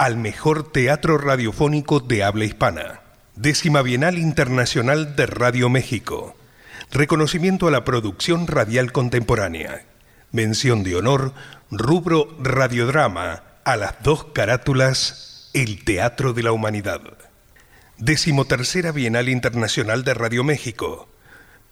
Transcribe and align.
al 0.00 0.16
mejor 0.16 0.72
teatro 0.72 1.18
radiofónico 1.18 2.00
de 2.00 2.24
habla 2.24 2.46
hispana. 2.46 3.02
Décima 3.36 3.82
Bienal 3.82 4.16
Internacional 4.16 5.14
de 5.14 5.26
Radio 5.26 5.68
México. 5.68 6.34
Reconocimiento 6.90 7.68
a 7.68 7.70
la 7.70 7.84
producción 7.84 8.46
radial 8.46 8.92
contemporánea. 8.92 9.84
Mención 10.32 10.84
de 10.84 10.96
honor, 10.96 11.34
rubro 11.70 12.34
radiodrama, 12.40 13.42
a 13.62 13.76
las 13.76 14.02
dos 14.02 14.24
carátulas, 14.32 15.50
el 15.52 15.84
Teatro 15.84 16.32
de 16.32 16.44
la 16.44 16.52
Humanidad. 16.52 17.02
Decimotercera 17.98 18.92
Bienal 18.92 19.28
Internacional 19.28 20.02
de 20.02 20.14
Radio 20.14 20.44
México. 20.44 21.10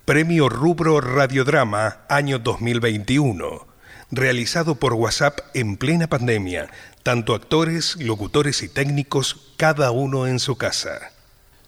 Premio 0.04 0.50
Rubro 0.50 1.00
Radiodrama, 1.00 2.00
año 2.10 2.38
2021 2.38 3.68
realizado 4.10 4.76
por 4.76 4.94
WhatsApp 4.94 5.38
en 5.54 5.76
plena 5.76 6.06
pandemia, 6.06 6.70
tanto 7.08 7.34
actores, 7.34 7.96
locutores 7.96 8.62
y 8.62 8.68
técnicos, 8.68 9.54
cada 9.56 9.92
uno 9.92 10.26
en 10.26 10.38
su 10.38 10.56
casa. 10.58 11.10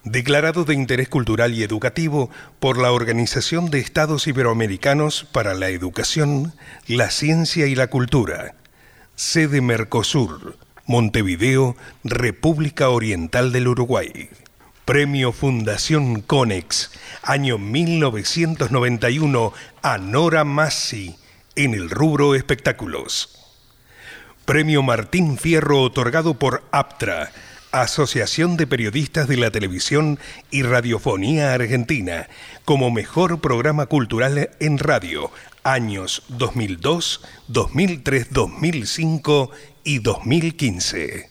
Declarado 0.04 0.66
de 0.66 0.74
interés 0.74 1.08
cultural 1.08 1.54
y 1.54 1.62
educativo 1.62 2.28
por 2.58 2.76
la 2.76 2.92
Organización 2.92 3.70
de 3.70 3.78
Estados 3.78 4.26
Iberoamericanos 4.26 5.26
para 5.32 5.54
la 5.54 5.70
Educación, 5.70 6.52
la 6.86 7.10
Ciencia 7.10 7.66
y 7.68 7.74
la 7.74 7.86
Cultura. 7.86 8.54
Sede 9.14 9.62
Mercosur, 9.62 10.58
Montevideo, 10.84 11.74
República 12.04 12.90
Oriental 12.90 13.50
del 13.50 13.68
Uruguay. 13.68 14.28
Premio 14.84 15.32
Fundación 15.32 16.20
Conex, 16.20 16.90
año 17.22 17.56
1991, 17.56 19.54
a 19.80 19.96
Nora 19.96 20.44
Massi 20.44 21.16
en 21.56 21.72
el 21.72 21.88
rubro 21.88 22.34
espectáculos. 22.34 23.39
Premio 24.44 24.82
Martín 24.82 25.38
Fierro 25.38 25.82
otorgado 25.82 26.34
por 26.34 26.62
APTRA, 26.72 27.30
Asociación 27.72 28.56
de 28.56 28.66
Periodistas 28.66 29.28
de 29.28 29.36
la 29.36 29.50
Televisión 29.50 30.18
y 30.50 30.62
Radiofonía 30.62 31.54
Argentina, 31.54 32.28
como 32.64 32.90
mejor 32.90 33.40
programa 33.40 33.86
cultural 33.86 34.50
en 34.58 34.78
radio, 34.78 35.30
años 35.62 36.24
2002, 36.28 37.22
2003, 37.48 38.32
2005 38.32 39.50
y 39.84 39.98
2015. 40.00 41.30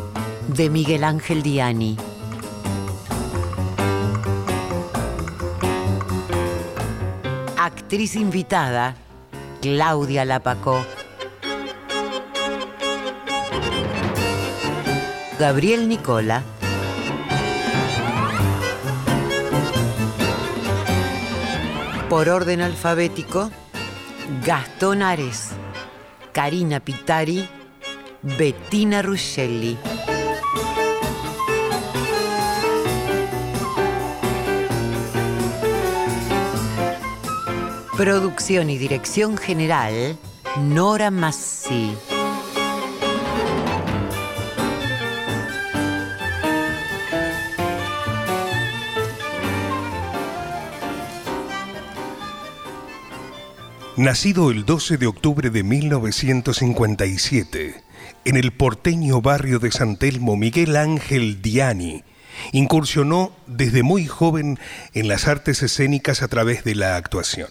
de 0.55 0.69
Miguel 0.69 1.05
Ángel 1.05 1.43
Diani. 1.43 1.95
Actriz 7.57 8.15
invitada, 8.15 8.95
Claudia 9.61 10.25
Lapacó. 10.25 10.83
Gabriel 15.39 15.87
Nicola. 15.87 16.43
Por 22.09 22.27
orden 22.27 22.61
alfabético, 22.61 23.49
Gastón 24.45 25.01
Ares, 25.01 25.51
Karina 26.33 26.81
Pitari, 26.81 27.47
Bettina 28.21 29.01
Ruscelli. 29.01 29.77
Producción 38.01 38.71
y 38.71 38.79
dirección 38.79 39.37
general, 39.37 40.17
Nora 40.59 41.11
Massi. 41.11 41.93
Nacido 53.97 54.49
el 54.49 54.65
12 54.65 54.97
de 54.97 55.05
octubre 55.05 55.51
de 55.51 55.61
1957, 55.61 57.83
en 58.25 58.35
el 58.35 58.51
porteño 58.51 59.21
barrio 59.21 59.59
de 59.59 59.71
San 59.71 59.97
Telmo, 59.97 60.35
Miguel 60.35 60.75
Ángel 60.75 61.43
Diani 61.43 62.03
Incursionó 62.51 63.35
desde 63.47 63.83
muy 63.83 64.07
joven 64.07 64.59
en 64.93 65.07
las 65.07 65.27
artes 65.27 65.63
escénicas 65.63 66.21
a 66.21 66.27
través 66.27 66.63
de 66.63 66.75
la 66.75 66.95
actuación. 66.95 67.49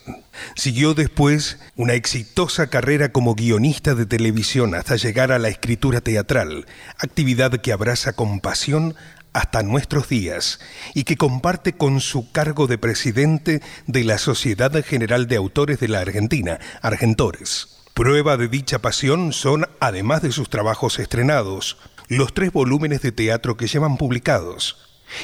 Siguió 0.56 0.94
después 0.94 1.58
una 1.76 1.94
exitosa 1.94 2.68
carrera 2.68 3.10
como 3.10 3.34
guionista 3.34 3.94
de 3.94 4.06
televisión 4.06 4.74
hasta 4.74 4.96
llegar 4.96 5.32
a 5.32 5.38
la 5.38 5.48
escritura 5.48 6.00
teatral, 6.00 6.66
actividad 6.98 7.52
que 7.60 7.72
abraza 7.72 8.12
con 8.12 8.40
pasión 8.40 8.94
hasta 9.32 9.62
nuestros 9.62 10.08
días 10.08 10.58
y 10.94 11.04
que 11.04 11.16
comparte 11.16 11.74
con 11.74 12.00
su 12.00 12.32
cargo 12.32 12.66
de 12.66 12.78
presidente 12.78 13.62
de 13.86 14.04
la 14.04 14.18
Sociedad 14.18 14.72
General 14.84 15.28
de 15.28 15.36
Autores 15.36 15.80
de 15.80 15.88
la 15.88 16.00
Argentina, 16.00 16.58
Argentores. 16.82 17.76
Prueba 17.94 18.36
de 18.36 18.48
dicha 18.48 18.78
pasión 18.78 19.32
son, 19.32 19.68
además 19.78 20.22
de 20.22 20.32
sus 20.32 20.48
trabajos 20.48 20.98
estrenados, 20.98 21.76
los 22.10 22.34
tres 22.34 22.52
volúmenes 22.52 23.02
de 23.02 23.12
teatro 23.12 23.56
que 23.56 23.68
llevan 23.68 23.96
publicados 23.96 24.76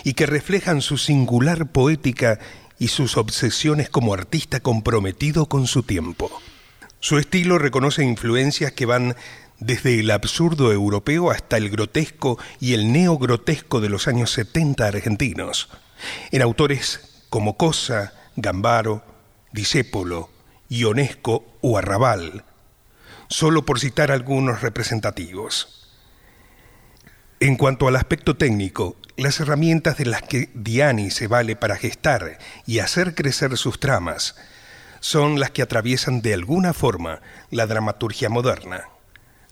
y 0.05 0.15
que 0.15 0.25
reflejan 0.25 0.81
su 0.81 0.99
singular 0.99 1.73
poética 1.73 2.39
y 2.79 2.89
sus 2.89 3.17
obsesiones 3.17 3.91
como 3.91 4.15
artista 4.15 4.61
comprometido 4.61 5.47
con 5.47 5.67
su 5.67 5.83
tiempo. 5.83 6.31
Su 7.01 7.19
estilo 7.19 7.59
reconoce 7.59 8.05
influencias 8.05 8.71
que 8.71 8.87
van 8.87 9.17
desde 9.59 9.99
el 9.99 10.13
absurdo 10.13 10.73
europeo 10.73 11.33
hasta 11.33 11.57
el 11.57 11.71
grotesco 11.71 12.39
y 12.61 12.75
el 12.75 12.93
neogrotesco 12.93 13.81
de 13.81 13.89
los 13.89 14.07
años 14.07 14.31
70 14.31 14.87
argentinos. 14.87 15.69
en 16.31 16.41
autores 16.41 17.25
como 17.31 17.57
Cosa, 17.57 18.13
Gambaro, 18.37 19.03
Disépolo, 19.53 20.31
Ionesco 20.69 21.45
o 21.63 21.79
Arrabal, 21.79 22.45
solo 23.29 23.65
por 23.65 23.81
citar 23.81 24.13
algunos 24.13 24.61
representativos. 24.61 25.76
En 27.39 27.57
cuanto 27.57 27.87
al 27.87 27.97
aspecto 27.97 28.35
técnico, 28.39 28.97
las 29.19 29.41
herramientas 29.41 29.99
de 29.99 30.07
las 30.07 30.23
que 30.23 30.49
Diani 30.55 31.11
se 31.11 31.27
vale 31.27 31.55
para 31.55 31.77
gestar 31.77 32.39
y 32.65 32.79
hacer 32.79 33.15
crecer 33.15 33.59
sus 33.59 33.79
tramas 33.79 34.37
son 35.01 35.39
las 35.39 35.51
que 35.51 35.61
atraviesan 35.61 36.23
de 36.23 36.33
alguna 36.33 36.73
forma 36.73 37.21
la 37.51 37.67
dramaturgia 37.67 38.31
moderna. 38.31 38.89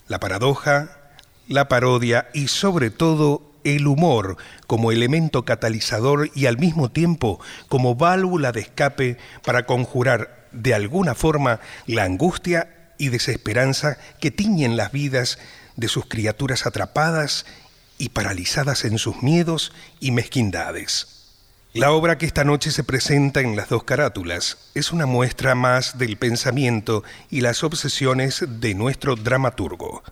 La 0.09 0.19
paradoja, 0.19 0.99
la 1.47 1.69
parodia 1.69 2.29
y 2.33 2.49
sobre 2.49 2.89
todo 2.89 3.53
el 3.65 3.87
humor 3.87 4.39
como 4.67 4.91
elemento 4.91 5.45
catalizador 5.45 6.31
y 6.35 6.47
al 6.47 6.57
mismo 6.57 6.91
tiempo 6.91 7.39
como 7.69 7.97
válvula 7.97 8.51
de 8.53 8.61
escape 8.61 9.19
para 9.45 9.67
conjurar 9.67 10.49
de 10.53 10.73
alguna 10.73 11.15
forma 11.15 11.61
la 11.87 12.05
angustia 12.05 12.95
y 12.97 13.09
desesperanza 13.09 13.99
que 14.21 14.31
tiñen 14.31 14.79
las 14.79 14.91
vidas 14.91 15.39
de 15.77 15.89
sus 15.89 16.07
criaturas 16.07 16.67
atrapadas 16.67 17.45
y 17.99 18.11
paralizadas 18.11 18.85
en 18.85 18.99
sus 18.99 19.23
miedos 19.23 19.73
y 20.01 20.11
mezquindades. 20.11 21.15
La 21.73 21.91
obra 21.91 22.19
que 22.19 22.27
esta 22.27 22.45
noche 22.45 22.71
se 22.71 22.85
presenta 22.85 23.41
en 23.41 23.57
las 23.57 23.69
dos 23.69 23.83
carátulas 23.83 24.59
es 24.75 24.93
una 24.93 25.07
muestra 25.07 25.57
más 25.57 25.99
del 25.99 26.17
pensamiento 26.17 27.03
y 27.31 27.41
las 27.41 27.65
obsesiones 27.65 28.45
de 28.47 28.75
nuestro 28.75 29.17
dramaturgo. 29.17 30.05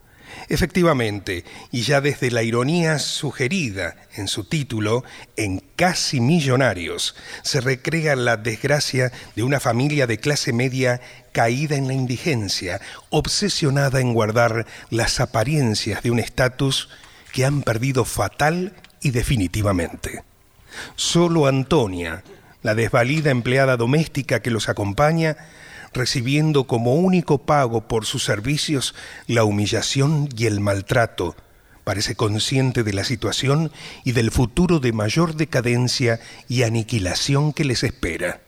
Efectivamente, 0.48 1.44
y 1.70 1.82
ya 1.82 2.00
desde 2.00 2.30
la 2.30 2.42
ironía 2.42 2.98
sugerida 2.98 3.94
en 4.16 4.26
su 4.28 4.44
título, 4.44 5.04
en 5.36 5.62
Casi 5.76 6.20
Millonarios, 6.20 7.14
se 7.42 7.60
recrea 7.60 8.16
la 8.16 8.36
desgracia 8.36 9.12
de 9.36 9.42
una 9.42 9.60
familia 9.60 10.06
de 10.06 10.18
clase 10.18 10.52
media 10.52 11.00
caída 11.32 11.76
en 11.76 11.86
la 11.86 11.94
indigencia, 11.94 12.80
obsesionada 13.10 14.00
en 14.00 14.14
guardar 14.14 14.66
las 14.90 15.20
apariencias 15.20 16.02
de 16.02 16.10
un 16.10 16.18
estatus 16.18 16.88
que 17.32 17.44
han 17.44 17.62
perdido 17.62 18.04
fatal 18.04 18.74
y 19.00 19.10
definitivamente. 19.10 20.22
Solo 20.96 21.46
Antonia, 21.46 22.22
la 22.62 22.74
desvalida 22.74 23.30
empleada 23.30 23.76
doméstica 23.76 24.40
que 24.40 24.50
los 24.50 24.68
acompaña, 24.68 25.36
recibiendo 25.92 26.64
como 26.64 26.94
único 26.94 27.38
pago 27.38 27.88
por 27.88 28.06
sus 28.06 28.24
servicios 28.24 28.94
la 29.26 29.44
humillación 29.44 30.28
y 30.36 30.46
el 30.46 30.60
maltrato, 30.60 31.36
parece 31.84 32.14
consciente 32.14 32.84
de 32.84 32.92
la 32.92 33.04
situación 33.04 33.72
y 34.04 34.12
del 34.12 34.30
futuro 34.30 34.78
de 34.78 34.92
mayor 34.92 35.34
decadencia 35.34 36.20
y 36.48 36.62
aniquilación 36.62 37.52
que 37.52 37.64
les 37.64 37.82
espera. 37.82 38.40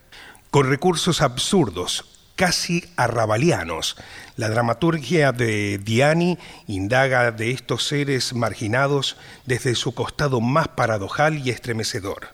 Con 0.51 0.69
recursos 0.69 1.21
absurdos, 1.21 2.14
casi 2.37 2.85
arrabalianos, 2.97 3.97
la 4.37 4.49
dramaturgia 4.49 5.33
de 5.33 5.79
Diani 5.79 6.39
indaga 6.67 7.31
de 7.31 7.51
estos 7.51 7.87
seres 7.87 8.35
marginados 8.35 9.17
desde 9.47 9.75
su 9.75 9.95
costado 9.95 10.41
más 10.41 10.69
paradojal 10.69 11.47
y 11.47 11.51
estremecedor. 11.51 12.29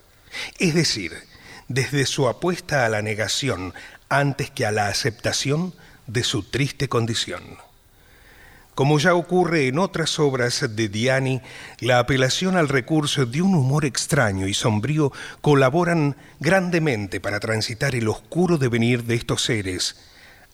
Es 0.59 0.73
decir, 0.73 1.13
desde 1.67 2.05
su 2.05 2.27
apuesta 2.27 2.85
a 2.85 2.89
la 2.89 3.01
negación 3.01 3.73
antes 4.09 4.51
que 4.51 4.65
a 4.65 4.71
la 4.71 4.87
aceptación 4.87 5.73
de 6.07 6.23
su 6.23 6.43
triste 6.43 6.89
condición. 6.89 7.57
Como 8.75 8.99
ya 8.99 9.15
ocurre 9.15 9.67
en 9.67 9.79
otras 9.79 10.17
obras 10.19 10.65
de 10.75 10.87
Diani, 10.87 11.41
la 11.79 11.99
apelación 11.99 12.55
al 12.55 12.69
recurso 12.69 13.25
de 13.25 13.41
un 13.41 13.53
humor 13.53 13.83
extraño 13.85 14.47
y 14.47 14.53
sombrío 14.53 15.11
colaboran 15.41 16.15
grandemente 16.39 17.19
para 17.19 17.39
transitar 17.39 17.95
el 17.95 18.07
oscuro 18.07 18.57
devenir 18.57 19.03
de 19.03 19.15
estos 19.15 19.43
seres 19.43 19.97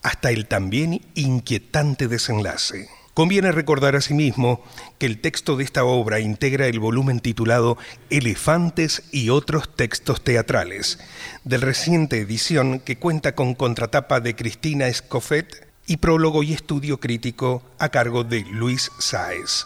hasta 0.02 0.32
el 0.32 0.48
también 0.48 1.02
inquietante 1.16 2.08
desenlace. 2.08 2.90
Conviene 3.14 3.52
recordar 3.52 3.96
asimismo 3.96 4.64
que 5.00 5.08
el 5.08 5.20
texto 5.20 5.58
de 5.58 5.64
esta 5.64 5.84
obra 5.84 6.20
integra 6.20 6.68
el 6.68 6.80
volumen 6.80 7.20
titulado 7.20 7.78
Elefantes 8.12 9.04
y 9.12 9.30
otros 9.30 9.76
textos 9.76 10.24
teatrales, 10.24 11.00
de 11.44 11.58
reciente 11.58 12.20
edición 12.20 12.80
que 12.80 12.98
cuenta 12.98 13.34
con 13.34 13.56
contratapa 13.56 14.20
de 14.20 14.36
Cristina 14.36 14.88
Escoffet 14.88 15.67
y 15.88 15.98
prólogo 15.98 16.44
y 16.44 16.54
estudio 16.54 17.00
crítico 17.00 17.64
a 17.80 17.90
cargo 17.90 18.24
de 18.24 18.42
Luis 18.42 18.92
Sáez. 19.00 19.66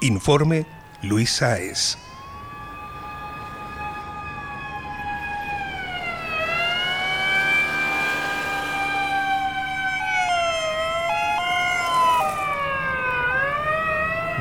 Informe 0.00 0.66
Luis 1.02 1.30
Sáez. 1.30 1.96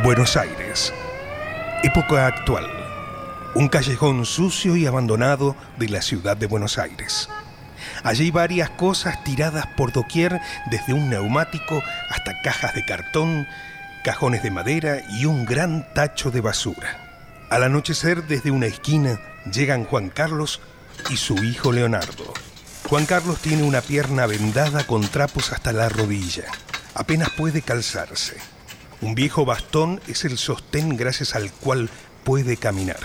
Buenos 0.03 0.35
Aires. 0.35 0.93
Época 1.83 2.27
actual. 2.27 2.65
Un 3.55 3.69
callejón 3.69 4.25
sucio 4.25 4.75
y 4.75 4.85
abandonado 4.85 5.55
de 5.77 5.89
la 5.89 6.01
ciudad 6.01 6.35
de 6.37 6.47
Buenos 6.47 6.77
Aires. 6.77 7.29
Allí 8.05 8.29
varias 8.29 8.69
cosas 8.69 9.23
tiradas 9.23 9.65
por 9.65 9.91
doquier, 9.91 10.39
desde 10.69 10.93
un 10.93 11.09
neumático 11.09 11.81
hasta 12.11 12.39
cajas 12.43 12.75
de 12.75 12.85
cartón, 12.85 13.47
cajones 14.03 14.43
de 14.43 14.51
madera 14.51 15.01
y 15.09 15.25
un 15.25 15.43
gran 15.43 15.91
tacho 15.95 16.29
de 16.29 16.39
basura. 16.39 17.47
Al 17.49 17.63
anochecer, 17.63 18.27
desde 18.27 18.51
una 18.51 18.67
esquina, 18.67 19.19
llegan 19.51 19.85
Juan 19.85 20.09
Carlos 20.09 20.61
y 21.09 21.17
su 21.17 21.43
hijo 21.43 21.71
Leonardo. 21.71 22.31
Juan 22.87 23.07
Carlos 23.07 23.39
tiene 23.39 23.63
una 23.63 23.81
pierna 23.81 24.27
vendada 24.27 24.85
con 24.85 25.01
trapos 25.07 25.51
hasta 25.51 25.73
la 25.73 25.89
rodilla. 25.89 26.43
Apenas 26.93 27.31
puede 27.31 27.63
calzarse. 27.63 28.37
Un 29.01 29.15
viejo 29.15 29.45
bastón 29.45 29.99
es 30.07 30.25
el 30.25 30.37
sostén 30.37 30.95
gracias 30.95 31.33
al 31.33 31.51
cual 31.51 31.89
puede 32.23 32.57
caminar. 32.57 32.99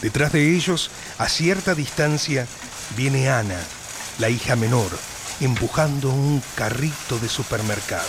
Detrás 0.00 0.32
de 0.32 0.56
ellos, 0.56 0.90
a 1.18 1.28
cierta 1.28 1.74
distancia, 1.74 2.46
viene 2.96 3.28
Ana, 3.28 3.58
la 4.18 4.30
hija 4.30 4.56
menor, 4.56 4.90
empujando 5.40 6.10
un 6.10 6.42
carrito 6.54 7.18
de 7.18 7.28
supermercado. 7.28 8.08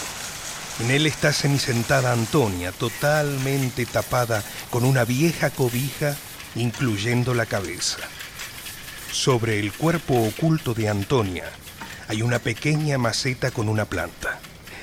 En 0.80 0.92
él 0.92 1.08
está 1.08 1.34
semisentada 1.34 2.14
Antonia, 2.14 2.72
totalmente 2.72 3.86
tapada 3.86 4.44
con 4.70 4.86
una 4.86 5.06
vieja 5.06 5.50
cobija, 5.50 6.16
incluyendo 6.56 7.34
la 7.34 7.46
cabeza. 7.46 7.98
Sobre 9.12 9.60
el 9.60 9.74
cuerpo 9.74 10.14
oculto 10.28 10.74
de 10.74 10.90
Antonia 10.90 11.46
hay 12.08 12.22
una 12.22 12.40
pequeña 12.40 12.98
maceta 12.98 13.52
con 13.52 13.68
una 13.68 13.86
planta. 13.86 14.37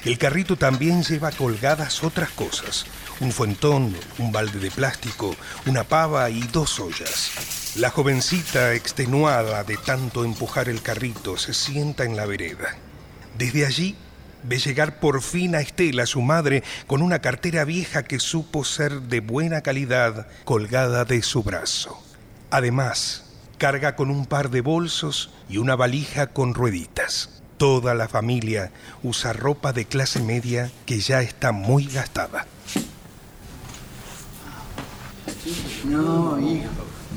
El 0.04 0.18
carrito 0.18 0.56
también 0.56 1.02
lleva 1.02 1.32
colgadas 1.32 2.04
otras 2.04 2.28
cosas. 2.28 2.84
Un 3.20 3.32
fuentón, 3.32 3.96
un 4.18 4.32
balde 4.32 4.58
de 4.58 4.70
plástico, 4.70 5.34
una 5.66 5.84
pava 5.84 6.28
y 6.28 6.42
dos 6.42 6.78
ollas. 6.78 7.74
La 7.76 7.88
jovencita, 7.88 8.74
extenuada 8.74 9.64
de 9.64 9.78
tanto 9.78 10.26
empujar 10.26 10.68
el 10.68 10.82
carrito, 10.82 11.38
se 11.38 11.54
sienta 11.54 12.04
en 12.04 12.16
la 12.16 12.26
vereda. 12.26 12.76
Desde 13.38 13.64
allí 13.64 13.96
ve 14.42 14.58
llegar 14.58 15.00
por 15.00 15.22
fin 15.22 15.54
a 15.54 15.60
Estela, 15.60 16.04
su 16.04 16.20
madre, 16.20 16.62
con 16.86 17.00
una 17.00 17.20
cartera 17.20 17.64
vieja 17.64 18.02
que 18.02 18.20
supo 18.20 18.62
ser 18.62 19.00
de 19.00 19.20
buena 19.20 19.62
calidad 19.62 20.28
colgada 20.44 21.06
de 21.06 21.22
su 21.22 21.42
brazo. 21.42 21.98
Además, 22.50 23.24
carga 23.56 23.96
con 23.96 24.10
un 24.10 24.26
par 24.26 24.50
de 24.50 24.60
bolsos 24.60 25.30
y 25.48 25.56
una 25.56 25.76
valija 25.76 26.26
con 26.26 26.52
rueditas. 26.52 27.33
Toda 27.56 27.94
la 27.94 28.08
familia 28.08 28.72
usa 29.02 29.32
ropa 29.32 29.72
de 29.72 29.84
clase 29.84 30.20
media 30.20 30.70
que 30.86 30.98
ya 31.00 31.22
está 31.22 31.52
muy 31.52 31.86
gastada. 31.86 32.46
No, 35.84 36.38
hijo, 36.40 36.68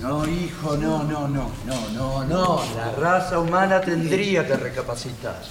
no, 0.02 0.28
hijo, 0.28 0.78
no, 0.78 1.04
no, 1.04 1.28
no, 1.28 1.50
no, 1.66 1.90
no, 1.90 2.24
no. 2.26 2.62
La 2.76 2.92
raza 2.92 3.40
humana 3.40 3.82
tendría 3.82 4.46
que 4.46 4.56
recapacitar. 4.56 5.42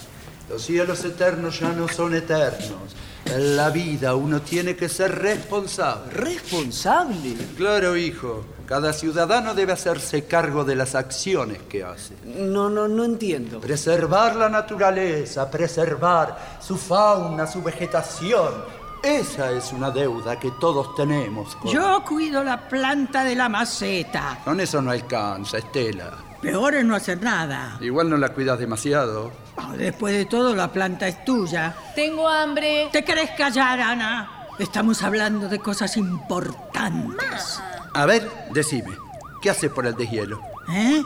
Los 0.48 0.62
cielos 0.62 1.04
eternos 1.04 1.58
ya 1.58 1.70
no 1.72 1.88
son 1.88 2.14
eternos. 2.14 2.94
En 3.24 3.56
la 3.56 3.70
vida 3.70 4.14
uno 4.14 4.40
tiene 4.42 4.76
que 4.76 4.88
ser 4.88 5.12
responsable. 5.18 6.12
¿Responsable? 6.12 7.34
Claro, 7.56 7.96
hijo. 7.96 8.44
Cada 8.66 8.92
ciudadano 8.92 9.54
debe 9.54 9.72
hacerse 9.72 10.24
cargo 10.24 10.64
de 10.64 10.74
las 10.74 10.96
acciones 10.96 11.58
que 11.68 11.84
hace. 11.84 12.14
No, 12.24 12.68
no, 12.68 12.88
no 12.88 13.04
entiendo. 13.04 13.60
Preservar 13.60 14.34
la 14.34 14.48
naturaleza, 14.48 15.48
preservar 15.48 16.58
su 16.60 16.76
fauna, 16.76 17.46
su 17.46 17.62
vegetación. 17.62 18.52
Esa 19.04 19.52
es 19.52 19.72
una 19.72 19.92
deuda 19.92 20.40
que 20.40 20.50
todos 20.58 20.96
tenemos. 20.96 21.56
Yo 21.66 22.02
cuido 22.04 22.42
la 22.42 22.68
planta 22.68 23.22
de 23.22 23.36
la 23.36 23.48
maceta. 23.48 24.38
Con 24.44 24.58
eso 24.58 24.82
no 24.82 24.90
alcanza, 24.90 25.58
Estela. 25.58 26.10
Peor 26.42 26.74
es 26.74 26.84
no 26.84 26.96
hacer 26.96 27.22
nada. 27.22 27.78
Igual 27.80 28.10
no 28.10 28.16
la 28.16 28.30
cuidas 28.30 28.58
demasiado. 28.58 29.30
Ah, 29.56 29.74
después 29.76 30.12
de 30.12 30.26
todo, 30.26 30.56
la 30.56 30.72
planta 30.72 31.06
es 31.06 31.24
tuya. 31.24 31.74
Tengo 31.94 32.28
hambre. 32.28 32.88
¿Te 32.90 33.04
querés 33.04 33.30
callar, 33.30 33.80
Ana? 33.80 34.35
Estamos 34.58 35.02
hablando 35.02 35.48
de 35.48 35.58
cosas 35.58 35.96
importantes. 35.96 37.60
A 37.94 38.06
ver, 38.06 38.30
decime, 38.52 38.90
¿Qué 39.42 39.50
hace 39.50 39.68
por 39.68 39.86
el 39.86 39.94
deshielo? 39.94 40.40
¿Eh? 40.72 41.02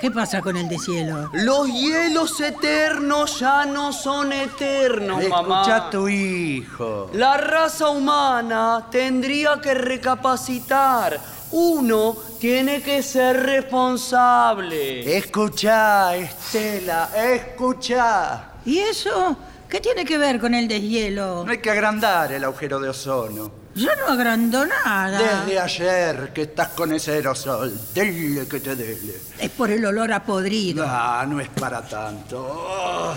¿Qué 0.00 0.10
pasa 0.10 0.42
con 0.42 0.56
el 0.56 0.68
deshielo? 0.68 1.30
Los 1.32 1.68
hielos 1.68 2.40
eternos 2.40 3.38
ya 3.40 3.64
no 3.66 3.92
son 3.92 4.32
eternos, 4.32 5.22
Escucha 5.22 5.42
mamá. 5.42 5.76
a 5.76 5.90
tu 5.90 6.08
hijo. 6.08 7.08
La 7.14 7.36
raza 7.36 7.88
humana 7.88 8.86
tendría 8.90 9.60
que 9.60 9.74
recapacitar. 9.74 11.18
Uno 11.52 12.16
tiene 12.38 12.82
que 12.82 13.02
ser 13.02 13.42
responsable. 13.44 15.16
Escucha, 15.16 16.14
Estela, 16.16 17.08
escucha. 17.16 18.42
¿Y 18.66 18.78
eso? 18.80 19.36
¿Qué 19.68 19.80
tiene 19.80 20.04
que 20.04 20.16
ver 20.16 20.40
con 20.40 20.54
el 20.54 20.66
deshielo? 20.66 21.44
No 21.44 21.52
hay 21.52 21.58
que 21.58 21.70
agrandar 21.70 22.32
el 22.32 22.42
agujero 22.44 22.80
de 22.80 22.88
ozono. 22.88 23.50
Yo 23.74 23.88
no 23.96 24.06
agrando 24.12 24.64
nada. 24.66 25.18
Desde 25.44 25.60
ayer 25.60 26.32
que 26.32 26.42
estás 26.42 26.68
con 26.68 26.92
ese 26.92 27.12
aerosol, 27.12 27.78
dele 27.94 28.48
que 28.48 28.60
te 28.60 28.74
dele. 28.74 29.14
Es 29.38 29.50
por 29.50 29.70
el 29.70 29.84
olor 29.84 30.12
a 30.12 30.24
podrido. 30.24 30.84
Ah, 30.88 31.24
no 31.28 31.38
es 31.38 31.48
para 31.50 31.86
tanto. 31.86 32.44
Oh, 32.50 33.14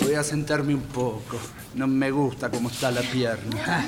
voy 0.00 0.14
a 0.14 0.24
sentarme 0.24 0.74
un 0.74 0.82
poco. 0.82 1.38
No 1.74 1.86
me 1.86 2.10
gusta 2.10 2.50
cómo 2.50 2.70
está 2.70 2.90
la 2.90 3.02
pierna. 3.02 3.62
Ah, 3.66 3.84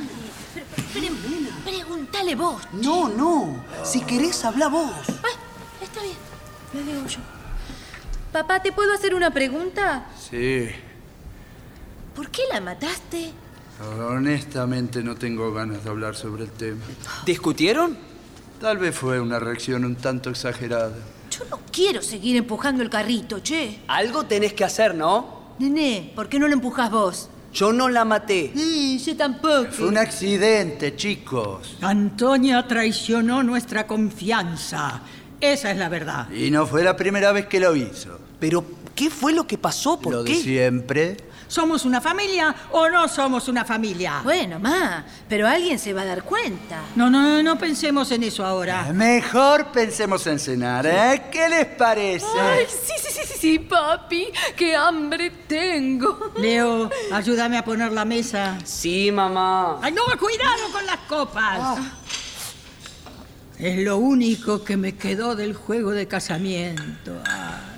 Pregúntale 1.65 2.35
vos. 2.35 2.63
No, 2.73 3.09
no. 3.09 3.65
Si 3.83 4.01
querés, 4.03 4.45
habla 4.45 4.69
vos. 4.69 4.91
Ah, 5.09 5.83
está 5.83 6.03
bien. 6.03 6.15
Le 6.75 6.93
digo 6.93 7.07
yo. 7.07 7.19
Papá, 8.33 8.61
¿te 8.63 8.71
puedo 8.71 8.93
hacer 8.93 9.15
una 9.15 9.33
pregunta? 9.33 10.07
Sí, 10.31 10.69
¿Por 12.15 12.31
qué 12.31 12.43
la 12.53 12.61
mataste? 12.61 13.33
honestamente 14.09 15.03
no 15.03 15.17
tengo 15.17 15.53
ganas 15.53 15.83
de 15.83 15.91
hablar 15.91 16.15
sobre 16.15 16.45
el 16.45 16.51
tema. 16.51 16.81
¿Discutieron? 17.27 17.97
Tal 18.61 18.79
vez 18.79 18.95
fue 18.97 19.21
una 19.21 19.39
reacción 19.39 19.85
un 19.85 19.97
tanto 19.97 20.31
exagerada. 20.31 20.95
Yo 21.31 21.45
no 21.51 21.59
quiero 21.73 22.01
seguir 22.01 22.37
empujando 22.37 22.83
el 22.83 22.89
carrito, 22.91 23.41
che. 23.41 23.81
Algo 23.89 24.25
tenés 24.25 24.53
que 24.53 24.65
hacer, 24.65 24.95
¿no? 24.95 25.55
Nené, 25.59 26.13
¿por 26.15 26.29
qué 26.29 26.39
no 26.39 26.47
lo 26.47 26.55
empujas 26.55 26.91
vos? 26.91 27.29
Yo 27.53 27.73
no 27.73 27.89
la 27.89 28.05
maté. 28.05 28.53
Sí, 28.55 29.01
yo 29.05 29.17
tampoco. 29.17 29.71
Fue 29.71 29.89
un 29.89 29.99
accidente, 29.99 30.97
chicos. 30.97 31.77
Antonia 31.83 32.67
traicionó 32.67 33.43
nuestra 33.43 33.87
confianza. 33.87 35.03
Esa 35.41 35.71
es 35.73 35.77
la 35.77 35.89
verdad. 35.89 36.31
Y 36.31 36.51
no 36.51 36.67
fue 36.67 36.83
la 36.85 36.97
primera 36.97 37.33
vez 37.33 37.47
que 37.47 37.61
lo 37.61 37.75
hizo. 37.77 38.19
Pero, 38.41 38.65
¿qué 38.95 39.11
fue 39.11 39.33
lo 39.33 39.47
que 39.47 39.59
pasó? 39.59 40.01
¿Por 40.01 40.13
Lo 40.15 40.25
qué? 40.25 40.33
de 40.35 40.43
siempre. 40.43 41.17
¿Somos 41.55 41.85
una 41.85 42.01
familia 42.01 42.53
o 42.73 42.89
no 42.89 43.07
somos 43.07 43.47
una 43.47 43.65
familia? 43.65 44.23
Bueno, 44.25 44.59
ma, 44.59 45.05
pero 45.29 45.47
alguien 45.47 45.79
se 45.79 45.93
va 45.93 46.03
a 46.03 46.05
dar 46.05 46.25
cuenta. 46.25 46.81
No, 46.97 47.09
no, 47.09 47.45
no 47.45 47.57
pensemos 47.57 48.11
en 48.11 48.25
eso 48.25 48.45
ahora. 48.45 48.93
Mejor 48.93 49.67
pensemos 49.67 50.27
en 50.27 50.41
cenar, 50.41 50.85
¿eh? 50.85 51.27
¿Qué 51.31 51.49
les 51.49 51.67
parece? 51.67 52.27
Ay, 52.41 52.67
sí, 52.69 52.95
sí, 52.99 53.09
sí, 53.09 53.21
sí, 53.25 53.39
sí, 53.39 53.59
papi. 53.61 54.33
Qué 54.57 54.75
hambre 54.75 55.31
tengo. 55.47 56.33
Leo, 56.39 56.91
ayúdame 57.13 57.57
a 57.57 57.65
poner 57.65 57.93
la 57.93 58.05
mesa. 58.05 58.59
Sí, 58.65 59.13
mamá. 59.13 59.79
¡Ay, 59.81 59.93
no! 59.93 60.03
¡Cuidado 60.19 60.73
con 60.73 60.85
las 60.85 60.99
copas! 61.09 61.79
Es 63.61 63.79
lo 63.79 63.99
único 63.99 64.65
que 64.65 64.77
me 64.77 64.97
quedó 64.97 65.37
del 65.37 65.55
juego 65.55 65.93
de 65.93 66.09
casamiento. 66.09 67.23
Ay. 67.25 67.74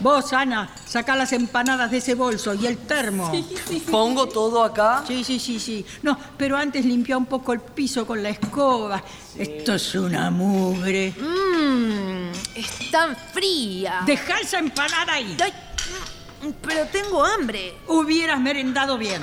Vos, 0.00 0.32
Ana, 0.32 0.70
saca 0.86 1.14
las 1.14 1.32
empanadas 1.32 1.90
de 1.90 1.98
ese 1.98 2.14
bolso 2.14 2.54
y 2.54 2.66
el 2.66 2.78
termo. 2.78 3.30
Sí, 3.32 3.84
¿Pongo 3.90 4.26
todo 4.26 4.64
acá? 4.64 5.04
sí, 5.06 5.22
sí, 5.22 5.38
sí. 5.38 5.84
No, 6.02 6.18
pero 6.38 6.56
antes 6.56 6.84
limpia 6.86 7.18
un 7.18 7.26
poco 7.26 7.52
el 7.52 7.60
piso 7.60 8.06
con 8.06 8.22
la 8.22 8.30
escoba. 8.30 9.02
Esto 9.36 9.74
es 9.74 9.94
una 9.94 10.30
mugre. 10.30 11.14
Mmm, 11.18 12.30
es 12.54 12.90
tan 12.90 13.14
fría. 13.14 14.00
Deja 14.06 14.40
esa 14.40 14.58
empanada 14.58 15.12
ahí. 15.12 15.36
Ay, 15.42 15.52
pero 16.62 16.86
tengo 16.86 17.22
hambre. 17.24 17.74
Hubieras 17.86 18.40
merendado 18.40 18.96
bien. 18.96 19.20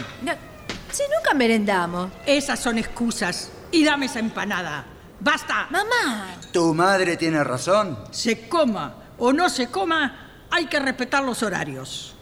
Si 0.92 1.04
nunca 1.16 1.34
merendamos. 1.34 2.12
Esas 2.26 2.60
son 2.60 2.78
excusas. 2.78 3.52
Y 3.72 3.84
dame 3.84 4.06
esa 4.06 4.20
empanada. 4.20 4.86
¡Basta! 5.20 5.68
Mamá. 5.72 6.36
Tu 6.54 6.74
madre 6.76 7.18
tiene 7.18 7.44
razón. 7.44 7.98
Se 8.12 8.48
coma 8.48 8.94
o 9.18 9.34
no 9.34 9.50
se 9.50 9.68
coma, 9.68 10.27
hay 10.52 10.68
que 10.68 10.80
respetar 10.80 11.24
los 11.24 11.44
horarios. 11.44 12.16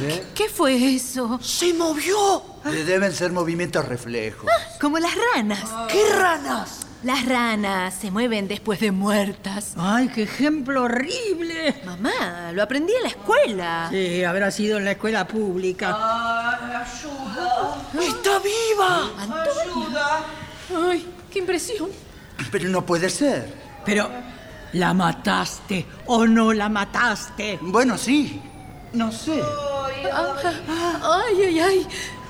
¿Qué, 0.00 0.24
qué 0.34 0.48
fue 0.48 0.94
eso? 0.94 1.38
¡Se 1.42 1.72
movió! 1.74 2.42
Le 2.64 2.84
deben 2.84 3.12
ser 3.12 3.32
movimientos 3.32 3.84
reflejos. 3.86 4.48
Como 4.80 4.98
las 4.98 5.12
ranas. 5.34 5.64
¿Qué 5.90 6.02
ranas? 6.16 6.86
Las 7.04 7.26
ranas 7.26 7.94
se 7.94 8.10
mueven 8.10 8.48
después 8.48 8.80
de 8.80 8.90
muertas. 8.90 9.74
¡Ay, 9.76 10.08
qué 10.08 10.24
ejemplo 10.24 10.82
horrible! 10.82 11.80
Mamá, 11.84 12.50
lo 12.52 12.60
aprendí 12.60 12.92
en 12.92 13.02
la 13.02 13.08
escuela. 13.08 13.88
Sí, 13.90 14.24
habrá 14.24 14.50
sido 14.50 14.78
en 14.78 14.84
la 14.84 14.92
escuela 14.92 15.26
pública. 15.28 15.90
¡Está 18.00 18.40
viva! 18.40 19.10
¡Ayuda! 19.16 20.24
¡Ay, 20.90 21.06
qué 21.30 21.38
impresión! 21.38 21.88
Pero 22.50 22.68
no 22.68 22.84
puede 22.84 23.10
ser. 23.10 23.54
Pero, 23.84 24.10
¿la 24.72 24.94
mataste 24.94 25.86
o 26.06 26.26
no 26.26 26.52
la 26.52 26.68
mataste? 26.68 27.58
Bueno, 27.60 27.96
sí. 27.98 28.40
No 28.92 29.12
sé. 29.12 29.42
¡Ay, 30.12 31.42
ay, 31.46 31.60
ay! 31.60 31.86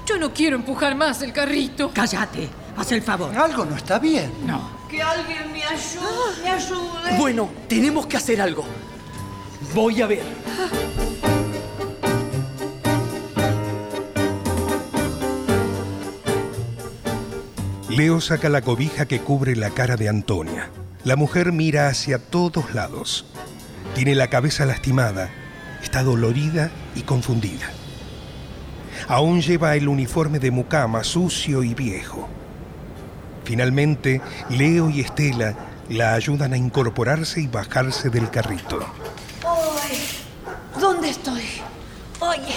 Yo 0.06 0.18
no 0.18 0.32
quiero 0.32 0.56
empujar 0.56 0.94
más 0.94 1.22
el 1.22 1.32
carrito. 1.32 1.90
Cállate, 1.92 2.48
haz 2.76 2.92
el 2.92 3.02
favor. 3.02 3.36
Algo 3.36 3.64
no 3.64 3.76
está 3.76 3.98
bien. 3.98 4.32
No. 4.46 4.78
Que 4.88 5.02
alguien 5.02 5.52
me 5.52 5.62
ayude, 5.64 6.42
me 6.42 6.50
ayude. 6.50 7.18
Bueno, 7.18 7.50
tenemos 7.68 8.06
que 8.06 8.16
hacer 8.16 8.40
algo. 8.40 8.64
Voy 9.74 10.00
a 10.00 10.06
ver. 10.06 10.22
Leo 17.90 18.20
saca 18.20 18.48
la 18.48 18.62
cobija 18.62 19.06
que 19.06 19.20
cubre 19.20 19.56
la 19.56 19.70
cara 19.70 19.96
de 19.96 20.08
Antonia. 20.08 20.70
La 21.08 21.16
mujer 21.16 21.52
mira 21.52 21.88
hacia 21.88 22.18
todos 22.18 22.74
lados. 22.74 23.24
Tiene 23.94 24.14
la 24.14 24.28
cabeza 24.28 24.66
lastimada, 24.66 25.30
está 25.82 26.02
dolorida 26.02 26.70
y 26.94 27.00
confundida. 27.00 27.70
Aún 29.08 29.40
lleva 29.40 29.74
el 29.74 29.88
uniforme 29.88 30.38
de 30.38 30.50
mucama 30.50 31.02
sucio 31.04 31.62
y 31.62 31.72
viejo. 31.72 32.28
Finalmente, 33.44 34.20
Leo 34.50 34.90
y 34.90 35.00
Estela 35.00 35.54
la 35.88 36.12
ayudan 36.12 36.52
a 36.52 36.58
incorporarse 36.58 37.40
y 37.40 37.46
bajarse 37.46 38.10
del 38.10 38.28
carrito. 38.28 38.78
¿Dónde 40.78 41.08
estoy? 41.08 41.44
Oye, 42.20 42.54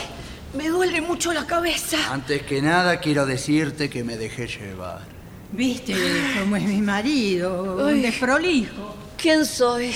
me 0.58 0.68
duele 0.68 1.00
mucho 1.00 1.32
la 1.32 1.48
cabeza. 1.48 2.12
Antes 2.12 2.42
que 2.42 2.62
nada, 2.62 3.00
quiero 3.00 3.26
decirte 3.26 3.90
que 3.90 4.04
me 4.04 4.18
dejé 4.18 4.48
llevar. 4.48 5.11
¿Viste 5.52 5.94
cómo 6.40 6.56
es 6.56 6.64
mi 6.64 6.82
marido? 6.82 7.76
Un 7.86 7.96
Ay. 7.96 8.02
desprolijo. 8.02 8.96
¿Quién 9.18 9.46
soy? 9.46 9.92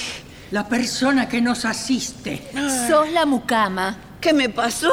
La 0.52 0.68
persona 0.68 1.28
que 1.28 1.42
nos 1.42 1.66
asiste. 1.66 2.44
Sos 2.88 3.12
la 3.12 3.26
mucama. 3.26 3.98
¿Qué 4.20 4.34
me 4.34 4.50
pasó? 4.50 4.92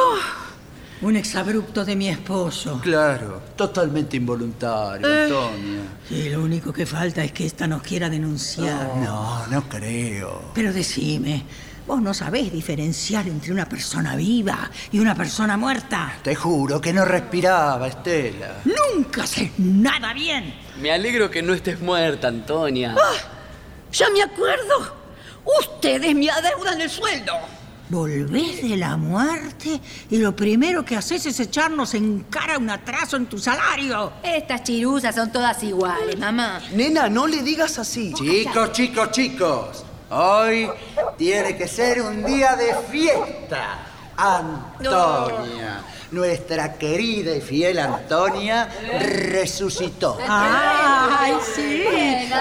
Un 1.02 1.16
exabrupto 1.16 1.84
de 1.84 1.96
mi 1.96 2.08
esposo. 2.08 2.80
Claro, 2.80 3.42
totalmente 3.56 4.16
involuntario, 4.16 5.06
Antonia. 5.06 5.80
Y 6.10 6.28
lo 6.28 6.42
único 6.42 6.72
que 6.72 6.86
falta 6.86 7.24
es 7.24 7.32
que 7.32 7.44
esta 7.44 7.66
nos 7.66 7.82
quiera 7.82 8.08
denunciar. 8.08 8.96
No, 8.96 9.46
no 9.48 9.68
creo. 9.68 10.52
Pero 10.54 10.72
decime, 10.72 11.44
vos 11.86 12.00
no 12.00 12.14
sabés 12.14 12.52
diferenciar 12.52 13.26
entre 13.28 13.52
una 13.52 13.68
persona 13.68 14.16
viva 14.16 14.70
y 14.90 14.98
una 14.98 15.14
persona 15.14 15.56
muerta. 15.56 16.14
Te 16.22 16.34
juro 16.34 16.80
que 16.80 16.92
no 16.92 17.04
respiraba, 17.04 17.88
Estela. 17.88 18.62
Nunca 18.64 19.26
sé 19.26 19.52
nada 19.58 20.12
bien. 20.12 20.54
Me 20.80 20.92
alegro 20.92 21.30
que 21.30 21.42
no 21.42 21.54
estés 21.54 21.80
muerta, 21.80 22.28
Antonia. 22.28 22.94
Ya 23.92 24.08
me 24.10 24.22
acuerdo. 24.22 24.96
Ustedes 25.60 26.14
me 26.14 26.30
adeudan 26.30 26.80
el 26.80 26.88
sueldo. 26.90 27.32
Volvés 27.88 28.62
de 28.62 28.76
la 28.76 28.96
muerte 28.96 29.78
y 30.08 30.16
lo 30.16 30.34
primero 30.34 30.82
que 30.82 30.96
haces 30.96 31.26
es 31.26 31.38
echarnos 31.40 31.92
en 31.92 32.20
cara 32.30 32.56
un 32.56 32.70
atraso 32.70 33.18
en 33.18 33.26
tu 33.26 33.38
salario. 33.38 34.14
Estas 34.22 34.62
chiruzas 34.62 35.14
son 35.14 35.30
todas 35.30 35.62
iguales, 35.62 36.18
mamá. 36.18 36.62
Nena, 36.72 37.10
no 37.10 37.26
le 37.26 37.42
digas 37.42 37.78
así. 37.78 38.14
Chicos, 38.14 38.72
chicos, 38.72 39.10
chicos. 39.10 39.84
Hoy 40.14 40.68
tiene 41.16 41.56
que 41.56 41.66
ser 41.66 42.02
un 42.02 42.22
día 42.22 42.54
de 42.54 42.74
fiesta. 42.90 43.78
Antonia, 44.14 45.80
nuestra 46.10 46.74
querida 46.74 47.34
y 47.34 47.40
fiel 47.40 47.78
Antonia, 47.78 48.68
resucitó. 49.00 50.18
¡Ay, 50.28 51.32
sí! 51.56 51.84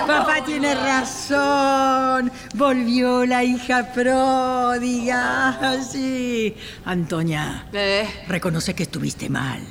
Papá 0.06 0.44
tiene 0.46 0.76
razón. 0.76 2.30
Volvió 2.56 3.26
la 3.26 3.42
hija 3.46 3.88
pródiga. 3.94 5.80
Sí. 5.90 6.54
Antonia, 6.84 7.68
Eh, 7.72 8.26
reconoce 8.28 8.74
que 8.74 8.84
estuviste 8.84 9.30
mal. 9.30 9.66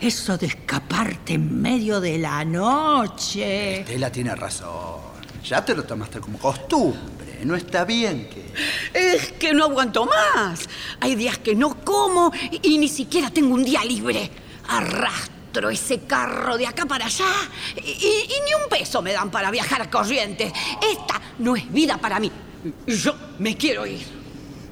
Eso 0.00 0.38
de 0.38 0.46
escaparte 0.46 1.34
en 1.34 1.60
medio 1.60 2.00
de 2.00 2.16
la 2.16 2.46
noche. 2.46 3.80
Estela 3.80 4.10
tiene 4.10 4.34
razón. 4.34 5.12
Ya 5.44 5.62
te 5.62 5.74
lo 5.74 5.82
tomaste 5.84 6.18
como 6.20 6.38
costumbre. 6.38 7.21
No 7.44 7.56
está 7.56 7.84
bien 7.84 8.28
que... 8.28 8.44
Es 8.94 9.32
que 9.32 9.52
no 9.52 9.64
aguanto 9.64 10.06
más. 10.06 10.68
Hay 11.00 11.14
días 11.14 11.38
que 11.38 11.54
no 11.54 11.84
como 11.84 12.32
y 12.62 12.78
ni 12.78 12.88
siquiera 12.88 13.30
tengo 13.30 13.54
un 13.54 13.64
día 13.64 13.84
libre. 13.84 14.30
Arrastro 14.68 15.70
ese 15.70 16.00
carro 16.00 16.56
de 16.56 16.66
acá 16.66 16.86
para 16.86 17.06
allá 17.06 17.26
y, 17.76 17.80
y 17.80 18.34
ni 18.46 18.54
un 18.62 18.68
peso 18.70 19.02
me 19.02 19.12
dan 19.12 19.30
para 19.30 19.50
viajar 19.50 19.82
a 19.82 19.90
Corrientes. 19.90 20.52
Esta 20.80 21.20
no 21.38 21.56
es 21.56 21.70
vida 21.72 21.98
para 21.98 22.20
mí. 22.20 22.30
Yo 22.86 23.14
me 23.38 23.56
quiero 23.56 23.86
ir. 23.86 24.22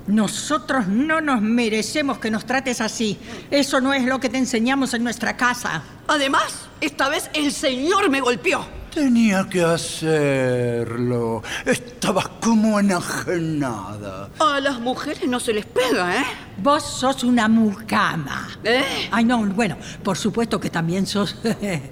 Nosotros 0.06 0.88
no 0.88 1.20
nos 1.20 1.40
merecemos 1.40 2.18
que 2.18 2.30
nos 2.30 2.44
trates 2.44 2.80
así. 2.80 3.18
Eso 3.50 3.80
no 3.80 3.92
es 3.92 4.04
lo 4.04 4.18
que 4.18 4.28
te 4.28 4.38
enseñamos 4.38 4.94
en 4.94 5.04
nuestra 5.04 5.36
casa. 5.36 5.82
Además, 6.08 6.68
esta 6.80 7.08
vez 7.08 7.30
el 7.32 7.52
señor 7.52 8.10
me 8.10 8.20
golpeó. 8.20 8.79
Tenía 8.92 9.46
que 9.48 9.62
hacerlo. 9.62 11.42
Estabas 11.64 12.28
como 12.40 12.80
enajenada. 12.80 14.28
A 14.38 14.60
las 14.60 14.80
mujeres 14.80 15.28
no 15.28 15.38
se 15.38 15.52
les 15.52 15.64
pega, 15.64 16.16
¿eh? 16.16 16.24
Vos 16.58 16.82
sos 16.82 17.22
una 17.22 17.48
mucama. 17.48 18.48
¿Eh? 18.64 19.08
Ay, 19.10 19.24
no, 19.24 19.44
bueno, 19.46 19.76
por 20.02 20.18
supuesto 20.18 20.58
que 20.60 20.70
también 20.70 21.06
sos 21.06 21.36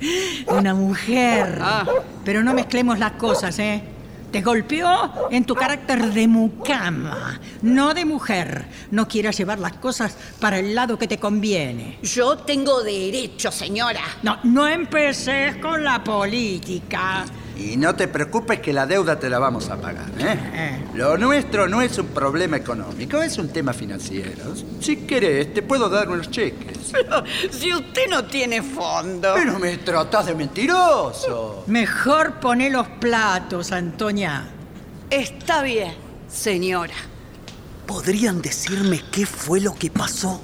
una 0.49 0.75
mujer. 0.75 1.59
Ah. 1.63 1.87
Pero 2.25 2.43
no 2.43 2.53
mezclemos 2.53 2.99
las 2.99 3.13
cosas, 3.13 3.59
¿eh? 3.59 3.83
Te 4.31 4.43
golpeó 4.43 5.29
en 5.31 5.45
tu 5.45 5.55
carácter 5.55 6.13
de 6.13 6.29
mucama, 6.29 7.41
no 7.63 7.95
de 7.95 8.05
mujer. 8.05 8.67
No 8.91 9.09
quieras 9.09 9.39
llevar 9.39 9.59
las 9.59 9.73
cosas 9.75 10.17
para 10.39 10.59
el 10.59 10.75
lado 10.75 10.99
que 10.99 11.09
te 11.09 11.19
conviene. 11.19 11.99
Yo 12.03 12.37
tengo 12.37 12.83
derecho, 12.83 13.51
señora. 13.51 14.03
No, 14.23 14.39
no 14.45 14.69
empeces 14.69 15.57
con 15.57 15.83
la 15.83 16.05
política. 16.05 17.25
Y 17.59 17.77
no 17.77 17.97
te 17.97 18.07
preocupes 18.07 18.61
que 18.61 18.73
la 18.73 18.87
deuda 18.87 19.19
te 19.19 19.29
la 19.29 19.41
vamos 19.41 19.69
a 19.69 19.77
pagar, 19.77 20.09
¿eh? 20.17 20.39
Eh. 20.55 20.85
Lo 20.95 21.19
nuestro 21.19 21.67
no 21.67 21.83
es 21.83 21.99
un 21.99 22.07
problema 22.07 22.57
económico, 22.57 23.21
es 23.21 23.37
un 23.37 23.49
tema 23.49 23.73
financiero. 23.73 24.55
Si 24.81 24.99
querés, 24.99 25.53
te 25.53 25.63
puedo 25.63 25.89
dar 25.89 26.09
unos 26.09 26.31
cheques. 26.31 26.79
Pero 26.93 27.25
si 27.51 27.75
usted 27.75 28.09
no 28.09 28.25
tiene 28.27 28.63
fondo. 28.63 29.33
Pero 29.35 29.59
me 29.59 29.77
tratás 29.79 30.27
de 30.27 30.37
mentiroso. 30.37 31.65
Mejor 31.67 32.39
poné 32.39 32.71
los 32.71 32.87
platos, 32.87 33.73
Antonia. 33.73 34.49
Está 35.11 35.63
bien, 35.63 35.95
señora. 36.29 36.95
¿Podrían 37.87 38.41
decirme 38.41 39.03
qué 39.11 39.27
fue 39.27 39.61
lo 39.61 39.75
que 39.75 39.91
pasó? 39.91 40.41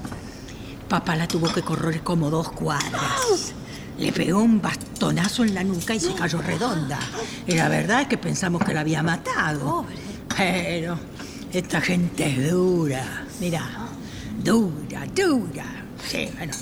Papá 0.89 1.15
la 1.15 1.29
tuvo 1.29 1.51
que 1.53 1.61
correr 1.61 2.01
como 2.01 2.29
dos 2.29 2.51
cuadras. 2.51 3.53
Le 3.97 4.11
pegó 4.11 4.41
un 4.41 4.59
bastonazo 5.05 5.43
en 5.43 5.53
la 5.53 5.63
nuca 5.63 5.93
y 5.93 5.99
se 5.99 6.13
cayó 6.13 6.41
redonda. 6.41 6.99
Y 7.45 7.53
la 7.53 7.69
verdad 7.69 8.01
es 8.01 8.07
que 8.07 8.17
pensamos 8.17 8.63
que 8.63 8.73
la 8.73 8.81
había 8.81 9.03
matado. 9.03 9.85
Pero 10.35 10.97
esta 11.51 11.81
gente 11.81 12.25
es 12.25 12.51
dura. 12.51 13.25
Mira, 13.39 13.63
dura, 14.43 15.05
dura. 15.13 15.65
Sí, 16.07 16.29
bueno, 16.37 16.53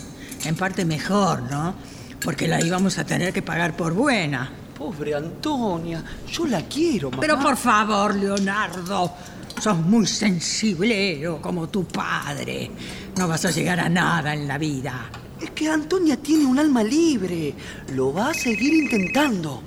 en 0.44 0.56
parte 0.56 0.86
mejor, 0.86 1.44
¿no? 1.44 1.76
Porque 2.24 2.48
la 2.48 2.64
íbamos 2.64 2.98
a 2.98 3.06
tener 3.06 3.34
que 3.34 3.42
pagar 3.42 3.76
por 3.76 3.94
buena. 3.94 4.50
Pobre 4.78 5.16
Antonia, 5.16 6.04
yo 6.30 6.46
la 6.48 6.62
quiero, 6.64 7.10
mamá. 7.10 7.22
Pero 7.22 7.40
por 7.40 7.56
favor, 7.56 8.16
Leonardo, 8.16 9.14
sos 9.62 9.78
muy 9.78 10.08
sensiblero 10.08 11.42
como 11.42 11.70
tu 11.70 11.86
padre. 11.86 12.72
No 13.18 13.28
vas 13.28 13.46
a 13.46 13.52
llegar 13.52 13.80
a 13.80 13.90
nada 13.90 14.34
en 14.34 14.48
la 14.48 14.58
vida. 14.58 15.10
Es 15.44 15.52
que 15.52 15.68
Antonia 15.68 16.16
tiene 16.16 16.46
un 16.46 16.58
alma 16.58 16.82
libre. 16.82 17.54
Lo 17.94 18.14
va 18.14 18.30
a 18.30 18.34
seguir 18.34 18.74
intentando. 18.74 19.62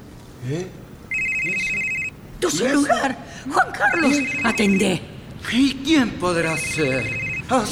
Tu 2.41 2.51
celular. 2.51 3.17
Juan 3.53 3.73
Carlos, 3.73 4.15
atendé. 4.43 5.03
¿Y 5.53 5.75
quién 5.75 6.13
podrá 6.13 6.57
ser? 6.57 7.21
Ah, 7.51 7.63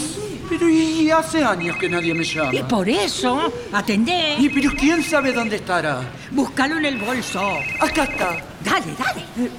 pero 0.50 0.68
y 0.68 1.10
hace 1.10 1.42
años 1.42 1.76
que 1.78 1.88
nadie 1.88 2.12
me 2.12 2.24
llama. 2.24 2.54
Y 2.54 2.62
por 2.64 2.86
eso, 2.86 3.50
atendé. 3.72 4.36
¿Y 4.38 4.50
pero 4.50 4.70
quién 4.72 5.02
sabe 5.02 5.32
dónde 5.32 5.56
estará? 5.56 6.02
Búscalo 6.30 6.76
en 6.76 6.84
el 6.84 6.98
bolso. 6.98 7.40
Acá 7.80 8.04
está. 8.04 8.36
Dale, 8.62 8.94
dale. 8.98 9.50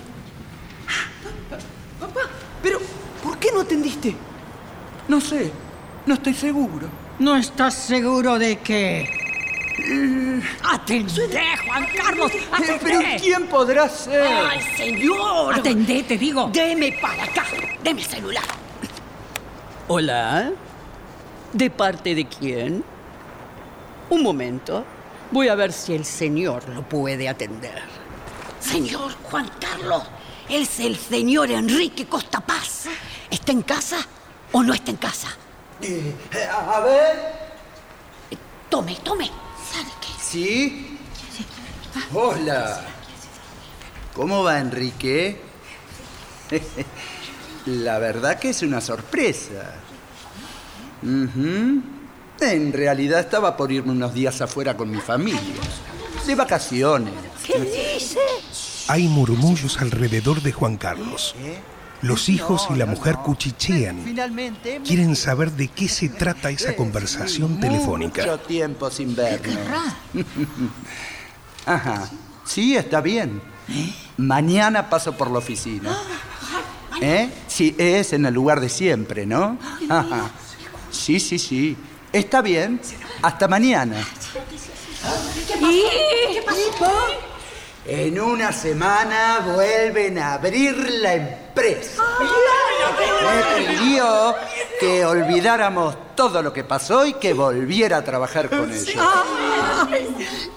Papá, 2.00 2.22
pero 2.62 2.80
¿por 3.24 3.40
qué 3.40 3.50
no 3.52 3.62
atendiste? 3.62 4.16
No 5.08 5.20
sé, 5.20 5.52
no 6.06 6.14
estoy 6.14 6.36
seguro. 6.36 7.05
¿No 7.20 7.36
estás 7.38 7.74
seguro 7.74 8.38
de 8.38 8.58
que...? 8.58 9.10
Atendé, 10.64 11.44
Juan 11.66 11.86
Carlos, 11.96 12.32
¿Pero 12.82 13.00
quién 13.20 13.48
podrá 13.48 13.90
ser? 13.90 14.26
¡Ay, 14.26 14.62
señor! 14.76 15.56
Atendé, 15.56 16.04
te 16.04 16.18
digo. 16.18 16.50
Deme 16.52 16.98
para 17.02 17.24
acá. 17.24 17.46
Deme 17.84 18.02
el 18.02 18.08
celular. 18.08 18.44
Hola. 19.88 20.52
¿De 21.54 21.70
parte 21.70 22.16
de 22.16 22.26
quién? 22.26 22.84
Un 24.10 24.24
momento. 24.24 24.86
Voy 25.32 25.48
a 25.48 25.56
ver 25.56 25.72
si 25.74 25.94
el 25.94 26.06
señor 26.06 26.68
lo 26.70 26.82
puede 26.84 27.28
atender. 27.30 27.82
Señor 28.60 29.14
Juan 29.24 29.50
Carlos, 29.60 30.04
es 30.50 30.80
el 30.80 30.98
señor 30.98 31.52
Enrique 31.52 32.06
Costa 32.08 32.40
Paz. 32.40 32.86
¿Está 33.30 33.52
en 33.52 33.62
casa 33.62 33.98
o 34.52 34.64
no 34.64 34.74
está 34.74 34.92
en 34.92 34.98
casa? 34.98 35.30
Eh, 35.82 36.14
a 36.52 36.78
a 36.78 36.80
ver. 36.82 37.36
Tome, 38.70 38.98
tome. 39.04 39.26
¿Sabe 39.72 39.92
qué? 40.02 40.08
¿Sí? 40.22 40.98
Hola. 42.14 42.82
¿Cómo 44.14 44.44
va 44.44 44.60
Enrique? 44.60 45.42
La 47.66 48.00
verdad 48.00 48.40
que 48.40 48.50
es 48.50 48.62
una 48.62 48.80
sorpresa. 48.80 49.76
En 51.04 52.74
realidad 52.74 53.20
estaba 53.20 53.58
por 53.58 53.72
irme 53.72 53.92
unos 53.92 54.14
días 54.14 54.42
afuera 54.42 54.78
con 54.78 54.90
mi 54.90 55.02
familia. 55.02 55.42
De 56.26 56.36
vacaciones. 56.36 57.14
¿Qué 57.46 57.60
dice? 57.60 58.20
Hay 58.88 59.08
murmullos 59.08 59.80
alrededor 59.82 60.42
de 60.42 60.52
Juan 60.52 60.78
Carlos. 60.78 61.36
Los 62.02 62.30
hijos 62.30 62.68
y 62.70 62.76
la 62.76 62.86
mujer 62.86 63.16
cuchichean. 63.18 64.02
Finalmente. 64.04 64.82
Quieren 64.86 65.16
saber 65.16 65.52
de 65.52 65.70
qué 65.70 65.88
se 65.88 66.10
trata 66.10 66.50
esa 66.50 66.76
conversación 66.76 67.52
Mucho 67.54 67.62
telefónica. 67.62 68.38
tiempo 68.40 68.92
sin 68.92 69.16
vernos. 69.16 69.58
Ajá. 71.66 72.10
Sí, 72.46 72.76
está 72.76 73.02
bien. 73.02 73.42
Mañana 74.18 74.90
paso 74.90 75.14
por 75.18 75.32
la 75.32 75.40
oficina. 75.40 75.98
¿Eh? 77.02 77.30
Sí, 77.48 77.76
es 77.78 78.14
en 78.14 78.26
el 78.26 78.34
lugar 78.34 78.60
de 78.60 78.70
siempre, 78.70 79.26
¿no? 79.26 79.58
Ajá. 79.90 80.30
Sí, 80.92 81.20
sí, 81.20 81.40
sí. 81.40 81.76
Está 82.14 82.42
bien. 82.42 82.80
Hasta 83.22 83.48
mañana. 83.48 83.98
En 87.88 88.20
una 88.20 88.52
semana 88.52 89.42
vuelven 89.46 90.18
a 90.18 90.34
abrir 90.34 90.76
la 90.90 91.14
empresa. 91.14 92.04
Me 93.24 93.64
pidió 93.64 94.36
que 94.80 95.06
olvidáramos 95.06 95.96
todo 96.16 96.42
lo 96.42 96.52
que 96.52 96.64
pasó 96.64 97.06
y 97.06 97.14
que 97.14 97.34
volviera 97.34 97.98
a 97.98 98.04
trabajar 98.04 98.50
con 98.50 98.72
ellos. 98.72 98.96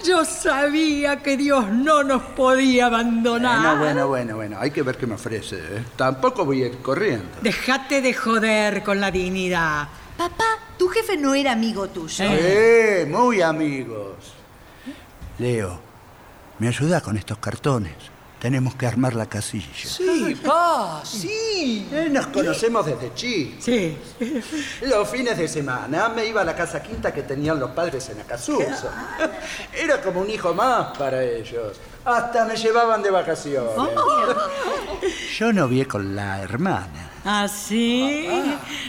Yo 0.05 0.25
sabía 0.25 1.23
que 1.23 1.37
Dios 1.37 1.69
no 1.69 2.03
nos 2.03 2.23
podía 2.23 2.87
abandonar. 2.87 3.61
Bueno, 3.61 3.79
bueno, 3.79 4.09
bueno, 4.09 4.37
bueno. 4.37 4.57
Hay 4.59 4.71
que 4.71 4.83
ver 4.83 4.97
qué 4.97 5.07
me 5.07 5.17
ofrece. 5.17 5.57
¿eh? 5.57 5.85
Tampoco 5.97 6.47
voy 6.47 6.63
a 6.63 6.67
ir 6.69 6.79
corriendo. 6.79 7.29
Déjate 7.43 8.01
de 8.01 8.15
joder 8.15 8.83
con 8.83 9.01
la 9.01 9.11
dignidad. 9.11 9.89
Papá, 10.17 10.59
tu 10.79 10.89
jefe 10.89 11.19
no 11.19 11.35
era 11.35 11.53
amigo 11.53 11.89
tuyo. 11.89 12.25
Eh, 12.27 13.07
muy 13.09 13.43
amigos. 13.43 14.17
Leo, 15.39 15.88
¿me 16.59 16.69
ayuda 16.69 17.01
con 17.01 17.17
estos 17.17 17.39
cartones? 17.39 17.95
Tenemos 18.41 18.77
que 18.77 18.87
armar 18.87 19.17
la 19.17 19.27
casilla. 19.27 19.67
Sí, 19.75 20.37
pa, 20.47 21.03
sí. 21.05 21.89
Eh, 21.91 22.09
nos 22.09 22.29
conocemos 22.29 22.87
desde 22.87 23.13
chicos. 23.13 23.65
Sí. 23.65 23.99
Los 24.83 25.09
fines 25.09 25.37
de 25.37 25.49
semana 25.49 26.09
me 26.11 26.25
iba 26.25 26.43
a 26.43 26.45
la 26.45 26.55
casa 26.55 26.81
quinta 26.81 27.13
que 27.13 27.25
tenían 27.25 27.59
los 27.59 27.71
padres 27.71 28.09
en 28.11 28.21
Acasuso. 28.21 28.91
Era 29.75 30.01
como 30.01 30.21
un 30.21 30.31
hijo 30.31 30.55
más 30.55 30.97
para 30.97 31.21
ellos. 31.25 31.81
Hasta 32.05 32.45
me 32.45 32.55
llevaban 32.57 33.03
de 33.03 33.11
vacaciones. 33.11 33.73
Yo 35.37 35.53
novié 35.53 35.87
con 35.87 36.15
la 36.15 36.41
hermana. 36.41 37.08
¿Ah, 37.31 37.47
sí? 37.47 38.27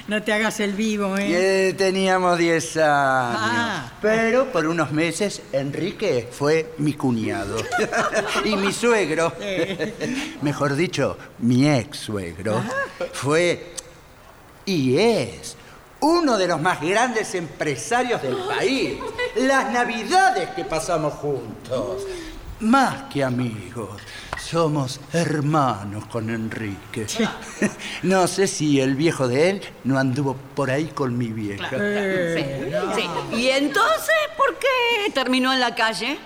No 0.07 0.23
te 0.23 0.31
hagas 0.31 0.61
el 0.61 0.71
vivo, 0.71 1.17
¿eh? 1.17 1.27
eh, 1.67 1.73
teníamos 1.73 2.37
10 2.37 2.77
años. 2.77 2.87
Ah. 2.87 3.91
Pero 4.01 4.49
por 4.49 4.65
unos 4.65 4.93
meses 4.93 5.41
Enrique 5.51 6.29
fue 6.31 6.73
mi 6.77 6.93
cuñado. 6.93 7.57
y 8.45 8.55
mi 8.55 8.71
suegro, 8.71 9.33
mejor 10.41 10.77
dicho, 10.77 11.17
mi 11.39 11.69
ex 11.69 11.97
suegro, 11.97 12.63
fue 13.11 13.73
y 14.63 14.97
es 14.97 15.57
uno 15.99 16.37
de 16.37 16.47
los 16.47 16.61
más 16.61 16.79
grandes 16.79 17.35
empresarios 17.35 18.21
del 18.21 18.37
país. 18.37 18.99
Las 19.35 19.69
navidades 19.73 20.51
que 20.51 20.63
pasamos 20.63 21.15
juntos. 21.15 22.03
Más 22.61 23.03
que 23.11 23.21
amigos, 23.21 24.01
somos 24.49 24.99
hermanos 25.13 26.05
con 26.05 26.29
Enrique. 26.29 27.05
No 28.03 28.27
sé 28.27 28.47
si 28.47 28.79
el 28.79 28.95
viejo 28.95 29.27
de 29.27 29.49
él 29.49 29.61
no 29.83 29.99
anduvo 29.99 30.35
por 30.55 30.71
ahí 30.71 30.85
con 30.87 31.17
mi 31.17 31.27
vieja. 31.27 31.69
Sí. 31.69 33.35
¿Y 33.35 33.49
entonces 33.49 34.15
por 34.37 34.57
qué 34.57 35.11
terminó 35.13 35.53
en 35.53 35.59
la 35.59 35.75
calle? 35.75 36.17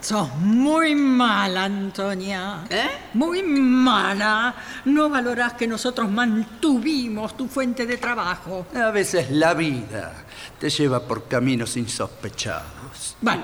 Sos 0.00 0.32
muy 0.36 0.94
mala, 0.94 1.64
Antonia. 1.64 2.64
¿Eh? 2.70 2.88
Muy 3.14 3.42
mala. 3.42 4.54
No 4.84 5.08
valorás 5.08 5.54
que 5.54 5.66
nosotros 5.66 6.08
mantuvimos 6.10 7.36
tu 7.36 7.48
fuente 7.48 7.84
de 7.84 7.96
trabajo. 7.96 8.66
A 8.74 8.90
veces 8.90 9.30
la 9.30 9.54
vida 9.54 10.23
te 10.58 10.70
lleva 10.70 11.00
por 11.00 11.28
caminos 11.28 11.76
insospechados. 11.76 13.16
Bueno, 13.20 13.42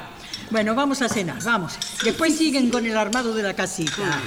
bueno, 0.50 0.74
vamos 0.74 1.02
a 1.02 1.08
cenar, 1.08 1.42
vamos. 1.42 1.78
Después 2.02 2.36
siguen 2.36 2.70
con 2.70 2.86
el 2.86 2.96
armado 2.96 3.34
de 3.34 3.42
la 3.42 3.54
casita. 3.54 4.20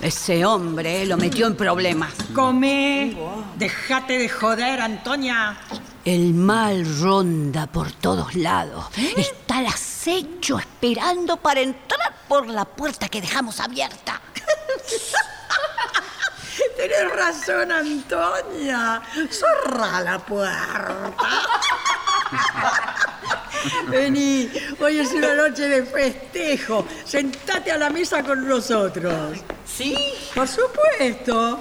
Ese 0.00 0.44
hombre 0.44 1.06
lo 1.06 1.16
metió 1.16 1.46
en 1.46 1.56
problemas. 1.56 2.12
Come, 2.34 3.16
déjate 3.56 4.18
de 4.18 4.28
joder, 4.28 4.80
Antonia. 4.80 5.56
El 6.04 6.34
mal 6.34 6.84
ronda 7.00 7.68
por 7.68 7.92
todos 7.92 8.34
lados. 8.34 8.86
Está 9.16 9.58
al 9.58 9.66
acecho 9.66 10.58
esperando 10.58 11.36
para 11.36 11.60
entrar 11.60 12.14
por 12.28 12.48
la 12.48 12.64
puerta 12.64 13.08
que 13.08 13.20
dejamos 13.20 13.60
abierta. 13.60 14.20
Tienes 16.82 17.12
razón, 17.14 17.70
Antonia. 17.70 19.00
Zorra 19.30 20.00
la 20.00 20.18
puerta. 20.18 21.14
Vení, 23.88 24.50
hoy 24.80 24.98
es 24.98 25.12
una 25.12 25.32
noche 25.36 25.68
de 25.68 25.84
festejo. 25.84 26.84
Sentate 27.04 27.70
a 27.70 27.78
la 27.78 27.88
mesa 27.88 28.24
con 28.24 28.48
nosotros. 28.48 29.44
¿Sí? 29.76 29.96
Por 30.34 30.46
supuesto. 30.46 31.58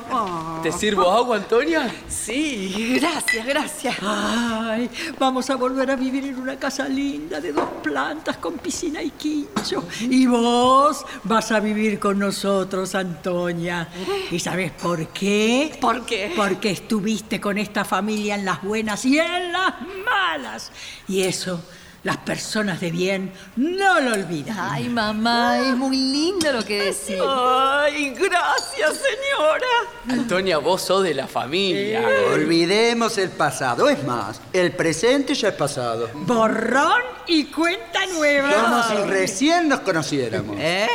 ¿Te 0.61 0.71
sirvo 0.71 1.09
agua, 1.09 1.37
Antonia? 1.37 1.93
Sí, 2.09 2.97
gracias, 2.99 3.45
gracias. 3.45 3.95
Ay, 4.01 4.89
vamos 5.17 5.49
a 5.49 5.55
volver 5.55 5.89
a 5.91 5.95
vivir 5.95 6.25
en 6.25 6.35
una 6.35 6.57
casa 6.57 6.89
linda 6.89 7.39
de 7.39 7.53
dos 7.53 7.69
plantas 7.81 8.37
con 8.37 8.57
piscina 8.57 9.01
y 9.01 9.11
quincho. 9.11 9.85
Y 10.01 10.25
vos 10.25 11.05
vas 11.23 11.51
a 11.51 11.61
vivir 11.61 11.99
con 11.99 12.19
nosotros, 12.19 12.95
Antonia. 12.95 13.87
¿Y 14.29 14.39
sabes 14.39 14.71
por 14.71 15.07
qué? 15.07 15.77
¿Por 15.79 16.05
qué? 16.05 16.33
Porque 16.35 16.71
estuviste 16.71 17.39
con 17.39 17.57
esta 17.57 17.85
familia 17.85 18.35
en 18.35 18.43
las 18.43 18.61
buenas 18.61 19.05
y 19.05 19.19
en 19.19 19.53
las 19.53 19.75
malas. 20.05 20.71
Y 21.07 21.21
eso 21.21 21.63
las 22.03 22.17
personas 22.17 22.79
de 22.79 22.89
bien 22.89 23.31
no 23.55 23.99
lo 23.99 24.13
olvidan. 24.13 24.57
Ay, 24.59 24.89
mamá, 24.89 25.59
es 25.59 25.75
muy 25.75 25.95
lindo 25.95 26.51
lo 26.51 26.63
que 26.63 26.85
decís. 26.85 27.21
Ay, 27.23 28.09
gracias, 28.09 28.97
señora. 28.97 29.67
Antonia, 30.09 30.57
vos 30.57 30.81
sos 30.81 31.03
de 31.03 31.13
la 31.13 31.27
familia. 31.27 32.01
Olvidemos 32.33 33.17
el 33.19 33.29
pasado. 33.29 33.87
Es 33.87 34.03
más, 34.03 34.41
el 34.51 34.71
presente 34.71 35.35
ya 35.35 35.49
es 35.49 35.55
pasado. 35.55 36.09
Borrón 36.13 37.03
y 37.27 37.45
cuenta 37.45 38.05
nueva. 38.07 38.51
Como 38.51 38.83
si 38.83 39.09
recién 39.09 39.69
nos 39.69 39.81
conociéramos. 39.81 40.55
¿Eh? 40.59 40.87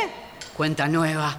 Cuenta 0.55 0.87
nueva. 0.87 1.37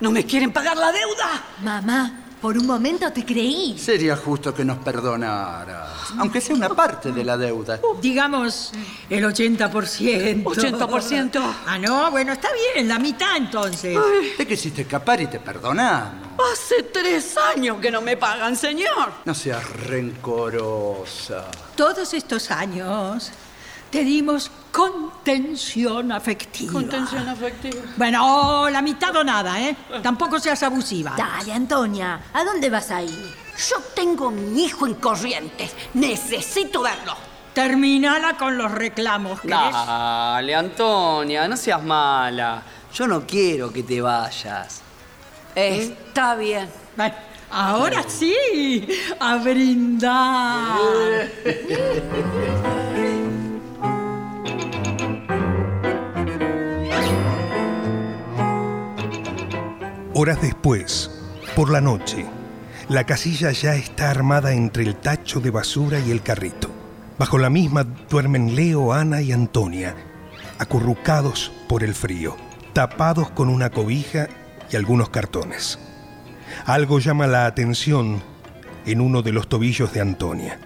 ¿No 0.00 0.10
me 0.10 0.26
quieren 0.26 0.52
pagar 0.52 0.76
la 0.76 0.90
deuda? 0.90 1.44
Mamá, 1.62 2.23
por 2.44 2.58
un 2.58 2.66
momento 2.66 3.10
te 3.10 3.24
creí. 3.24 3.78
Sería 3.78 4.18
justo 4.18 4.52
que 4.52 4.66
nos 4.66 4.76
perdonaras, 4.76 5.88
aunque 6.18 6.42
sea 6.42 6.54
una 6.54 6.68
parte 6.68 7.10
de 7.10 7.24
la 7.24 7.38
deuda. 7.38 7.80
Digamos 8.02 8.70
el 9.08 9.24
80%. 9.24 10.44
¿80%? 10.44 11.54
Ah, 11.66 11.78
no, 11.78 12.10
bueno, 12.10 12.34
está 12.34 12.48
bien, 12.74 12.86
la 12.86 12.98
mitad 12.98 13.38
entonces. 13.38 13.98
Te 14.36 14.46
quisiste 14.46 14.82
escapar 14.82 15.22
y 15.22 15.26
te 15.26 15.40
perdonamos. 15.40 16.28
Hace 16.52 16.82
tres 16.82 17.34
años 17.38 17.78
que 17.80 17.90
no 17.90 18.02
me 18.02 18.18
pagan, 18.18 18.56
señor. 18.56 19.10
No 19.24 19.34
seas 19.34 19.66
rencorosa. 19.86 21.46
Todos 21.74 22.12
estos 22.12 22.50
años 22.50 23.32
te 23.94 24.02
dimos 24.02 24.50
contención 24.72 26.10
afectiva. 26.10 26.72
Contención 26.72 27.28
afectiva. 27.28 27.80
Bueno, 27.96 28.68
la 28.68 28.82
mitad 28.82 29.14
o 29.14 29.22
nada, 29.22 29.62
¿eh? 29.62 29.76
Tampoco 30.02 30.40
seas 30.40 30.60
abusiva. 30.64 31.14
Dale, 31.16 31.52
Antonia, 31.52 32.20
¿a 32.32 32.42
dónde 32.42 32.70
vas 32.70 32.90
a 32.90 33.00
ir? 33.00 33.32
Yo 33.70 33.76
tengo 33.94 34.32
mi 34.32 34.64
hijo 34.64 34.88
en 34.88 34.94
Corrientes. 34.94 35.76
Necesito 35.94 36.82
verlo. 36.82 37.14
Terminala 37.52 38.36
con 38.36 38.58
los 38.58 38.72
reclamos, 38.72 39.40
¿querés? 39.42 39.72
Dale, 39.72 40.56
Antonia, 40.56 41.46
no 41.46 41.56
seas 41.56 41.84
mala. 41.84 42.64
Yo 42.92 43.06
no 43.06 43.24
quiero 43.24 43.72
que 43.72 43.84
te 43.84 44.00
vayas. 44.00 44.82
Está 45.54 46.34
bien. 46.34 46.68
Bueno, 46.96 47.14
ahora 47.48 48.02
sí, 48.08 48.88
a 49.20 49.36
brindar. 49.36 50.80
Horas 60.24 60.40
después, 60.40 61.10
por 61.54 61.68
la 61.68 61.82
noche, 61.82 62.24
la 62.88 63.04
casilla 63.04 63.52
ya 63.52 63.74
está 63.74 64.08
armada 64.08 64.54
entre 64.54 64.82
el 64.82 64.96
tacho 64.96 65.38
de 65.38 65.50
basura 65.50 65.98
y 66.00 66.10
el 66.10 66.22
carrito. 66.22 66.70
Bajo 67.18 67.36
la 67.36 67.50
misma 67.50 67.84
duermen 67.84 68.56
Leo, 68.56 68.94
Ana 68.94 69.20
y 69.20 69.32
Antonia, 69.32 69.94
acurrucados 70.58 71.52
por 71.68 71.84
el 71.84 71.94
frío, 71.94 72.38
tapados 72.72 73.28
con 73.32 73.50
una 73.50 73.68
cobija 73.68 74.28
y 74.72 74.76
algunos 74.76 75.10
cartones. 75.10 75.78
Algo 76.64 77.00
llama 77.00 77.26
la 77.26 77.44
atención 77.44 78.22
en 78.86 79.02
uno 79.02 79.20
de 79.20 79.32
los 79.32 79.46
tobillos 79.46 79.92
de 79.92 80.00
Antonia. 80.00 80.58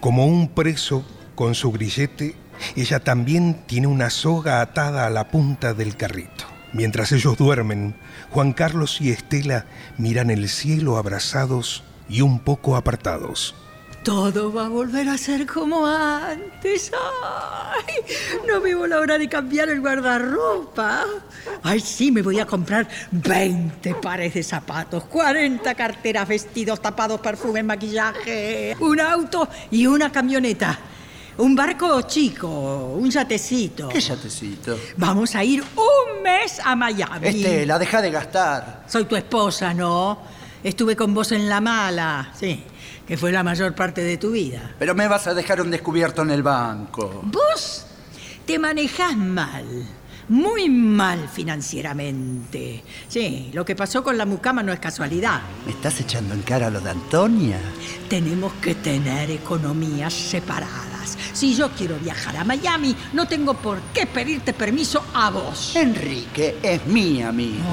Como 0.00 0.26
un 0.26 0.48
preso 0.48 1.06
con 1.36 1.54
su 1.54 1.70
grillete, 1.70 2.34
ella 2.74 2.98
también 2.98 3.62
tiene 3.68 3.86
una 3.86 4.10
soga 4.10 4.60
atada 4.60 5.06
a 5.06 5.10
la 5.10 5.28
punta 5.28 5.72
del 5.72 5.96
carrito. 5.96 6.53
Mientras 6.74 7.12
ellos 7.12 7.38
duermen, 7.38 7.94
Juan 8.30 8.52
Carlos 8.52 9.00
y 9.00 9.10
Estela 9.10 9.64
miran 9.96 10.28
el 10.28 10.48
cielo 10.48 10.96
abrazados 10.96 11.84
y 12.08 12.20
un 12.20 12.40
poco 12.40 12.74
apartados. 12.74 13.54
Todo 14.02 14.52
va 14.52 14.66
a 14.66 14.68
volver 14.68 15.08
a 15.08 15.16
ser 15.16 15.46
como 15.46 15.86
antes. 15.86 16.90
Ay, 17.72 17.94
no 18.46 18.60
veo 18.60 18.88
la 18.88 18.98
hora 18.98 19.18
de 19.18 19.28
cambiar 19.28 19.68
el 19.68 19.80
guardarropa. 19.80 21.04
Ay, 21.62 21.78
sí, 21.78 22.10
me 22.10 22.22
voy 22.22 22.40
a 22.40 22.44
comprar 22.44 22.88
20 23.12 23.94
pares 23.94 24.34
de 24.34 24.42
zapatos, 24.42 25.04
40 25.04 25.74
carteras, 25.76 26.26
vestidos, 26.26 26.82
tapados, 26.82 27.20
perfume, 27.20 27.62
maquillaje, 27.62 28.76
un 28.80 29.00
auto 29.00 29.48
y 29.70 29.86
una 29.86 30.10
camioneta. 30.10 30.76
Un 31.36 31.56
barco 31.56 32.02
chico, 32.02 32.94
un 32.96 33.10
yatecito. 33.10 33.88
¿Qué 33.88 34.00
yatecito? 34.00 34.78
Vamos 34.96 35.34
a 35.34 35.42
ir 35.42 35.62
un 35.62 36.22
mes 36.22 36.60
a 36.64 36.76
Miami. 36.76 37.26
Estela, 37.26 37.76
deja 37.76 38.00
de 38.00 38.10
gastar. 38.12 38.84
Soy 38.86 39.04
tu 39.06 39.16
esposa, 39.16 39.74
¿no? 39.74 40.18
Estuve 40.62 40.94
con 40.94 41.12
vos 41.12 41.32
en 41.32 41.48
la 41.48 41.60
mala, 41.60 42.32
sí, 42.38 42.62
que 43.06 43.16
fue 43.16 43.32
la 43.32 43.42
mayor 43.42 43.74
parte 43.74 44.02
de 44.02 44.16
tu 44.16 44.30
vida. 44.30 44.74
Pero 44.78 44.94
me 44.94 45.08
vas 45.08 45.26
a 45.26 45.34
dejar 45.34 45.60
un 45.60 45.70
descubierto 45.72 46.22
en 46.22 46.30
el 46.30 46.42
banco. 46.42 47.20
Vos 47.24 47.84
te 48.46 48.58
manejás 48.58 49.16
mal, 49.16 49.66
muy 50.28 50.70
mal 50.70 51.28
financieramente. 51.28 52.84
Sí, 53.08 53.50
lo 53.52 53.64
que 53.64 53.74
pasó 53.74 54.04
con 54.04 54.16
la 54.16 54.24
mucama 54.24 54.62
no 54.62 54.72
es 54.72 54.78
casualidad. 54.78 55.42
¿Me 55.66 55.72
estás 55.72 56.00
echando 56.00 56.32
en 56.32 56.42
cara 56.42 56.70
lo 56.70 56.80
de 56.80 56.90
Antonia? 56.90 57.58
Tenemos 58.08 58.52
que 58.54 58.76
tener 58.76 59.32
economías 59.32 60.14
separadas. 60.14 60.93
Si 61.32 61.54
yo 61.54 61.70
quiero 61.70 61.96
viajar 61.98 62.36
a 62.36 62.44
Miami, 62.44 62.94
no 63.12 63.26
tengo 63.26 63.54
por 63.54 63.80
qué 63.92 64.06
pedirte 64.06 64.52
permiso 64.52 65.04
a 65.14 65.30
vos. 65.30 65.74
Enrique 65.76 66.58
es 66.62 66.86
mi 66.86 67.22
amigo. 67.22 67.64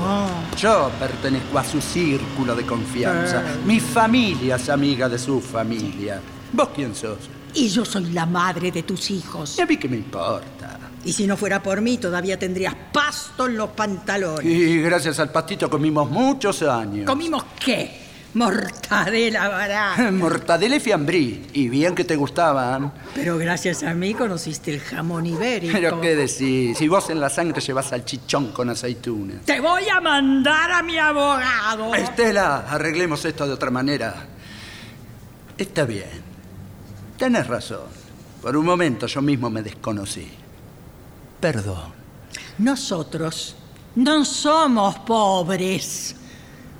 Yo 0.57 0.91
pertenezco 0.99 1.59
a 1.59 1.63
su 1.63 1.81
círculo 1.81 2.55
de 2.55 2.65
confianza. 2.65 3.43
Mi 3.65 3.79
familia 3.79 4.55
es 4.55 4.69
amiga 4.69 5.07
de 5.09 5.17
su 5.17 5.39
familia. 5.41 6.21
¿Vos 6.53 6.69
quién 6.75 6.93
sos? 6.95 7.17
Y 7.53 7.67
yo 7.69 7.83
soy 7.83 8.11
la 8.11 8.25
madre 8.25 8.71
de 8.71 8.83
tus 8.83 9.11
hijos. 9.11 9.57
¿Y 9.57 9.61
a 9.61 9.65
mí 9.65 9.77
qué 9.77 9.89
me 9.89 9.97
importa? 9.97 10.79
Y 11.03 11.13
si 11.13 11.25
no 11.25 11.35
fuera 11.35 11.61
por 11.63 11.81
mí, 11.81 11.97
todavía 11.97 12.37
tendrías 12.37 12.75
pasto 12.93 13.47
en 13.47 13.57
los 13.57 13.71
pantalones. 13.71 14.45
Y 14.45 14.81
gracias 14.81 15.19
al 15.19 15.31
pastito 15.31 15.69
comimos 15.69 16.09
muchos 16.09 16.61
años. 16.61 17.05
¿Comimos 17.05 17.43
qué? 17.59 18.00
Mortadela 18.33 19.49
barata. 19.49 20.11
Mortadela 20.11 20.77
y 20.77 20.79
fiambrí. 20.79 21.47
Y 21.53 21.67
bien 21.69 21.93
que 21.93 22.03
te 22.03 22.15
gustaban. 22.15 22.93
Pero 23.13 23.37
gracias 23.37 23.83
a 23.83 23.93
mí 23.93 24.13
conociste 24.13 24.73
el 24.73 24.79
jamón 24.79 25.25
ibérico. 25.25 25.73
Pero 25.73 25.99
qué 25.99 26.15
decís, 26.15 26.77
si 26.77 26.87
vos 26.87 27.09
en 27.09 27.19
la 27.19 27.29
sangre 27.29 27.59
llevas 27.61 27.91
al 27.91 28.05
chichón 28.05 28.51
con 28.53 28.69
aceitunas. 28.69 29.41
Te 29.45 29.59
voy 29.59 29.89
a 29.89 29.99
mandar 29.99 30.71
a 30.71 30.81
mi 30.81 30.97
abogado. 30.97 31.93
Estela, 31.93 32.65
arreglemos 32.69 33.25
esto 33.25 33.45
de 33.45 33.53
otra 33.53 33.69
manera. 33.69 34.13
Está 35.57 35.83
bien. 35.85 36.31
Tenés 37.17 37.47
razón. 37.47 38.01
Por 38.41 38.55
un 38.55 38.65
momento 38.65 39.07
yo 39.07 39.21
mismo 39.21 39.49
me 39.49 39.61
desconocí. 39.61 40.27
Perdón. 41.39 41.91
nosotros 42.59 43.55
no 43.95 44.23
somos 44.23 44.99
pobres. 44.99 46.15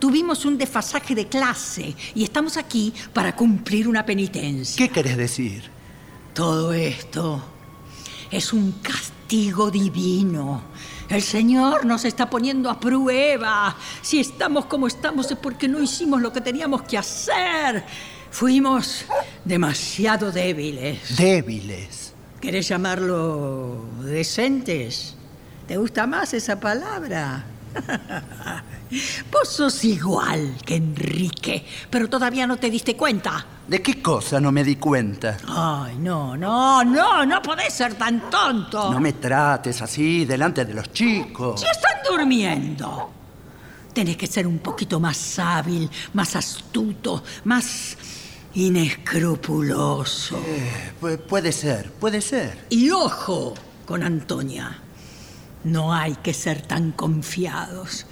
Tuvimos 0.01 0.45
un 0.45 0.57
desfasaje 0.57 1.13
de 1.13 1.27
clase 1.27 1.95
y 2.15 2.23
estamos 2.23 2.57
aquí 2.57 2.91
para 3.13 3.35
cumplir 3.35 3.87
una 3.87 4.03
penitencia. 4.03 4.75
¿Qué 4.75 4.91
querés 4.91 5.15
decir? 5.15 5.61
Todo 6.33 6.73
esto 6.73 7.39
es 8.31 8.51
un 8.51 8.71
castigo 8.81 9.69
divino. 9.69 10.63
El 11.07 11.21
Señor 11.21 11.85
nos 11.85 12.03
está 12.03 12.27
poniendo 12.31 12.71
a 12.71 12.79
prueba. 12.79 13.77
Si 14.01 14.19
estamos 14.19 14.65
como 14.65 14.87
estamos 14.87 15.29
es 15.29 15.37
porque 15.37 15.67
no 15.67 15.79
hicimos 15.79 16.19
lo 16.19 16.33
que 16.33 16.41
teníamos 16.41 16.81
que 16.81 16.97
hacer. 16.97 17.85
Fuimos 18.31 19.05
demasiado 19.45 20.31
débiles. 20.31 21.15
Débiles. 21.15 22.13
¿Querés 22.41 22.67
llamarlo 22.67 23.85
decentes? 24.03 25.15
¿Te 25.67 25.77
gusta 25.77 26.07
más 26.07 26.33
esa 26.33 26.59
palabra? 26.59 27.45
Vos 29.31 29.47
sos 29.47 29.84
igual 29.86 30.57
que 30.65 30.75
Enrique, 30.75 31.65
pero 31.89 32.10
todavía 32.10 32.45
no 32.45 32.57
te 32.57 32.69
diste 32.69 32.95
cuenta. 32.97 33.45
¿De 33.67 33.81
qué 33.81 34.01
cosa 34.01 34.41
no 34.41 34.51
me 34.51 34.63
di 34.65 34.75
cuenta? 34.75 35.38
Ay, 35.47 35.95
no, 35.97 36.36
no, 36.36 36.84
no, 36.84 37.25
no 37.25 37.41
podés 37.41 37.73
ser 37.73 37.93
tan 37.93 38.29
tonto. 38.29 38.91
No 38.91 38.99
me 38.99 39.13
trates 39.13 39.81
así 39.81 40.25
delante 40.25 40.65
de 40.65 40.73
los 40.73 40.91
chicos. 40.91 41.62
Si 41.62 41.67
están 41.67 41.99
durmiendo. 42.10 43.12
Tenés 43.93 44.17
que 44.17 44.27
ser 44.27 44.45
un 44.47 44.60
poquito 44.60 44.99
más 44.99 45.39
hábil, 45.39 45.89
más 46.13 46.36
astuto, 46.36 47.23
más 47.45 47.97
inescrupuloso. 48.53 50.38
Eh, 50.45 50.93
pu- 50.99 51.17
puede 51.19 51.51
ser, 51.51 51.91
puede 51.93 52.21
ser. 52.21 52.65
Y 52.69 52.89
ojo 52.91 53.53
con 53.86 54.03
Antonia. 54.03 54.79
No 55.63 55.93
hay 55.93 56.15
que 56.15 56.34
ser 56.34 56.62
tan 56.62 56.91
confiados. 56.91 58.06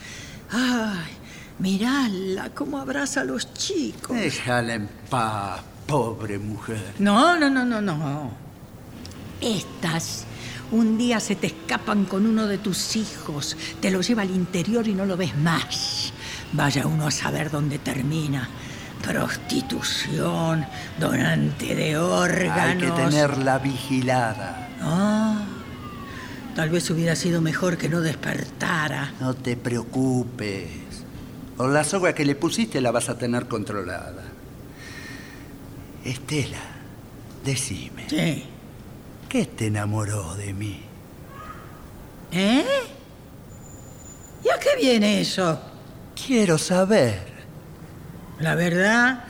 Ay, 0.52 1.12
mirala 1.60 2.50
cómo 2.54 2.78
abraza 2.78 3.22
a 3.22 3.24
los 3.24 3.54
chicos. 3.54 4.16
Déjala 4.16 4.76
en 4.76 4.90
paz, 5.10 5.62
pobre 5.88 6.38
mujer. 6.38 6.94
No, 7.00 7.38
no, 7.38 7.50
no, 7.50 7.66
no, 7.66 7.82
no. 7.82 8.32
Estas 9.42 10.26
un 10.72 10.98
día 10.98 11.20
se 11.20 11.36
te 11.36 11.48
escapan 11.48 12.06
con 12.06 12.28
uno 12.28 12.46
de 12.46 12.60
tus 12.60 12.96
hijos, 12.96 13.58
te 13.82 13.90
lo 13.90 14.02
lleva 14.02 14.22
al 14.22 14.30
interior 14.30 14.88
y 14.88 14.94
no 14.94 15.06
lo 15.06 15.18
ves 15.18 15.36
más. 15.36 16.14
Vaya 16.54 16.86
uno 16.86 17.08
a 17.08 17.12
saber 17.12 17.50
dónde 17.50 17.80
termina. 17.80 18.48
Prostitución, 19.02 20.66
donante 21.00 21.74
de 21.74 21.98
órganos. 21.98 22.60
Hay 22.62 22.78
que 22.78 22.92
tenerla 22.92 23.58
vigilada. 23.58 24.70
Ah, 24.82 25.42
tal 26.60 26.69
vez 26.72 26.89
hubiera 26.89 27.15
sido 27.15 27.39
mejor 27.39 27.78
que 27.78 27.88
no 27.88 28.02
despertara. 28.02 29.13
No 29.22 29.34
te 29.34 29.56
preocupes. 29.56 30.67
Con 31.56 31.74
la 31.74 31.86
soga 31.86 32.12
que 32.13 32.26
le 32.26 32.36
pusiste 32.36 32.82
la 32.82 32.91
vas 32.91 33.08
a 33.08 33.17
tener 33.17 33.48
controlada. 33.48 34.24
Estela, 36.04 36.58
decime, 37.45 38.10
Sí. 38.10 38.43
¿qué 39.30 39.45
te 39.45 39.67
enamoró 39.67 40.36
de 40.36 40.52
mí? 40.54 40.82
¿Eh? 42.34 42.65
¿Y 44.43 44.50
a 44.50 44.60
qué 44.60 44.76
viene 44.82 45.22
eso? 45.22 45.62
Quiero 46.13 46.58
saber. 46.58 47.22
La 48.41 48.56
verdad, 48.56 49.28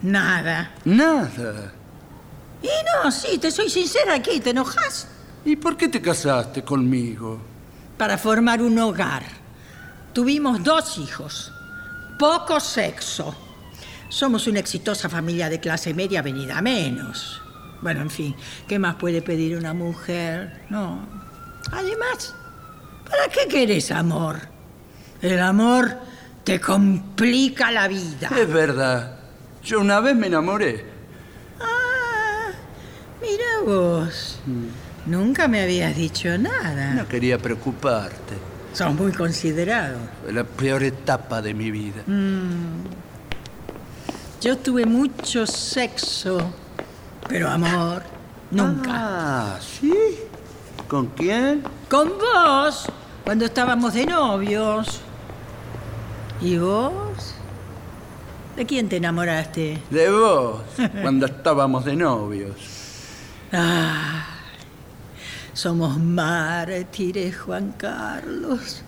nada. 0.00 0.72
Nada. 0.86 1.72
Y 2.62 2.68
no, 3.04 3.12
sí, 3.12 3.36
te 3.36 3.50
soy 3.50 3.68
sincera 3.68 4.14
aquí, 4.14 4.40
¿te 4.40 4.50
enojas? 4.50 5.06
¿Y 5.44 5.56
por 5.56 5.76
qué 5.76 5.88
te 5.88 6.00
casaste 6.00 6.62
conmigo? 6.62 7.40
Para 7.96 8.18
formar 8.18 8.62
un 8.62 8.78
hogar. 8.78 9.22
Tuvimos 10.12 10.62
dos 10.62 10.98
hijos. 10.98 11.52
Poco 12.18 12.60
sexo. 12.60 13.34
Somos 14.08 14.46
una 14.46 14.60
exitosa 14.60 15.08
familia 15.08 15.48
de 15.48 15.60
clase 15.60 15.94
media 15.94 16.20
venida 16.20 16.58
a 16.58 16.62
menos. 16.62 17.40
Bueno, 17.80 18.02
en 18.02 18.10
fin, 18.10 18.36
¿qué 18.68 18.78
más 18.78 18.96
puede 18.96 19.22
pedir 19.22 19.56
una 19.56 19.72
mujer? 19.72 20.66
No. 20.68 21.06
Además, 21.72 22.34
¿para 23.08 23.28
qué 23.28 23.48
querés 23.48 23.90
amor? 23.90 24.36
El 25.22 25.40
amor 25.40 25.96
te 26.44 26.60
complica 26.60 27.70
la 27.70 27.88
vida. 27.88 28.28
Es 28.36 28.52
verdad. 28.52 29.16
Yo 29.62 29.80
una 29.80 30.00
vez 30.00 30.16
me 30.16 30.26
enamoré. 30.26 30.84
Ah, 31.60 32.50
mira 33.22 33.60
vos. 33.64 34.38
Nunca 35.06 35.48
me 35.48 35.62
habías 35.62 35.96
dicho 35.96 36.36
nada. 36.38 36.94
No 36.94 37.08
quería 37.08 37.38
preocuparte. 37.38 38.34
Sos 38.72 38.94
muy 38.94 39.12
considerado. 39.12 39.98
Fue 40.22 40.32
la 40.32 40.44
peor 40.44 40.82
etapa 40.82 41.42
de 41.42 41.54
mi 41.54 41.70
vida. 41.70 42.02
Yo 44.40 44.56
tuve 44.58 44.86
mucho 44.86 45.46
sexo, 45.46 46.52
pero 47.28 47.48
amor, 47.48 48.02
nunca. 48.50 48.90
Ah, 48.92 49.58
¿sí? 49.60 49.94
¿Con 50.88 51.08
quién? 51.08 51.62
Con 51.88 52.12
vos, 52.18 52.86
cuando 53.24 53.44
estábamos 53.44 53.94
de 53.94 54.06
novios. 54.06 55.00
¿Y 56.40 56.56
vos? 56.56 57.34
¿De 58.56 58.64
quién 58.64 58.88
te 58.88 58.96
enamoraste? 58.96 59.82
De 59.90 60.10
vos, 60.10 60.62
cuando 61.02 61.26
estábamos 61.26 61.84
de 61.84 61.96
novios. 61.96 62.56
Ah, 63.52 64.39
somos 65.52 65.98
mártires, 65.98 67.38
Juan 67.38 67.72
Carlos, 67.72 68.82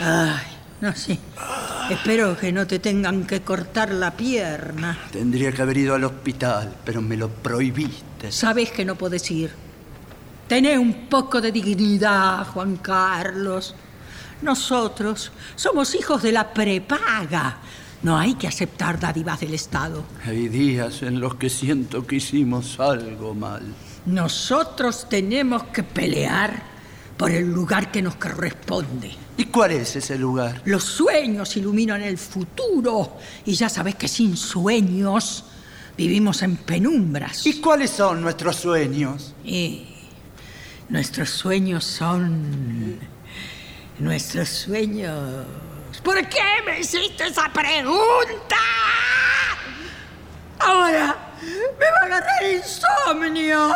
Ay, 0.00 0.46
no 0.80 0.94
sé. 0.94 1.18
Espero 1.90 2.36
que 2.36 2.50
no 2.50 2.66
te 2.66 2.78
tengan 2.78 3.26
que 3.26 3.42
cortar 3.42 3.92
la 3.92 4.10
pierna. 4.10 4.98
Tendría 5.12 5.52
que 5.52 5.62
haber 5.62 5.76
ido 5.76 5.94
al 5.94 6.04
hospital, 6.04 6.74
pero 6.84 7.02
me 7.02 7.16
lo 7.16 7.28
prohibiste. 7.28 8.32
Sabes 8.32 8.70
que 8.70 8.84
no 8.84 8.96
podés 8.96 9.30
ir. 9.30 9.52
Tené 10.48 10.78
un 10.78 11.08
poco 11.08 11.40
de 11.40 11.52
dignidad, 11.52 12.46
Juan 12.48 12.76
Carlos. 12.76 13.74
Nosotros 14.42 15.32
somos 15.56 15.94
hijos 15.94 16.22
de 16.22 16.32
la 16.32 16.52
prepaga. 16.52 17.58
No 18.04 18.18
hay 18.18 18.34
que 18.34 18.46
aceptar 18.46 19.00
dádivas 19.00 19.40
del 19.40 19.54
Estado. 19.54 20.04
Hay 20.26 20.48
días 20.48 21.02
en 21.02 21.20
los 21.20 21.36
que 21.36 21.48
siento 21.48 22.06
que 22.06 22.16
hicimos 22.16 22.78
algo 22.78 23.34
mal. 23.34 23.62
Nosotros 24.04 25.08
tenemos 25.08 25.64
que 25.64 25.82
pelear 25.82 26.62
por 27.16 27.30
el 27.30 27.50
lugar 27.50 27.90
que 27.90 28.02
nos 28.02 28.16
corresponde. 28.16 29.10
¿Y 29.38 29.46
cuál 29.46 29.70
es 29.70 29.96
ese 29.96 30.18
lugar? 30.18 30.60
Los 30.66 30.84
sueños 30.84 31.56
iluminan 31.56 32.02
el 32.02 32.18
futuro 32.18 33.16
y 33.46 33.54
ya 33.54 33.70
sabes 33.70 33.94
que 33.94 34.06
sin 34.06 34.36
sueños 34.36 35.46
vivimos 35.96 36.42
en 36.42 36.58
penumbras. 36.58 37.46
¿Y 37.46 37.54
cuáles 37.54 37.88
son 37.88 38.20
nuestros 38.20 38.56
sueños? 38.56 39.32
Y 39.46 39.86
nuestros 40.90 41.30
sueños 41.30 41.84
son... 41.84 42.98
Nuestros 43.98 44.50
sueños... 44.50 45.46
¿Por 46.02 46.28
qué 46.28 46.42
me 46.66 46.80
hiciste 46.80 47.26
esa 47.26 47.48
pregunta? 47.52 48.56
Ahora 50.58 51.16
me 51.78 51.90
va 51.90 51.98
a 52.00 52.04
agarrar 52.06 52.42
insomnio. 52.44 53.72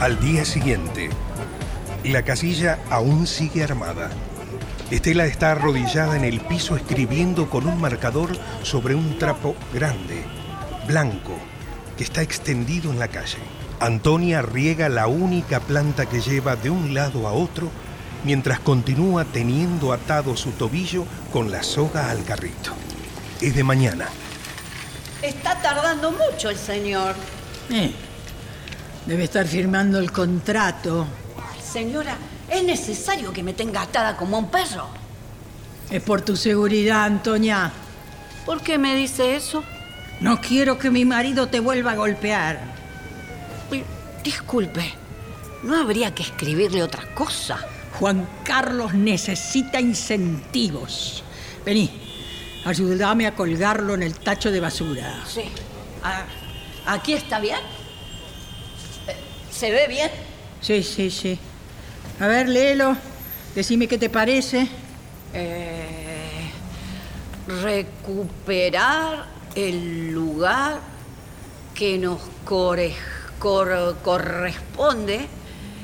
Al 0.00 0.18
día 0.18 0.46
siguiente, 0.46 1.10
la 2.04 2.22
casilla 2.22 2.78
aún 2.88 3.26
sigue 3.26 3.62
armada. 3.62 4.08
Estela 4.90 5.26
está 5.26 5.50
arrodillada 5.50 6.16
en 6.16 6.24
el 6.24 6.40
piso 6.40 6.74
escribiendo 6.74 7.50
con 7.50 7.66
un 7.66 7.78
marcador 7.78 8.30
sobre 8.62 8.94
un 8.94 9.18
trapo 9.18 9.54
grande, 9.74 10.24
blanco, 10.88 11.36
que 11.98 12.04
está 12.04 12.22
extendido 12.22 12.90
en 12.90 12.98
la 12.98 13.08
calle. 13.08 13.36
Antonia 13.78 14.40
riega 14.40 14.88
la 14.88 15.06
única 15.06 15.60
planta 15.60 16.06
que 16.06 16.22
lleva 16.22 16.56
de 16.56 16.70
un 16.70 16.94
lado 16.94 17.28
a 17.28 17.32
otro 17.32 17.70
mientras 18.24 18.58
continúa 18.58 19.26
teniendo 19.26 19.92
atado 19.92 20.34
su 20.34 20.52
tobillo 20.52 21.04
con 21.30 21.50
la 21.50 21.62
soga 21.62 22.10
al 22.10 22.24
carrito. 22.24 22.72
Es 23.42 23.54
de 23.54 23.64
mañana. 23.64 24.06
Está 25.20 25.60
tardando 25.60 26.10
mucho 26.10 26.48
el 26.48 26.56
señor. 26.56 27.14
Eh, 27.68 27.92
debe 29.06 29.24
estar 29.24 29.46
firmando 29.46 29.98
el 29.98 30.12
contrato. 30.12 31.06
Señora, 31.62 32.16
¿es 32.48 32.64
necesario 32.64 33.32
que 33.32 33.42
me 33.42 33.52
tenga 33.52 33.82
atada 33.82 34.16
como 34.16 34.38
un 34.38 34.50
perro? 34.50 34.88
Es 35.90 36.02
por 36.02 36.20
tu 36.22 36.36
seguridad, 36.36 37.04
Antonia. 37.04 37.72
¿Por 38.46 38.62
qué 38.62 38.78
me 38.78 38.94
dice 38.94 39.36
eso? 39.36 39.64
No 40.20 40.40
quiero 40.40 40.78
que 40.78 40.90
mi 40.90 41.04
marido 41.04 41.48
te 41.48 41.60
vuelva 41.60 41.92
a 41.92 41.96
golpear. 41.96 42.60
Disculpe, 44.22 44.92
¿no 45.62 45.76
habría 45.76 46.14
que 46.14 46.22
escribirle 46.22 46.82
otra 46.82 47.14
cosa? 47.14 47.58
Juan 47.98 48.28
Carlos 48.44 48.94
necesita 48.94 49.80
incentivos. 49.80 51.24
Vení, 51.64 51.90
ayúdame 52.64 53.26
a 53.26 53.34
colgarlo 53.34 53.94
en 53.94 54.02
el 54.02 54.14
tacho 54.18 54.50
de 54.50 54.60
basura. 54.60 55.22
Sí. 55.26 55.44
Ah, 56.02 56.24
¿Aquí 56.86 57.14
está 57.14 57.40
bien? 57.40 57.60
¿Se 59.60 59.70
ve 59.70 59.88
bien? 59.88 60.10
Sí, 60.62 60.82
sí, 60.82 61.10
sí. 61.10 61.38
A 62.18 62.26
ver, 62.26 62.48
léelo. 62.48 62.96
Decime 63.54 63.86
qué 63.88 63.98
te 63.98 64.08
parece. 64.08 64.66
Eh, 65.34 66.50
recuperar 67.46 69.26
el 69.54 70.12
lugar 70.12 70.78
que 71.74 71.98
nos 71.98 72.20
cor- 72.46 72.78
corresponde 74.02 75.28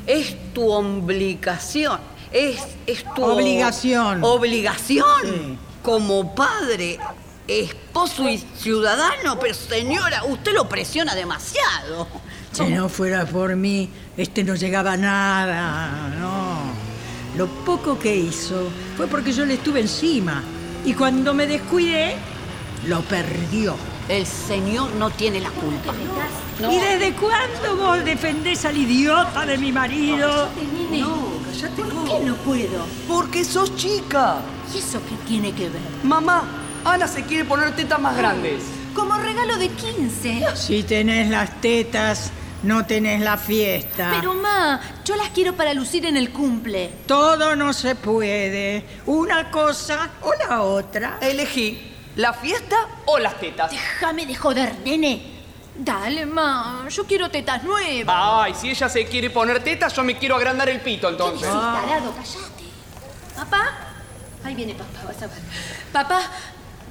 es 0.06 0.54
tu 0.54 0.70
obligación. 0.72 2.00
Es, 2.32 2.56
es 2.86 3.04
tu 3.14 3.22
Obligación. 3.24 4.24
Obligación. 4.24 5.22
Sí. 5.22 5.58
Como 5.82 6.34
padre, 6.34 6.98
esposo 7.46 8.26
y 8.26 8.38
ciudadano, 8.38 9.38
pero 9.38 9.52
señora, 9.52 10.24
usted 10.24 10.54
lo 10.54 10.66
presiona 10.66 11.14
demasiado. 11.14 12.08
Si 12.56 12.64
no 12.72 12.88
fuera 12.88 13.26
por 13.26 13.54
mí, 13.54 13.86
este 14.16 14.42
no 14.42 14.54
llegaba 14.54 14.92
a 14.92 14.96
nada, 14.96 16.08
no. 16.18 16.56
Lo 17.36 17.48
poco 17.66 17.98
que 17.98 18.16
hizo 18.16 18.70
fue 18.96 19.06
porque 19.08 19.30
yo 19.30 19.44
le 19.44 19.54
estuve 19.54 19.80
encima. 19.80 20.42
Y 20.82 20.94
cuando 20.94 21.34
me 21.34 21.46
descuidé, 21.46 22.16
lo 22.86 23.02
perdió. 23.02 23.76
El 24.08 24.24
señor 24.24 24.90
no 24.94 25.10
tiene 25.10 25.40
la 25.40 25.50
culpa. 25.50 25.92
No. 26.58 26.72
¿Y 26.72 26.78
desde 26.78 27.12
cuándo 27.12 27.76
vos 27.76 28.02
defendés 28.06 28.64
al 28.64 28.78
idiota 28.78 29.44
de 29.44 29.58
mi 29.58 29.70
marido? 29.70 30.48
¿Por 31.76 32.04
qué 32.04 32.24
no 32.24 32.36
puedo? 32.36 32.86
Porque 33.06 33.44
sos 33.44 33.76
chica. 33.76 34.38
¿Y 34.74 34.78
eso 34.78 35.00
qué 35.06 35.28
tiene 35.28 35.52
que 35.52 35.68
ver? 35.68 35.82
Mamá, 36.04 36.44
Ana 36.86 37.06
se 37.06 37.22
quiere 37.24 37.44
poner 37.44 37.76
tetas 37.76 38.00
más 38.00 38.16
grandes. 38.16 38.62
Como 38.94 39.14
regalo 39.18 39.58
de 39.58 39.68
15. 39.68 40.44
Si 40.54 40.84
tenés 40.84 41.28
las 41.28 41.60
tetas, 41.60 42.30
no 42.62 42.86
tenés 42.86 43.20
la 43.20 43.36
fiesta. 43.36 44.12
Pero 44.18 44.34
ma, 44.34 44.80
yo 45.04 45.16
las 45.16 45.30
quiero 45.30 45.54
para 45.54 45.74
lucir 45.74 46.06
en 46.06 46.16
el 46.16 46.30
cumple. 46.30 46.90
Todo 47.06 47.54
no 47.56 47.72
se 47.72 47.94
puede. 47.94 48.84
Una 49.06 49.50
cosa 49.50 50.10
o 50.22 50.32
la 50.48 50.62
otra. 50.62 51.18
Elegí 51.20 51.92
la 52.16 52.32
fiesta 52.32 52.76
o 53.06 53.18
las 53.18 53.38
tetas. 53.38 53.70
Déjame 53.70 54.26
de 54.26 54.34
joder, 54.34 54.78
nene. 54.84 55.34
Dale, 55.78 56.24
ma, 56.24 56.86
yo 56.88 57.04
quiero 57.04 57.30
tetas 57.30 57.62
nuevas. 57.62 58.16
Ay, 58.18 58.54
si 58.54 58.70
ella 58.70 58.88
se 58.88 59.04
quiere 59.06 59.28
poner 59.28 59.62
tetas, 59.62 59.94
yo 59.94 60.02
me 60.02 60.16
quiero 60.16 60.36
agrandar 60.36 60.68
el 60.70 60.80
pito 60.80 61.08
entonces. 61.08 61.46
Sí, 61.46 61.54
tarado, 61.54 62.14
callate. 62.14 62.64
¿Papá? 63.36 63.70
Ahí 64.42 64.54
viene 64.54 64.74
papá, 64.74 65.00
vas 65.04 65.22
a 65.22 65.26
ver. 65.26 65.38
Papá, 65.92 66.22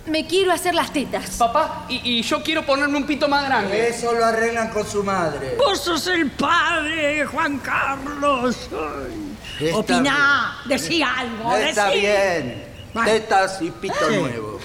me 0.08 0.26
quiero 0.28 0.52
hacer 0.52 0.74
las 0.76 0.92
tetas. 0.94 1.30
Papá, 1.32 1.86
y, 1.90 2.20
y 2.20 2.22
yo 2.22 2.42
quiero 2.44 2.66
ponerme 2.66 2.98
un 2.98 3.06
pito 3.06 3.28
más 3.28 3.46
grande. 3.46 3.90
Eso 3.90 4.14
lo 4.14 4.24
arreglan 4.26 4.70
con 4.70 4.86
su 4.86 5.04
madre. 5.04 5.56
Vos 5.58 5.80
sos 5.80 6.08
el 6.08 6.30
padre, 6.32 7.26
Juan 7.26 7.58
Carlos. 7.60 8.70
Ay. 8.72 9.72
Opiná, 9.74 10.60
decí 10.66 11.02
algo, 11.02 11.56
Está 11.56 11.88
decí. 11.88 12.00
bien. 12.02 12.66
Vale. 12.94 13.12
Tetas 13.20 13.62
y 13.62 13.72
pito 13.72 13.96
Sí. 14.10 14.16
nuevo. 14.18 14.60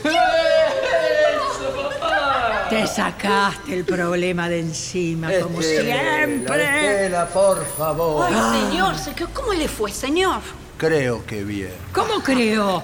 Te 2.69 2.87
sacaste 2.87 3.75
el 3.75 3.85
problema 3.85 4.49
de 4.49 4.61
encima, 4.61 5.29
como 5.43 5.61
siempre. 5.61 6.37
Estela, 6.47 7.27
por 7.27 7.67
favor. 7.77 8.29
Ay, 8.33 8.61
señor, 8.71 8.95
¿cómo 9.35 9.53
le 9.53 9.67
fue, 9.67 9.91
señor? 9.91 10.41
Creo 10.77 11.27
que 11.27 11.43
bien. 11.43 11.75
¿Cómo 11.93 12.21
creo? 12.23 12.83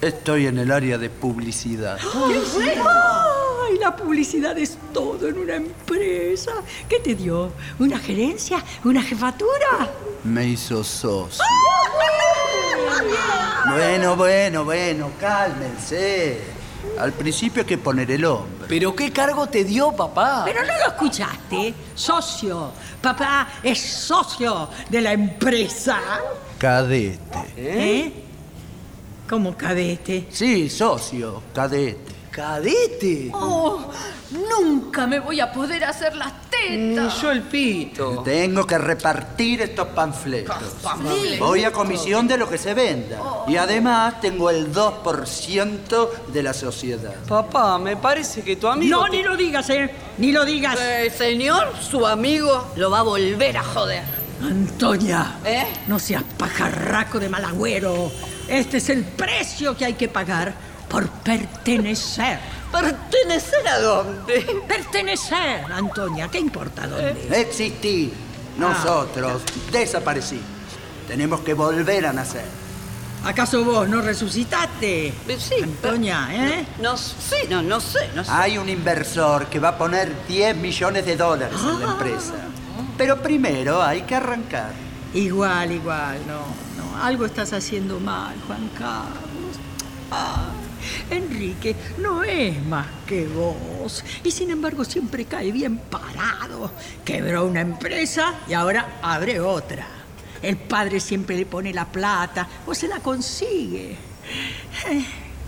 Estoy 0.00 0.46
en 0.46 0.58
el 0.58 0.70
área 0.70 0.96
de 0.96 1.10
publicidad. 1.10 1.98
Ay, 2.14 3.78
la 3.78 3.96
publicidad 3.96 4.56
es 4.56 4.78
todo 4.92 5.26
en 5.26 5.38
una 5.38 5.56
empresa. 5.56 6.52
¿Qué 6.88 7.00
te 7.00 7.16
dio? 7.16 7.50
¿Una 7.80 7.98
gerencia? 7.98 8.64
¿Una 8.84 9.02
jefatura? 9.02 9.90
Me 10.24 10.46
hizo 10.46 10.84
socio. 10.84 11.44
Bueno, 13.70 14.16
bueno, 14.16 14.64
bueno, 14.64 15.10
cálmense. 15.20 16.40
Al 16.98 17.12
principio 17.12 17.62
hay 17.62 17.66
que 17.66 17.76
poner 17.76 18.10
el 18.10 18.24
hombre. 18.24 18.66
¿Pero 18.66 18.96
qué 18.96 19.12
cargo 19.12 19.46
te 19.46 19.62
dio, 19.62 19.92
papá? 19.92 20.42
Pero 20.46 20.62
no 20.62 20.72
lo 20.78 20.86
escuchaste. 20.86 21.74
Socio. 21.94 22.72
Papá 23.02 23.48
es 23.62 23.78
socio 23.78 24.70
de 24.88 25.00
la 25.02 25.12
empresa. 25.12 26.00
Cadete. 26.58 27.38
¿Eh? 27.56 28.27
¿Cómo 29.28 29.56
cadete? 29.56 30.26
Sí, 30.30 30.68
socio, 30.70 31.42
cadete. 31.54 32.16
¡Cadete! 32.30 33.30
Oh, 33.34 33.90
nunca 34.30 35.06
me 35.08 35.18
voy 35.18 35.40
a 35.40 35.50
poder 35.52 35.82
hacer 35.84 36.14
las 36.14 36.32
Ni 36.70 36.94
tetas. 36.94 37.20
yo 37.20 37.32
el 37.32 37.42
pito. 37.42 38.22
Tengo 38.22 38.64
que 38.64 38.78
repartir 38.78 39.62
estos 39.62 39.88
panfletos. 39.88 40.56
Voy 41.40 41.64
a 41.64 41.72
comisión 41.72 42.28
de 42.28 42.38
lo 42.38 42.48
que 42.48 42.56
se 42.56 42.74
venda. 42.74 43.18
Y 43.48 43.56
además 43.56 44.20
tengo 44.20 44.50
el 44.50 44.72
2% 44.72 46.08
de 46.32 46.42
la 46.44 46.54
sociedad. 46.54 47.14
Papá, 47.26 47.76
me 47.78 47.96
parece 47.96 48.42
que 48.42 48.54
tu 48.56 48.68
amigo... 48.68 48.98
No, 48.98 49.04
te- 49.06 49.16
ni 49.16 49.22
lo 49.24 49.36
digas, 49.36 49.68
¿eh? 49.70 49.90
Ni 50.18 50.30
lo 50.30 50.44
digas. 50.44 50.78
Eh, 50.80 51.10
señor, 51.16 51.72
su 51.80 52.06
amigo 52.06 52.68
lo 52.76 52.88
va 52.90 53.00
a 53.00 53.02
volver 53.02 53.56
a 53.56 53.64
joder. 53.64 54.04
Antonia, 54.40 55.38
¿Eh? 55.44 55.64
no 55.88 55.98
seas 55.98 56.22
pajarraco 56.36 57.18
de 57.18 57.28
mal 57.28 57.44
agüero. 57.44 58.12
Este 58.48 58.78
es 58.78 58.88
el 58.88 59.04
precio 59.04 59.76
que 59.76 59.84
hay 59.84 59.94
que 59.94 60.08
pagar 60.08 60.54
por 60.88 61.08
pertenecer. 61.08 62.38
¿Pertenecer 62.72 63.66
a 63.68 63.78
dónde? 63.78 64.46
Pertenecer, 64.66 65.64
Antonia, 65.72 66.28
¿qué 66.28 66.38
importa 66.38 66.86
dónde? 66.86 67.40
Existir. 67.40 68.12
Nosotros 68.58 69.42
desaparecimos. 69.70 70.44
Tenemos 71.06 71.40
que 71.40 71.54
volver 71.54 72.06
a 72.06 72.12
nacer. 72.12 72.44
¿Acaso 73.24 73.64
vos 73.64 73.88
no 73.88 74.00
resucitaste? 74.00 75.12
Sí, 75.38 75.54
Antonia, 75.62 76.28
¿eh? 76.30 76.66
No, 76.80 76.96
sí, 76.96 77.36
no, 77.48 77.62
no 77.62 77.80
sé, 77.80 78.10
no 78.14 78.24
sé. 78.24 78.30
Hay 78.30 78.58
un 78.58 78.68
inversor 78.68 79.46
que 79.46 79.58
va 79.58 79.70
a 79.70 79.78
poner 79.78 80.26
10 80.26 80.56
millones 80.56 81.04
de 81.04 81.16
dólares 81.16 81.58
en 81.60 81.80
la 81.80 81.92
empresa. 81.92 82.34
Pero 82.96 83.20
primero 83.22 83.82
hay 83.82 84.02
que 84.02 84.14
arrancar. 84.14 84.72
Igual, 85.14 85.72
igual, 85.72 86.18
no. 86.26 86.67
Algo 87.00 87.26
estás 87.26 87.52
haciendo 87.52 88.00
mal, 88.00 88.34
Juan 88.46 88.68
Carlos. 88.78 89.56
Enrique 91.10 91.76
no 91.98 92.24
es 92.24 92.64
más 92.64 92.86
que 93.06 93.26
vos. 93.26 94.04
Y 94.24 94.30
sin 94.30 94.50
embargo 94.50 94.84
siempre 94.84 95.24
cae 95.24 95.52
bien 95.52 95.78
parado. 95.78 96.70
Quebró 97.04 97.46
una 97.46 97.60
empresa 97.60 98.34
y 98.48 98.54
ahora 98.54 98.98
abre 99.02 99.40
otra. 99.40 99.86
El 100.42 100.56
padre 100.56 101.00
siempre 101.00 101.36
le 101.36 101.46
pone 101.46 101.72
la 101.72 101.84
plata 101.84 102.48
o 102.66 102.74
se 102.74 102.88
la 102.88 103.00
consigue. 103.00 103.96
Eh, 104.90 105.04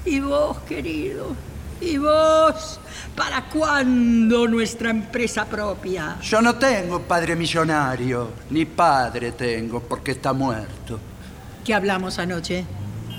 Y 0.07 0.19
vos, 0.21 0.59
querido, 0.61 1.37
y 1.81 1.99
vos, 1.99 2.81
¿para 3.15 3.45
cuándo 3.45 4.49
nuestra 4.49 4.89
empresa 4.89 5.45
propia? 5.45 6.17
Yo 6.23 6.41
no 6.41 6.55
tengo 6.57 7.03
padre 7.03 7.37
millonario, 7.37 8.31
ni 8.49 8.65
padre 8.65 9.33
tengo 9.33 9.81
porque 9.81 10.13
está 10.13 10.33
muerto. 10.33 10.99
¿Qué 11.65 11.75
hablamos 11.75 12.19
anoche? 12.19 12.65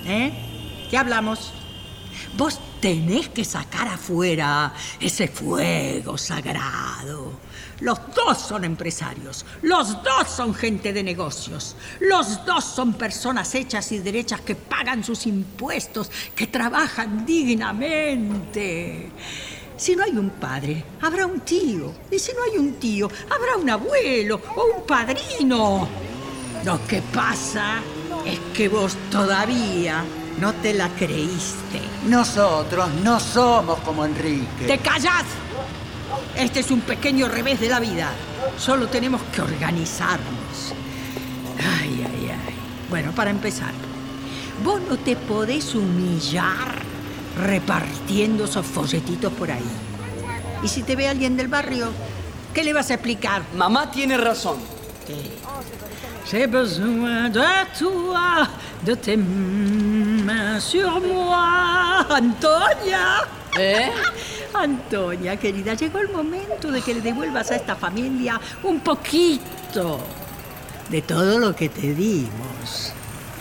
¿Eh? 0.05 0.87
¿Qué 0.89 0.97
hablamos? 0.97 1.53
Vos 2.35 2.59
tenés 2.81 3.29
que 3.29 3.45
sacar 3.45 3.87
afuera 3.87 4.73
ese 4.99 5.27
fuego 5.27 6.17
sagrado. 6.17 7.39
Los 7.81 7.99
dos 8.15 8.37
son 8.37 8.63
empresarios, 8.63 9.45
los 9.61 10.03
dos 10.03 10.27
son 10.27 10.53
gente 10.53 10.93
de 10.93 11.03
negocios, 11.03 11.75
los 11.99 12.45
dos 12.45 12.63
son 12.63 12.93
personas 12.93 13.55
hechas 13.55 13.91
y 13.91 13.99
derechas 13.99 14.41
que 14.41 14.55
pagan 14.55 15.03
sus 15.03 15.25
impuestos, 15.25 16.11
que 16.35 16.47
trabajan 16.47 17.25
dignamente. 17.25 19.09
Si 19.77 19.95
no 19.95 20.03
hay 20.03 20.11
un 20.11 20.29
padre, 20.29 20.83
habrá 21.01 21.25
un 21.25 21.39
tío. 21.39 21.91
Y 22.11 22.19
si 22.19 22.33
no 22.33 22.43
hay 22.43 22.57
un 22.57 22.73
tío, 22.73 23.09
habrá 23.35 23.55
un 23.57 23.69
abuelo 23.69 24.39
o 24.55 24.77
un 24.77 24.85
padrino. 24.85 25.87
Lo 26.63 26.85
que 26.85 27.01
pasa 27.01 27.81
es 28.25 28.39
que 28.53 28.69
vos 28.69 28.95
todavía 29.09 30.03
no 30.39 30.53
te 30.53 30.73
la 30.73 30.89
creíste. 30.89 31.81
Nosotros 32.07 32.89
no 33.03 33.19
somos 33.19 33.79
como 33.79 34.05
Enrique. 34.05 34.65
¡Te 34.67 34.77
callás! 34.79 35.25
Este 36.35 36.59
es 36.61 36.71
un 36.71 36.81
pequeño 36.81 37.27
revés 37.27 37.59
de 37.59 37.69
la 37.69 37.79
vida. 37.79 38.09
Solo 38.57 38.87
tenemos 38.87 39.21
que 39.33 39.41
organizarnos. 39.41 40.73
Ay, 41.79 42.05
ay, 42.07 42.31
ay. 42.31 42.55
Bueno, 42.89 43.11
para 43.11 43.29
empezar, 43.29 43.71
Vos 44.63 44.79
no 44.87 44.95
te 44.97 45.15
podés 45.15 45.73
humillar 45.73 46.83
repartiendo 47.35 48.45
esos 48.45 48.63
folletitos 48.63 49.33
por 49.33 49.49
ahí. 49.49 49.65
Y 50.61 50.67
si 50.67 50.83
te 50.83 50.95
ve 50.95 51.07
alguien 51.07 51.35
del 51.35 51.47
barrio, 51.47 51.87
¿qué 52.53 52.63
le 52.63 52.71
vas 52.71 52.91
a 52.91 52.95
explicar? 52.95 53.41
Mamá 53.55 53.89
tiene 53.89 54.17
razón. 54.17 54.57
J'ai 56.31 56.47
besoin 56.47 57.27
de 57.29 57.41
toi, 57.77 58.47
de 58.85 58.93
tes 58.93 59.17
mains 59.17 60.61
sur 60.61 61.01
moi. 61.01 62.05
Antonia. 62.09 63.27
¿Eh? 63.59 63.91
Antonia, 64.53 65.35
querida, 65.35 65.73
llegó 65.73 65.99
el 65.99 66.07
momento 66.07 66.71
de 66.71 66.81
que 66.81 66.93
le 66.93 67.01
devuelvas 67.01 67.51
a 67.51 67.57
esta 67.57 67.75
familia 67.75 68.39
un 68.63 68.79
poquito 68.79 69.99
de 70.89 71.01
todo 71.01 71.37
lo 71.37 71.53
que 71.53 71.67
te 71.67 71.93
dimos. 71.93 72.93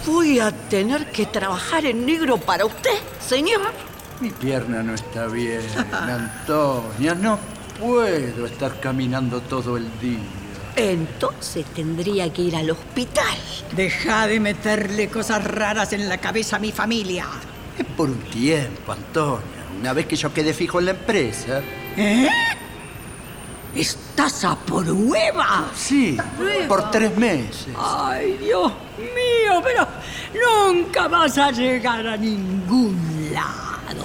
Voy 0.05 0.41
a 0.41 0.51
tener 0.51 1.13
que 1.13 1.27
trabajar 1.27 1.87
en 1.87 2.05
negro 2.05 2.39
para 2.39 2.65
usted, 2.67 2.99
señor. 3.21 3.71
Mi 4.19 4.31
pierna 4.31 4.83
no 4.83 4.95
está 4.95 5.27
bien, 5.29 5.63
Antonia. 5.93 7.15
No 7.15 7.39
puedo 7.79 8.47
estar 8.47 8.81
caminando 8.81 9.41
todo 9.43 9.77
el 9.77 9.87
día. 10.01 10.40
Entonces 10.81 11.67
tendría 11.67 12.33
que 12.33 12.43
ir 12.43 12.57
al 12.57 12.71
hospital. 12.71 13.37
Deja 13.77 14.27
de 14.27 14.41
meterle 14.41 15.09
cosas 15.09 15.45
raras 15.45 15.93
en 15.93 16.09
la 16.09 16.19
cabeza 16.19 16.57
a 16.57 16.59
mi 16.59 16.73
familia. 16.73 17.27
Es 17.79 17.85
por 17.97 18.09
un 18.09 18.21
tiempo, 18.23 18.93
Antonia. 18.93 19.45
Una 19.79 19.93
vez 19.93 20.07
que 20.07 20.17
yo 20.17 20.33
quede 20.33 20.55
fijo 20.55 20.79
en 20.79 20.87
la 20.87 20.91
empresa. 20.93 21.63
¿Eh? 21.97 22.29
¿Estás 23.75 24.45
a 24.45 24.57
prueba? 24.57 25.71
Sí, 25.75 26.17
por 26.67 26.91
tres 26.91 27.17
meses. 27.17 27.69
Ay, 27.79 28.37
Dios 28.39 28.73
mío, 28.99 29.63
pero 29.63 29.87
nunca 30.35 31.07
vas 31.07 31.39
a 31.39 31.53
llegar 31.53 32.07
a 32.07 32.17
ningún 32.17 33.31
lado. 33.33 34.05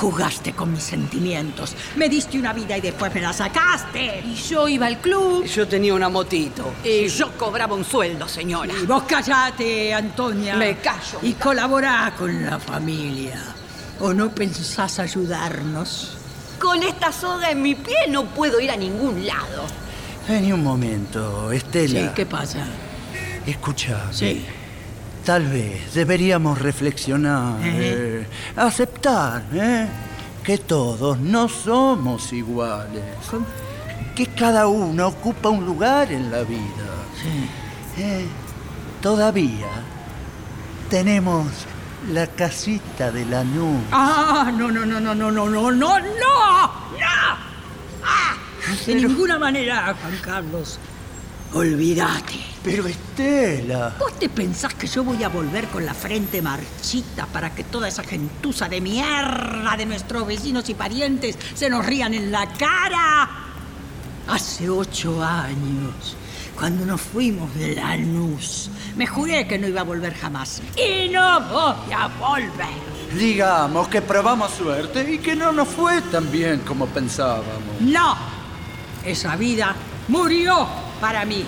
Jugaste 0.00 0.54
con 0.54 0.72
mis 0.72 0.82
sentimientos, 0.82 1.76
me 1.96 2.08
diste 2.08 2.38
una 2.38 2.54
vida 2.54 2.74
y 2.78 2.80
después 2.80 3.14
me 3.14 3.20
la 3.20 3.34
sacaste. 3.34 4.22
Y 4.24 4.34
yo 4.34 4.66
iba 4.66 4.86
al 4.86 4.98
club. 4.98 5.44
Yo 5.44 5.68
tenía 5.68 5.92
una 5.92 6.08
motito. 6.08 6.72
Y 6.82 7.06
yo 7.08 7.36
cobraba 7.36 7.74
un 7.74 7.84
sueldo, 7.84 8.26
señora. 8.26 8.72
Y 8.82 8.86
vos 8.86 9.02
callate, 9.02 9.92
Antonia. 9.92 10.56
Me 10.56 10.78
callo. 10.78 11.18
Y 11.20 11.34
colaborá 11.34 12.14
con 12.16 12.46
la 12.46 12.58
familia. 12.58 13.42
¿O 14.00 14.14
no 14.14 14.30
pensás 14.30 14.98
ayudarnos? 14.98 16.16
Con 16.58 16.82
esta 16.82 17.12
soga 17.12 17.50
en 17.50 17.60
mi 17.60 17.74
pie 17.74 18.08
no 18.08 18.24
puedo 18.24 18.58
ir 18.58 18.70
a 18.70 18.76
ningún 18.76 19.26
lado. 19.26 19.66
Vení 20.26 20.50
un 20.50 20.64
momento, 20.64 21.52
Estela. 21.52 22.08
Sí, 22.08 22.10
¿qué 22.16 22.24
pasa? 22.24 22.64
Escucha. 23.44 24.10
Sí. 24.12 24.46
Tal 25.24 25.46
vez 25.46 25.94
deberíamos 25.94 26.58
reflexionar, 26.58 27.60
eh, 27.62 28.26
aceptar 28.56 29.44
¿eh? 29.52 29.86
que 30.42 30.58
todos 30.58 31.18
no 31.18 31.48
somos 31.48 32.32
iguales. 32.32 33.04
Que 34.16 34.26
cada 34.26 34.66
uno 34.66 35.08
ocupa 35.08 35.50
un 35.50 35.64
lugar 35.64 36.10
en 36.10 36.30
la 36.30 36.42
vida. 36.42 36.90
Eh, 37.98 38.26
todavía 39.02 39.68
tenemos 40.88 41.46
la 42.10 42.26
casita 42.26 43.12
de 43.12 43.26
la 43.26 43.44
nube. 43.44 43.84
Ah, 43.92 44.50
no, 44.56 44.70
no, 44.70 44.86
no, 44.86 45.00
no, 45.00 45.14
no, 45.14 45.30
no, 45.30 45.48
no, 45.48 45.70
no, 45.70 45.70
no, 45.70 46.00
no. 46.00 46.80
Ah, 48.02 48.36
de 48.86 48.94
ninguna 48.94 49.38
manera, 49.38 49.94
Juan 50.00 50.18
Carlos. 50.22 50.78
Olvídate. 51.52 52.38
Pero 52.62 52.86
Estela. 52.86 53.96
¿Vos 53.98 54.18
te 54.18 54.28
pensás 54.28 54.74
que 54.74 54.86
yo 54.86 55.02
voy 55.02 55.24
a 55.24 55.28
volver 55.28 55.66
con 55.68 55.84
la 55.84 55.94
frente 55.94 56.42
marchita 56.42 57.26
para 57.26 57.54
que 57.54 57.64
toda 57.64 57.88
esa 57.88 58.04
gentuza 58.04 58.68
de 58.68 58.80
mierda 58.80 59.74
de 59.76 59.86
nuestros 59.86 60.26
vecinos 60.26 60.68
y 60.68 60.74
parientes 60.74 61.36
se 61.54 61.68
nos 61.68 61.84
rían 61.84 62.14
en 62.14 62.30
la 62.30 62.46
cara? 62.52 63.30
Hace 64.28 64.68
ocho 64.68 65.24
años, 65.24 66.16
cuando 66.56 66.86
nos 66.86 67.00
fuimos 67.00 67.52
de 67.56 67.74
Lanús, 67.74 68.70
me 68.94 69.06
juré 69.06 69.48
que 69.48 69.58
no 69.58 69.66
iba 69.66 69.80
a 69.80 69.84
volver 69.84 70.14
jamás. 70.14 70.62
Y 70.76 71.08
no 71.08 71.40
voy 71.48 71.92
a 71.92 72.06
volver. 72.06 73.18
Digamos 73.18 73.88
que 73.88 74.02
probamos 74.02 74.52
suerte 74.52 75.14
y 75.14 75.18
que 75.18 75.34
no 75.34 75.50
nos 75.50 75.66
fue 75.66 76.00
tan 76.02 76.30
bien 76.30 76.60
como 76.60 76.86
pensábamos. 76.86 77.80
No. 77.80 78.16
Esa 79.04 79.34
vida 79.34 79.74
murió 80.08 80.89
para 81.00 81.24
mí. 81.24 81.44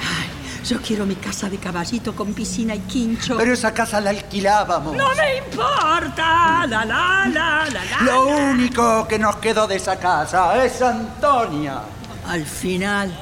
Ay, 0.00 0.64
yo 0.64 0.80
quiero 0.80 1.06
mi 1.06 1.14
casa 1.16 1.48
de 1.48 1.58
caballito 1.58 2.14
con 2.14 2.32
piscina 2.34 2.74
y 2.74 2.80
quincho. 2.80 3.36
Pero 3.36 3.52
esa 3.52 3.72
casa 3.72 4.00
la 4.00 4.10
alquilábamos. 4.10 4.96
No 4.96 5.08
me 5.14 5.36
importa. 5.38 6.66
La, 6.66 6.84
la, 6.84 7.26
la, 7.28 7.68
la, 7.70 7.84
la. 7.84 8.02
Lo 8.02 8.26
único 8.26 9.06
que 9.06 9.18
nos 9.18 9.36
quedó 9.36 9.66
de 9.66 9.76
esa 9.76 9.98
casa 9.98 10.64
es 10.64 10.80
Antonia. 10.82 11.82
Al 12.26 12.44
final, 12.46 13.12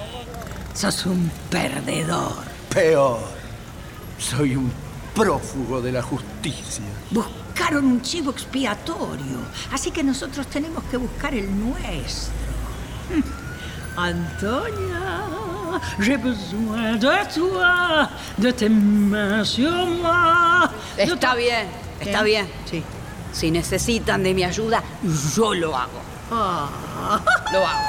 sos 0.74 1.06
un 1.06 1.30
perdedor. 1.50 2.44
Peor. 2.68 3.18
Soy 4.18 4.54
un 4.56 4.70
prófugo 5.14 5.80
de 5.80 5.92
la 5.92 6.02
justicia. 6.02 6.84
Buscaron 7.10 7.86
un 7.86 8.02
chivo 8.02 8.30
expiatorio, 8.30 9.38
así 9.72 9.90
que 9.90 10.02
nosotros 10.04 10.46
tenemos 10.46 10.84
que 10.84 10.96
buscar 10.98 11.34
el 11.34 11.48
nuestro. 11.58 12.32
Antonia, 13.96 15.28
j'ai 15.98 16.16
besoin 16.16 16.96
de 16.96 17.34
toi, 17.34 18.08
de 18.38 18.50
tes 18.50 18.68
mains 18.68 19.44
sur 19.44 19.70
moi. 20.02 20.70
de 20.96 21.02
Está 21.02 21.34
bien, 21.34 21.66
está 22.00 22.18
¿Qué? 22.20 22.24
bien. 22.24 22.46
Sí. 22.70 22.82
Si 23.32 23.50
necesitan 23.50 24.22
de 24.22 24.34
mi 24.34 24.42
ayuda, 24.44 24.82
yo 25.36 25.54
lo 25.54 25.76
hago. 25.76 26.00
Ah. 26.32 26.68
Lo 27.52 27.58
hago. 27.58 27.80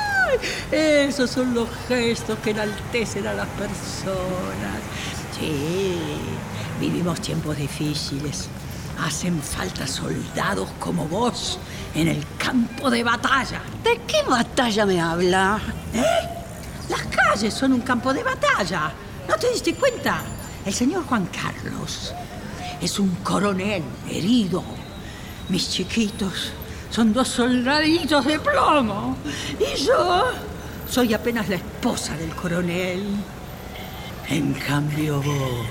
Esos 0.72 1.30
son 1.30 1.54
los 1.54 1.68
gestos 1.88 2.38
que 2.44 2.52
enaltecen 2.52 3.28
a 3.28 3.34
las 3.34 3.48
personas. 3.48 4.80
Sí, 5.38 5.98
vivimos 6.80 7.20
tiempos 7.22 7.58
difíciles. 7.58 8.48
Hacen 9.02 9.42
falta 9.42 9.88
soldados 9.88 10.70
como 10.80 11.08
vos 11.08 11.58
en 11.96 12.08
el 12.08 12.24
campo 12.38 12.90
de 12.90 13.04
batalla. 13.04 13.62
¿De 13.84 14.00
qué 14.08 14.22
batalla 14.30 14.86
me 14.86 15.02
habla? 15.02 15.60
¿Eh? 15.94 16.04
Las 16.88 17.02
calles 17.08 17.54
son 17.54 17.74
un 17.74 17.82
campo 17.82 18.14
de 18.14 18.24
batalla. 18.24 18.92
¿No 19.28 19.36
te 19.38 19.50
diste 19.52 19.74
cuenta? 19.74 20.22
El 20.66 20.74
señor 20.74 21.04
Juan 21.06 21.28
Carlos 21.28 22.14
es 22.80 23.00
un 23.00 23.16
coronel 23.24 23.84
herido. 24.10 24.64
Mis 25.50 25.70
chiquitos 25.70 26.52
son 26.92 27.12
dos 27.12 27.28
soldaditos 27.28 28.26
de 28.26 28.40
plomo. 28.40 29.18
Y 29.60 29.84
yo 29.84 30.26
soy 30.88 31.14
apenas 31.14 31.50
la 31.50 31.56
esposa 31.56 32.16
del 32.18 32.36
coronel. 32.36 33.04
En 34.30 34.54
cambio 34.54 35.22
vos 35.22 35.68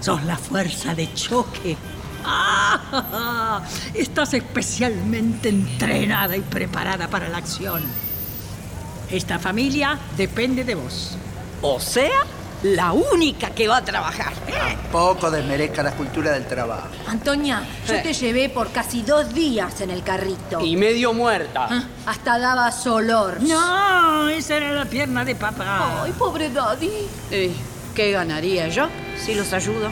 sos 0.00 0.22
la 0.24 0.36
fuerza 0.36 0.94
de 0.94 1.12
choque. 1.14 1.76
¡Ah! 2.24 3.62
Estás 3.94 4.34
especialmente 4.34 5.48
entrenada 5.48 6.36
y 6.36 6.40
preparada 6.40 7.08
para 7.08 7.28
la 7.28 7.38
acción. 7.38 7.82
Esta 9.10 9.38
familia 9.38 9.98
depende 10.16 10.64
de 10.64 10.74
vos. 10.74 11.16
O 11.62 11.78
sea, 11.80 12.10
la 12.62 12.92
única 12.92 13.50
que 13.50 13.68
va 13.68 13.78
a 13.78 13.84
trabajar. 13.84 14.32
Poco 14.92 15.30
desmerezca 15.30 15.82
la 15.82 15.92
cultura 15.92 16.32
del 16.32 16.46
trabajo. 16.46 16.88
Antonia, 17.06 17.62
yo 17.86 17.94
Eh. 17.94 18.00
te 18.02 18.12
llevé 18.14 18.48
por 18.48 18.70
casi 18.72 19.02
dos 19.02 19.32
días 19.34 19.80
en 19.82 19.90
el 19.90 20.02
carrito. 20.02 20.60
Y 20.60 20.76
medio 20.76 21.12
muerta. 21.12 21.68
Ah, 21.70 21.82
Hasta 22.06 22.38
dabas 22.38 22.86
olor. 22.86 23.40
No, 23.42 24.28
esa 24.28 24.56
era 24.56 24.72
la 24.72 24.84
pierna 24.86 25.24
de 25.24 25.34
papá. 25.34 26.02
Ay, 26.04 26.12
pobre 26.12 26.50
Daddy. 26.50 26.90
¿Y 27.30 27.50
qué 27.94 28.10
ganaría 28.12 28.68
yo 28.68 28.88
si 29.18 29.34
los 29.34 29.52
ayudo? 29.52 29.90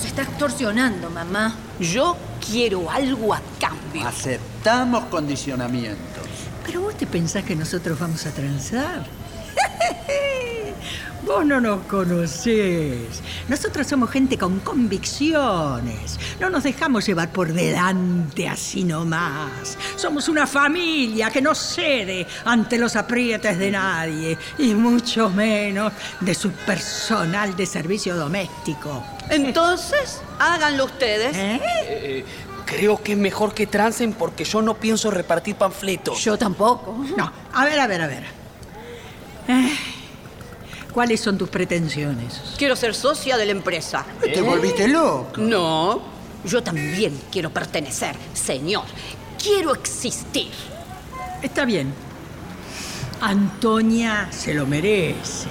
Nos 0.00 0.08
está 0.08 0.22
extorsionando, 0.22 1.10
mamá. 1.10 1.54
Yo 1.78 2.16
quiero 2.50 2.90
algo 2.90 3.34
a 3.34 3.42
cambio. 3.60 4.08
Aceptamos 4.08 5.04
condicionamientos. 5.10 6.26
Pero 6.64 6.80
vos 6.80 6.96
te 6.96 7.06
pensás 7.06 7.44
que 7.44 7.54
nosotros 7.54 7.98
vamos 7.98 8.24
a 8.24 8.30
transar. 8.30 9.04
Vos 11.24 11.44
no 11.44 11.60
nos 11.60 11.82
conocés. 11.82 13.22
Nosotros 13.48 13.86
somos 13.86 14.10
gente 14.10 14.38
con 14.38 14.60
convicciones. 14.60 16.18
No 16.40 16.48
nos 16.48 16.62
dejamos 16.62 17.06
llevar 17.06 17.30
por 17.30 17.52
delante 17.52 18.48
así 18.48 18.84
nomás. 18.84 19.76
Somos 19.96 20.28
una 20.28 20.46
familia 20.46 21.30
que 21.30 21.42
no 21.42 21.54
cede 21.54 22.26
ante 22.44 22.78
los 22.78 22.96
aprietes 22.96 23.58
de 23.58 23.70
nadie, 23.70 24.38
y 24.58 24.74
mucho 24.74 25.28
menos 25.28 25.92
de 26.20 26.34
su 26.34 26.50
personal 26.50 27.54
de 27.54 27.66
servicio 27.66 28.16
doméstico. 28.16 29.04
Entonces, 29.28 30.22
háganlo 30.38 30.86
ustedes. 30.86 31.36
¿Eh? 31.36 31.60
Eh, 31.62 32.24
creo 32.64 33.02
que 33.02 33.12
es 33.12 33.18
mejor 33.18 33.52
que 33.52 33.66
trancen 33.66 34.14
porque 34.14 34.44
yo 34.44 34.62
no 34.62 34.74
pienso 34.74 35.10
repartir 35.10 35.56
panfletos. 35.56 36.22
Yo 36.24 36.38
tampoco. 36.38 37.04
No, 37.16 37.30
a 37.52 37.64
ver, 37.64 37.78
a 37.78 37.86
ver, 37.86 38.02
a 38.02 38.06
ver. 38.06 38.24
Eh, 39.48 39.76
¿Cuáles 40.92 41.20
son 41.20 41.38
tus 41.38 41.48
pretensiones? 41.48 42.40
Quiero 42.58 42.74
ser 42.76 42.94
socia 42.94 43.36
de 43.36 43.46
la 43.46 43.52
empresa. 43.52 44.04
¿Te 44.22 44.40
volviste 44.40 44.88
loco? 44.88 45.40
No, 45.40 46.02
yo 46.44 46.62
también 46.62 47.18
quiero 47.30 47.50
pertenecer, 47.50 48.16
señor. 48.32 48.84
Quiero 49.42 49.74
existir. 49.74 50.50
Está 51.42 51.64
bien. 51.64 51.92
Antonia 53.20 54.28
se 54.30 54.54
lo 54.54 54.66
merece. 54.66 55.48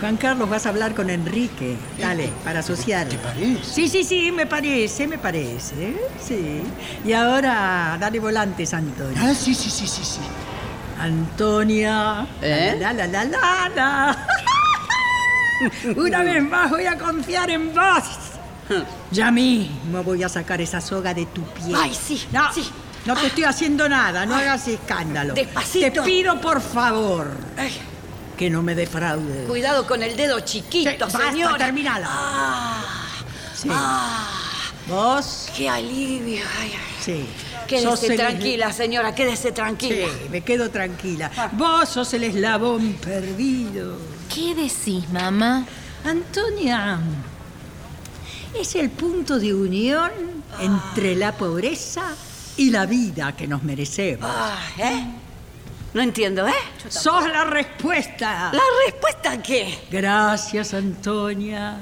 Juan 0.00 0.16
Carlos, 0.16 0.48
vas 0.48 0.64
a 0.64 0.70
hablar 0.70 0.94
con 0.94 1.10
Enrique. 1.10 1.76
Dale, 2.00 2.30
para 2.42 2.60
asociar. 2.60 3.06
¿Te 3.08 3.18
parece? 3.18 3.62
Sí, 3.62 3.88
sí, 3.88 4.02
sí, 4.02 4.32
me 4.32 4.46
parece, 4.46 5.06
me 5.06 5.18
parece. 5.18 5.94
Sí. 6.26 6.62
Y 7.04 7.12
ahora, 7.12 7.98
dale 8.00 8.18
volantes, 8.18 8.72
Antonia. 8.72 9.20
Ah, 9.22 9.34
sí, 9.34 9.54
sí, 9.54 9.68
sí, 9.68 9.86
sí, 9.86 10.02
sí. 10.02 10.20
Antonia. 11.00 12.26
¿Eh? 12.42 12.76
La, 12.80 12.92
la, 12.92 13.06
la, 13.06 13.24
la, 13.24 13.70
la. 13.74 14.26
Una 15.96 16.22
vez 16.22 16.42
más 16.42 16.70
voy 16.70 16.86
a 16.86 16.96
confiar 16.98 17.50
en 17.50 17.74
vos. 17.74 18.04
Ya 19.10 19.32
mismo 19.32 20.04
voy 20.04 20.22
a 20.22 20.28
sacar 20.28 20.60
esa 20.60 20.80
soga 20.80 21.12
de 21.12 21.26
tu 21.26 21.42
pie. 21.42 21.74
Ay, 21.76 21.92
sí, 21.92 22.24
No, 22.30 22.52
sí. 22.52 22.70
no 23.04 23.16
te 23.16 23.26
estoy 23.26 23.42
haciendo 23.42 23.88
nada, 23.88 24.24
no 24.24 24.36
hagas 24.36 24.68
escándalo. 24.68 25.34
Despacito. 25.34 25.90
Te 25.90 26.02
pido, 26.02 26.40
por 26.40 26.60
favor, 26.60 27.28
Ay, 27.56 27.72
que 28.38 28.48
no 28.48 28.62
me 28.62 28.76
defraudes. 28.76 29.48
cuidado 29.48 29.84
con 29.88 30.04
el 30.04 30.14
dedo 30.16 30.38
chiquito, 30.38 30.90
Sí, 30.90 30.96
basta, 31.00 31.30
señor. 31.32 31.58
terminala. 31.58 32.06
Ah, 32.08 32.84
Sí. 33.56 33.68
ah, 33.72 34.28
¿Vos? 34.86 35.48
qué 35.56 35.68
alivio. 35.68 36.44
Ay, 36.60 36.72
ay. 36.72 36.94
Sí. 37.00 37.26
Sos 37.78 38.00
Quédese 38.00 38.14
el- 38.14 38.18
tranquila, 38.18 38.72
señora, 38.72 39.14
quédese 39.14 39.48
Sí, 39.48 39.54
tranquila. 39.54 40.06
me 40.30 40.40
quedo 40.42 40.70
tranquila. 40.70 41.30
Vos 41.52 41.88
sos 41.90 42.12
el 42.14 42.24
eslabón 42.24 42.94
perdido. 42.94 43.96
¿Qué 44.34 44.54
decís, 44.54 45.08
mamá? 45.10 45.66
Antonia, 46.04 46.98
es 48.58 48.74
el 48.74 48.90
punto 48.90 49.38
de 49.38 49.54
unión 49.54 50.10
entre 50.60 51.14
la 51.14 51.32
pobreza 51.36 52.14
y 52.56 52.70
la 52.70 52.86
vida 52.86 53.36
que 53.36 53.46
nos 53.46 53.62
merecemos. 53.62 54.28
Ah, 54.32 54.58
¿eh? 54.78 55.04
No 55.92 56.00
entiendo, 56.00 56.46
¿eh? 56.46 56.52
¡Sos 56.88 57.26
la 57.28 57.44
respuesta! 57.44 58.50
¿La 58.52 58.62
respuesta 58.86 59.32
a 59.32 59.42
qué? 59.42 59.78
Gracias, 59.90 60.72
Antonia. 60.74 61.78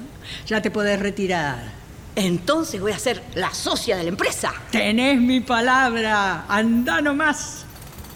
Ya 0.46 0.60
te 0.62 0.70
podés 0.70 0.98
retirar. 0.98 1.77
Entonces 2.18 2.80
voy 2.80 2.90
a 2.90 2.98
ser 2.98 3.22
la 3.36 3.54
socia 3.54 3.96
de 3.96 4.02
la 4.02 4.08
empresa. 4.08 4.52
Tenés 4.72 5.20
mi 5.20 5.38
palabra. 5.38 6.46
Anda 6.48 7.00
nomás. 7.00 7.64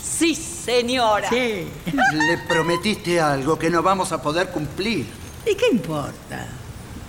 Sí, 0.02 0.34
señora. 0.34 1.28
Sí. 1.28 1.68
Le 2.12 2.38
prometiste 2.48 3.20
algo 3.20 3.56
que 3.56 3.70
no 3.70 3.80
vamos 3.80 4.10
a 4.10 4.20
poder 4.20 4.48
cumplir. 4.48 5.06
¿Y 5.46 5.54
qué 5.54 5.66
importa? 5.70 6.48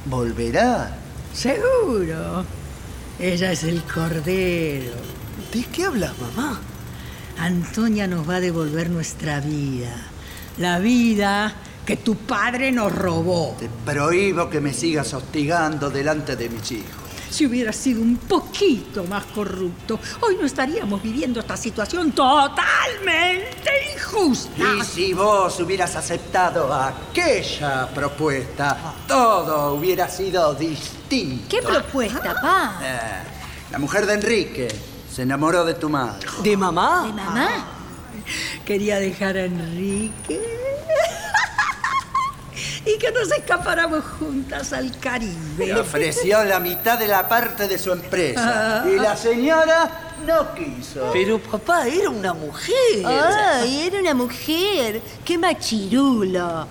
Volverá. 0.05 0.95
Seguro. 1.33 2.45
Ella 3.17 3.51
es 3.51 3.63
el 3.63 3.81
cordero. 3.81 4.93
¿De 5.51 5.63
qué 5.63 5.85
hablas, 5.85 6.13
mamá? 6.19 6.61
Antonia 7.39 8.05
nos 8.05 8.29
va 8.29 8.35
a 8.35 8.39
devolver 8.39 8.91
nuestra 8.91 9.39
vida. 9.39 9.95
La 10.59 10.77
vida 10.77 11.55
que 11.85 11.97
tu 11.97 12.15
padre 12.15 12.71
nos 12.71 12.93
robó. 12.93 13.55
Te 13.59 13.69
prohíbo 13.69 14.49
que 14.49 14.61
me 14.61 14.73
sigas 14.73 15.13
hostigando 15.13 15.89
delante 15.89 16.35
de 16.35 16.49
mis 16.49 16.71
hijos. 16.71 17.03
Si 17.29 17.47
hubiera 17.47 17.73
sido 17.73 18.01
un 18.01 18.17
poquito 18.17 19.05
más 19.05 19.25
corrupto, 19.25 19.99
hoy 20.21 20.37
no 20.39 20.45
estaríamos 20.45 21.01
viviendo 21.01 21.39
esta 21.39 21.57
situación 21.57 22.11
totalmente 22.11 23.71
injusta. 23.95 24.63
Y 24.77 24.83
si 24.83 25.13
vos 25.13 25.59
hubieras 25.59 25.95
aceptado 25.95 26.71
aquella 26.71 27.87
propuesta, 27.87 28.93
todo 29.07 29.73
hubiera 29.73 30.07
sido 30.07 30.53
distinto. 30.53 31.45
¿Qué 31.49 31.63
propuesta, 31.63 32.39
pa? 32.39 32.79
Eh, 32.83 32.99
la 33.71 33.79
mujer 33.79 34.05
de 34.05 34.13
Enrique 34.13 34.67
se 35.11 35.23
enamoró 35.23 35.65
de 35.65 35.73
tu 35.73 35.89
madre. 35.89 36.27
¿De 36.43 36.55
mamá? 36.55 37.05
¿De 37.07 37.13
mamá? 37.13 37.49
Quería 38.63 38.99
dejar 38.99 39.37
a 39.37 39.45
Enrique 39.45 40.39
y 42.85 42.97
que 42.97 43.11
nos 43.11 43.31
escapáramos 43.31 44.03
juntas 44.19 44.73
al 44.73 44.87
Le 44.89 44.97
Caribe. 44.97 45.75
ofreció 45.79 46.43
la 46.43 46.59
mitad 46.59 46.99
de 46.99 47.07
la 47.07 47.27
parte 47.29 47.67
de 47.67 47.77
su 47.77 47.91
empresa. 47.91 48.85
Y 48.87 48.99
la 48.99 49.15
señora 49.15 50.13
no 50.25 50.53
quiso. 50.53 51.09
Pero 51.13 51.39
papá, 51.39 51.87
era 51.87 52.09
una 52.09 52.33
mujer. 52.33 53.05
¡Ay, 53.05 53.83
era 53.87 53.99
una 53.99 54.13
mujer! 54.13 55.01
¡Qué 55.23 55.37
machirulo! 55.37 56.67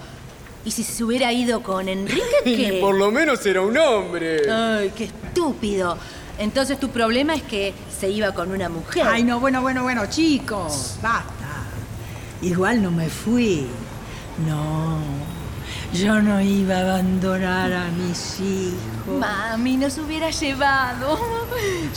¿Y 0.65 0.71
si 0.71 0.85
se 0.85 1.03
hubiera 1.03 1.33
ido 1.33 1.63
con 1.63 1.89
Enrique, 1.89 2.23
qué? 2.45 2.79
Por 2.81 2.95
lo 2.95 3.11
menos 3.11 3.45
era 3.47 3.63
un 3.63 3.77
hombre. 3.77 4.51
¡Ay, 4.51 4.93
qué 4.97 5.05
estúpido! 5.05 5.97
Entonces 6.39 6.79
tu 6.79 6.89
problema 6.91 7.35
es 7.35 7.43
que 7.43 7.75
se 7.99 8.09
iba 8.09 8.33
con 8.33 8.51
una 8.51 8.69
mujer. 8.69 9.07
Ay, 9.07 9.23
no, 9.23 9.41
bueno, 9.41 9.61
bueno, 9.63 9.83
bueno, 9.83 10.07
chicos, 10.07 10.97
basta. 11.03 11.33
Igual 12.41 12.83
no 12.83 12.91
me 12.91 13.09
fui. 13.09 13.67
No, 14.49 14.99
yo 15.93 16.21
no 16.23 16.41
iba 16.41 16.77
a 16.77 16.81
abandonar 16.81 17.73
a 17.73 17.89
mis 17.91 18.41
hijos. 18.41 19.19
Mami, 19.19 19.77
nos 19.77 19.99
hubiera 19.99 20.31
llevado. 20.31 21.19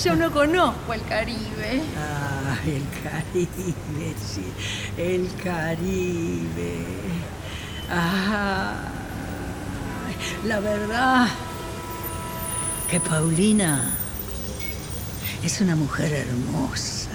Yo 0.04 0.16
no 0.16 0.32
conozco 0.32 0.94
el 0.94 1.02
Caribe. 1.04 1.82
Ah, 1.98 2.58
el 2.66 2.84
Caribe, 3.04 4.16
sí, 4.20 4.46
el 4.98 5.30
Caribe. 5.42 6.86
Ah, 7.90 8.74
la 10.46 10.60
verdad 10.60 11.28
que 12.90 13.00
Paulina 13.00 13.96
es 15.44 15.62
una 15.62 15.76
mujer 15.76 16.12
hermosa. 16.12 17.10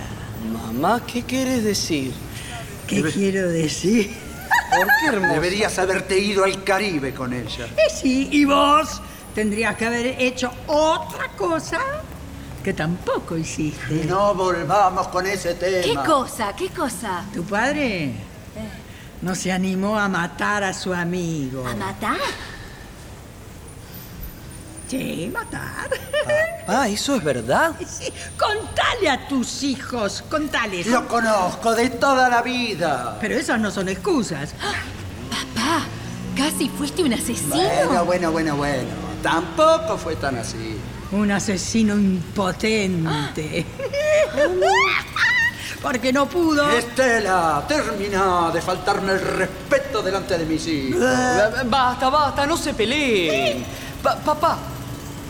Mamá, 0.52 1.02
¿qué 1.06 1.22
quieres 1.22 1.62
decir? 1.62 2.12
¿Qué 2.86 3.02
quiero 3.02 3.48
decir? 3.50 4.29
¿Por 4.76 4.86
qué 5.00 5.06
hermosa? 5.08 5.34
Deberías 5.34 5.78
haberte 5.78 6.18
ido 6.18 6.44
al 6.44 6.62
Caribe 6.64 7.12
con 7.12 7.32
ella. 7.32 7.66
Eh, 7.76 7.90
sí, 7.94 8.28
y 8.30 8.44
vos 8.44 9.00
tendrías 9.34 9.76
que 9.76 9.86
haber 9.86 10.06
hecho 10.20 10.50
otra 10.66 11.28
cosa 11.36 11.80
que 12.62 12.72
tampoco 12.72 13.36
hiciste. 13.36 14.04
No 14.04 14.34
volvamos 14.34 15.08
con 15.08 15.26
ese 15.26 15.54
tema. 15.54 15.82
¿Qué 15.82 16.08
cosa? 16.08 16.54
¿Qué 16.54 16.68
cosa? 16.68 17.24
Tu 17.32 17.42
padre 17.44 18.14
no 19.22 19.34
se 19.34 19.52
animó 19.52 19.98
a 19.98 20.08
matar 20.08 20.64
a 20.64 20.72
su 20.72 20.92
amigo. 20.92 21.66
¿A 21.66 21.74
matar? 21.74 22.18
Sí, 24.90 25.30
matar. 25.32 25.88
Ah, 26.66 26.88
¿eso 26.88 27.14
es 27.14 27.22
verdad? 27.24 27.72
Sí, 27.86 28.12
contale 28.36 29.08
a 29.08 29.28
tus 29.28 29.62
hijos, 29.62 30.22
contales. 30.28 30.86
Lo 30.88 31.06
conozco 31.06 31.74
de 31.74 31.90
toda 31.90 32.28
la 32.28 32.42
vida. 32.42 33.16
Pero 33.20 33.36
esas 33.36 33.60
no 33.60 33.70
son 33.70 33.88
excusas. 33.88 34.52
Papá, 35.30 35.84
casi 36.36 36.68
fuiste 36.68 37.02
un 37.04 37.14
asesino. 37.14 37.54
Bueno, 37.56 38.04
bueno, 38.04 38.32
bueno, 38.32 38.56
bueno. 38.56 38.88
Tampoco 39.22 39.96
fue 39.96 40.16
tan 40.16 40.36
así. 40.38 40.76
Un 41.12 41.30
asesino 41.30 41.94
impotente. 41.94 43.64
Porque 45.82 46.12
no 46.12 46.28
pudo. 46.28 46.68
Estela, 46.70 47.64
termina 47.66 48.50
de 48.52 48.60
faltarme 48.60 49.12
el 49.12 49.20
respeto 49.20 50.02
delante 50.02 50.36
de 50.36 50.44
mis 50.44 50.66
hijos. 50.66 51.00
Basta, 51.66 52.10
basta, 52.10 52.46
no 52.46 52.56
se 52.56 52.74
peleen. 52.74 53.64
Pa- 54.02 54.16
papá, 54.16 54.58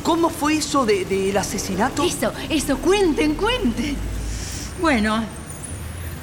¿cómo 0.03 0.29
fue 0.31 0.57
eso 0.57 0.85
de- 0.87 1.05
del 1.05 1.37
asesinato? 1.37 2.03
Eso, 2.03 2.33
eso, 2.49 2.79
cuenten, 2.79 3.35
cuenten. 3.35 3.97
Bueno, 4.81 5.23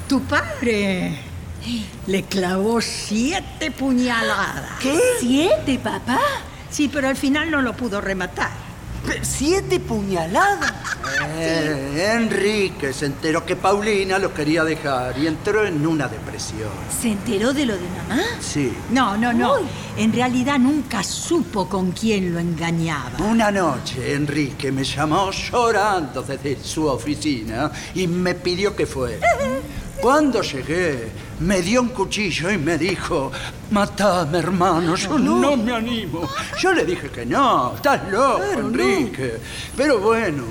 tu 0.08 0.20
padre 0.22 1.18
le 2.06 2.22
clavó 2.24 2.80
siete 2.80 3.70
puñaladas. 3.70 4.78
¿Qué? 4.80 4.98
¿Siete, 5.20 5.78
papá? 5.78 6.18
Sí, 6.70 6.88
pero 6.92 7.08
al 7.08 7.16
final 7.16 7.50
no 7.50 7.62
lo 7.62 7.74
pudo 7.76 8.00
rematar. 8.00 8.50
¿Siete 9.22 9.80
puñaladas? 9.80 10.72
Eh, 11.36 12.12
Enrique 12.14 12.92
se 12.92 13.06
enteró 13.06 13.44
que 13.44 13.56
Paulina 13.56 14.18
lo 14.18 14.32
quería 14.34 14.64
dejar 14.64 15.18
y 15.18 15.26
entró 15.26 15.66
en 15.66 15.86
una 15.86 16.08
depresión. 16.08 16.70
¿Se 17.00 17.12
enteró 17.12 17.52
de 17.52 17.66
lo 17.66 17.74
de 17.74 17.88
mamá? 17.88 18.22
Sí. 18.40 18.72
No, 18.90 19.16
no, 19.16 19.32
no. 19.32 19.54
Uy. 19.54 19.66
En 19.96 20.12
realidad 20.12 20.58
nunca 20.58 21.02
supo 21.02 21.68
con 21.68 21.92
quién 21.92 22.32
lo 22.32 22.38
engañaba. 22.38 23.18
Una 23.20 23.50
noche 23.50 24.14
Enrique 24.14 24.70
me 24.72 24.84
llamó 24.84 25.30
llorando 25.30 26.22
desde 26.22 26.62
su 26.62 26.86
oficina 26.86 27.70
y 27.94 28.06
me 28.06 28.34
pidió 28.34 28.74
que 28.74 28.86
fuera. 28.86 29.26
Cuando 30.00 30.42
llegué, 30.42 31.10
me 31.40 31.60
dio 31.60 31.82
un 31.82 31.88
cuchillo 31.88 32.50
y 32.50 32.58
me 32.58 32.78
dijo, 32.78 33.32
matame 33.70 34.38
hermano, 34.38 34.94
yo 34.94 35.18
no. 35.18 35.56
me 35.56 35.72
animo. 35.72 36.28
Yo 36.60 36.72
le 36.72 36.84
dije 36.84 37.10
que 37.10 37.26
no, 37.26 37.74
estás 37.74 38.08
loco, 38.08 38.42
Enrique. 38.44 39.40
Pero 39.76 39.98
bueno, 39.98 40.44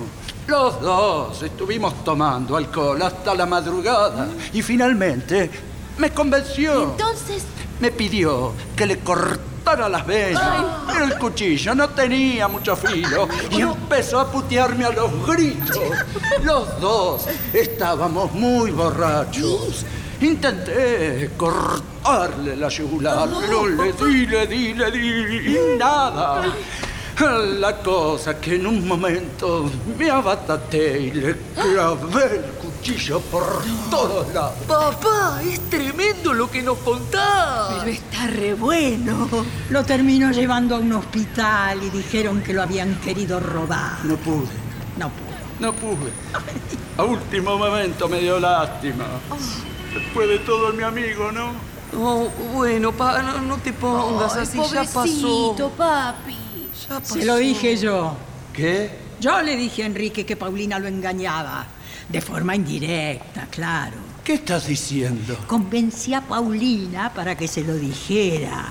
los 0.48 0.82
dos 0.82 1.42
estuvimos 1.44 2.04
tomando 2.04 2.58
alcohol 2.58 3.02
hasta 3.02 3.34
la 3.36 3.46
madrugada 3.46 4.28
y 4.52 4.62
finalmente 4.62 5.50
me 5.98 6.12
convenció. 6.12 6.84
Entonces, 6.92 7.44
me 7.80 7.92
pidió 7.92 8.52
que 8.76 8.86
le 8.86 9.00
cortara 9.00 9.57
las 9.76 10.06
venas. 10.06 10.44
Pero 10.88 11.06
el 11.06 11.18
cuchillo 11.18 11.76
no 11.76 11.90
tenía 11.90 12.48
mucho 12.48 12.76
filo 12.76 13.28
y 13.52 13.62
empezó 13.62 14.20
a 14.20 14.32
putearme 14.32 14.86
a 14.86 14.92
los 14.92 15.28
gritos. 15.28 15.84
Los 16.44 16.80
dos 16.80 17.28
estábamos 17.54 18.32
muy 18.32 18.72
borrachos. 18.72 19.86
Intenté 20.22 21.32
cortarle 21.38 22.56
la 22.56 22.70
yugular, 22.70 23.30
pero 23.40 23.68
le 23.68 23.94
di, 23.94 24.26
le 24.26 24.48
di, 24.48 24.74
le 24.74 24.92
di 24.92 25.50
y 25.50 25.78
nada. 25.78 26.44
La 27.60 27.78
cosa 27.78 28.40
que 28.40 28.56
en 28.56 28.68
un 28.68 28.88
momento 28.88 29.70
me 29.98 30.10
abataté 30.10 31.02
y 31.02 31.12
le 31.12 31.36
clavé 31.56 32.26
el 32.36 32.57
cuchillo 32.78 33.20
por 33.22 33.64
todos 33.90 34.34
lados. 34.34 34.54
Papá, 34.68 35.42
es 35.44 35.60
tremendo 35.70 36.34
lo 36.34 36.50
que 36.50 36.62
nos 36.62 36.78
contás. 36.80 37.74
Pero 37.80 37.92
está 37.92 38.28
re 38.28 38.54
bueno. 38.54 39.28
Lo 39.70 39.84
terminó 39.84 40.32
llevando 40.32 40.76
a 40.76 40.80
un 40.80 40.94
hospital 40.94 41.84
y 41.84 41.90
dijeron 41.90 42.42
que 42.42 42.54
lo 42.54 42.62
habían 42.62 42.96
querido 42.96 43.40
robar. 43.40 44.04
No 44.04 44.16
pude, 44.18 44.48
No 44.98 45.10
pudo. 45.10 45.28
no 45.60 45.74
pude. 45.74 46.12
A 46.98 47.04
último 47.04 47.58
momento 47.58 48.08
me 48.08 48.20
dio 48.20 48.40
lástima. 48.40 49.06
Después 49.94 50.28
de 50.28 50.40
todo, 50.40 50.74
mi 50.74 50.84
amigo, 50.84 51.32
¿no? 51.32 51.52
Oh, 51.98 52.28
bueno, 52.54 52.92
pa, 52.92 53.22
no, 53.22 53.42
no 53.42 53.58
te 53.58 53.72
pongas 53.74 54.36
Ay, 54.36 54.44
así, 54.44 54.58
ya 54.74 54.84
pasó. 54.84 55.56
papi. 55.78 56.36
Ya 56.90 57.00
pasó. 57.00 57.14
Se 57.14 57.26
lo 57.26 57.38
dije 57.38 57.78
yo. 57.78 58.14
¿Qué? 58.54 59.08
Yo 59.20 59.42
le 59.42 59.56
dije 59.56 59.84
a 59.84 59.86
Enrique 59.88 60.26
que 60.26 60.36
Paulina 60.36 60.78
lo 60.80 60.88
engañaba. 60.88 61.66
De 62.10 62.22
forma 62.22 62.56
indirecta, 62.56 63.48
claro. 63.48 63.98
¿Qué 64.24 64.36
estás 64.36 64.68
diciendo? 64.68 65.38
Convencí 65.48 66.14
a 66.14 66.22
Paulina 66.22 67.14
para 67.14 67.36
que 67.36 67.48
se 67.48 67.64
lo 67.64 67.76
dijera. 67.76 68.66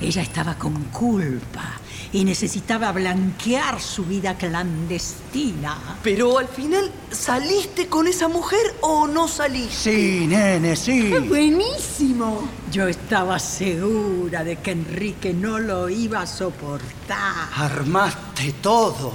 Ella 0.00 0.22
estaba 0.22 0.54
con 0.56 0.74
culpa 0.84 1.80
y 2.12 2.24
necesitaba 2.24 2.92
blanquear 2.92 3.80
su 3.80 4.04
vida 4.04 4.36
clandestina. 4.36 5.98
Pero 6.02 6.38
al 6.38 6.48
final, 6.48 6.90
¿saliste 7.10 7.86
con 7.86 8.06
esa 8.06 8.28
mujer 8.28 8.74
o 8.80 9.06
no 9.06 9.28
saliste? 9.28 9.74
Sí, 9.74 10.26
nene, 10.26 10.76
sí. 10.76 11.10
Buenísimo. 11.28 12.48
Yo 12.70 12.86
estaba 12.88 13.38
segura 13.38 14.44
de 14.44 14.56
que 14.56 14.72
Enrique 14.72 15.32
no 15.32 15.58
lo 15.58 15.88
iba 15.88 16.20
a 16.22 16.26
soportar. 16.26 17.48
Armaste 17.54 18.52
todo. 18.60 19.12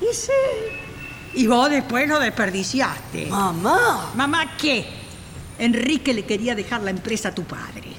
Y 0.00 0.14
sí. 0.14 0.30
Y 1.34 1.46
vos 1.46 1.70
después 1.70 2.08
lo 2.08 2.18
desperdiciaste. 2.18 3.26
Mamá. 3.26 4.12
¿Mamá 4.14 4.56
qué? 4.56 4.86
Enrique 5.58 6.14
le 6.14 6.24
quería 6.24 6.54
dejar 6.54 6.82
la 6.82 6.90
empresa 6.90 7.30
a 7.30 7.34
tu 7.34 7.44
padre. 7.44 7.92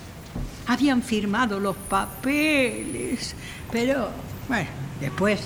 Habían 0.68 1.02
firmado 1.02 1.60
los 1.60 1.76
papeles, 1.76 3.36
pero, 3.72 4.10
bueno, 4.48 4.70
después 5.02 5.40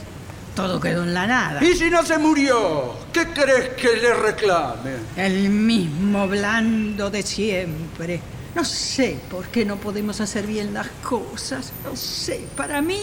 todo 0.56 0.80
quedó 0.80 1.04
en 1.04 1.14
la 1.14 1.26
nada. 1.26 1.64
¿Y 1.64 1.76
si 1.76 1.90
no 1.90 2.04
se 2.04 2.18
murió? 2.18 2.94
¿Qué 3.12 3.28
crees 3.30 3.70
que 3.70 3.96
le 3.98 4.14
reclame? 4.14 4.96
El 5.16 5.50
mismo 5.50 6.28
blando 6.28 7.10
de 7.10 7.24
siempre. 7.24 8.22
No 8.54 8.64
sé 8.64 9.18
por 9.32 9.48
qué 9.48 9.66
no 9.66 9.78
podemos 9.78 10.22
hacer 10.22 10.46
bien 10.46 10.74
las 10.74 10.88
cosas. 11.02 11.72
No 11.84 11.96
sé, 11.96 12.46
para 12.56 12.82
mí 12.82 13.00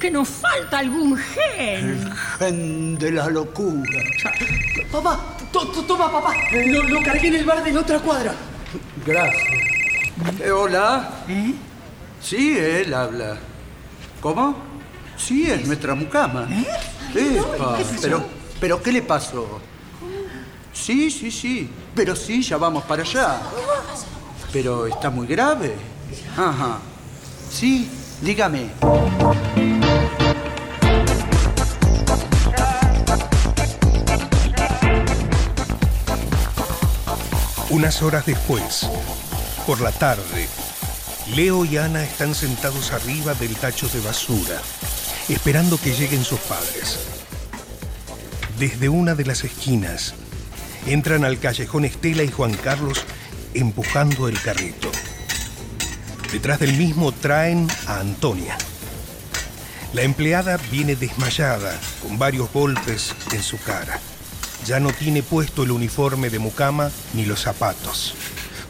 que 0.00 0.10
nos 0.10 0.28
falta 0.28 0.78
algún 0.78 1.16
gen. 1.16 2.10
Gen 2.38 2.98
de 2.98 3.12
la 3.12 3.28
locura. 3.28 4.00
Papá, 4.90 5.20
to- 5.52 5.68
to- 5.68 5.84
toma, 5.84 6.10
papá. 6.10 6.34
Lo, 6.66 6.82
lo 6.84 7.02
cargué 7.02 7.28
en 7.28 7.34
el 7.36 7.44
bar 7.44 7.62
de 7.62 7.70
la 7.72 7.80
otra 7.80 7.98
cuadra. 8.00 8.34
Gracias. 9.06 9.42
Eh, 10.42 10.50
¿Hola? 10.50 11.10
¿Eh? 11.28 11.54
Sí, 12.20 12.56
él 12.58 12.92
habla. 12.94 13.36
¿Cómo? 14.20 14.56
Sí, 15.16 15.50
es 15.50 15.66
nuestra 15.66 15.94
mucama. 15.94 16.48
Epa, 17.14 17.78
pero, 18.00 18.24
pero 18.58 18.82
¿qué 18.82 18.92
le 18.92 19.02
pasó? 19.02 19.60
Sí, 20.72 21.10
sí, 21.10 21.30
sí. 21.30 21.70
Pero 21.94 22.16
sí, 22.16 22.42
ya 22.42 22.56
vamos 22.56 22.84
para 22.84 23.02
allá. 23.02 23.40
Pero 24.52 24.86
está 24.86 25.10
muy 25.10 25.26
grave. 25.26 25.74
Ajá. 26.36 26.78
Sí, 27.50 27.88
dígame. 28.22 28.70
Unas 37.80 38.02
horas 38.02 38.26
después, 38.26 38.86
por 39.66 39.80
la 39.80 39.90
tarde, 39.90 40.46
Leo 41.34 41.64
y 41.64 41.78
Ana 41.78 42.04
están 42.04 42.34
sentados 42.34 42.92
arriba 42.92 43.32
del 43.32 43.56
tacho 43.56 43.88
de 43.88 44.00
basura, 44.00 44.60
esperando 45.30 45.80
que 45.80 45.94
lleguen 45.94 46.22
sus 46.22 46.40
padres. 46.40 46.98
Desde 48.58 48.90
una 48.90 49.14
de 49.14 49.24
las 49.24 49.44
esquinas, 49.44 50.12
entran 50.84 51.24
al 51.24 51.38
callejón 51.38 51.86
Estela 51.86 52.22
y 52.22 52.30
Juan 52.30 52.52
Carlos 52.52 53.06
empujando 53.54 54.28
el 54.28 54.38
carrito. 54.42 54.92
Detrás 56.30 56.58
del 56.60 56.74
mismo 56.74 57.12
traen 57.12 57.66
a 57.86 58.00
Antonia. 58.00 58.58
La 59.94 60.02
empleada 60.02 60.58
viene 60.70 60.96
desmayada, 60.96 61.80
con 62.02 62.18
varios 62.18 62.52
golpes 62.52 63.14
en 63.32 63.42
su 63.42 63.56
cara. 63.56 63.98
Ya 64.66 64.80
no 64.80 64.92
tiene 64.92 65.22
puesto 65.22 65.62
el 65.62 65.70
uniforme 65.70 66.30
de 66.30 66.38
mucama 66.38 66.90
ni 67.14 67.24
los 67.24 67.40
zapatos. 67.40 68.14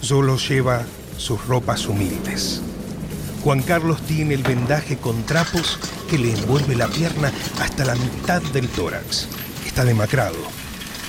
Solo 0.01 0.37
lleva 0.37 0.85
sus 1.17 1.45
ropas 1.47 1.87
humildes. 1.87 2.63
Juan 3.43 3.63
Carlos 3.63 4.01
tiene 4.03 4.35
el 4.35 4.43
vendaje 4.43 4.99
con 4.99 5.25
trapos 5.25 5.79
que 6.09 6.19
le 6.19 6.33
envuelve 6.33 6.75
la 6.75 6.89
pierna 6.89 7.33
hasta 7.61 7.85
la 7.85 7.95
mitad 7.95 8.43
del 8.43 8.69
tórax. 8.69 9.29
Está 9.67 9.85
demacrado, 9.85 10.37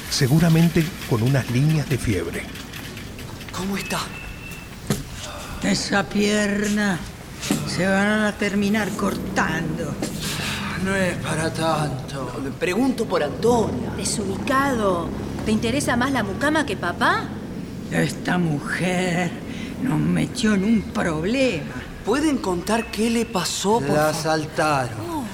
seguramente 0.10 0.86
con 1.10 1.24
unas 1.24 1.50
líneas 1.52 1.90
de 1.90 1.98
fiebre. 1.98 2.44
¿Cómo 3.52 3.78
está? 3.78 4.00
Esa 5.64 6.08
pierna 6.08 7.00
se 7.68 7.86
van 7.86 8.24
a 8.24 8.32
terminar 8.38 8.90
cortando. 8.92 9.94
No 10.84 10.96
es 10.96 11.16
para 11.18 11.52
tanto. 11.54 12.40
Le 12.44 12.50
pregunto 12.52 13.06
por 13.06 13.22
Antonia. 13.24 13.92
Desubicado. 13.96 15.08
¿Te 15.46 15.52
interesa 15.52 15.96
más 15.96 16.12
la 16.12 16.24
mucama 16.24 16.66
que 16.66 16.76
papá? 16.76 17.24
Esta 17.92 18.38
mujer 18.38 19.32
nos 19.84 20.00
metió 20.00 20.54
en 20.54 20.64
un 20.64 20.82
problema. 20.82 21.74
¿Pueden 22.06 22.38
contar 22.38 22.90
qué 22.90 23.10
le 23.10 23.26
pasó? 23.26 23.80
Por 23.80 23.90
La 23.90 24.10
asaltaron. 24.10 25.26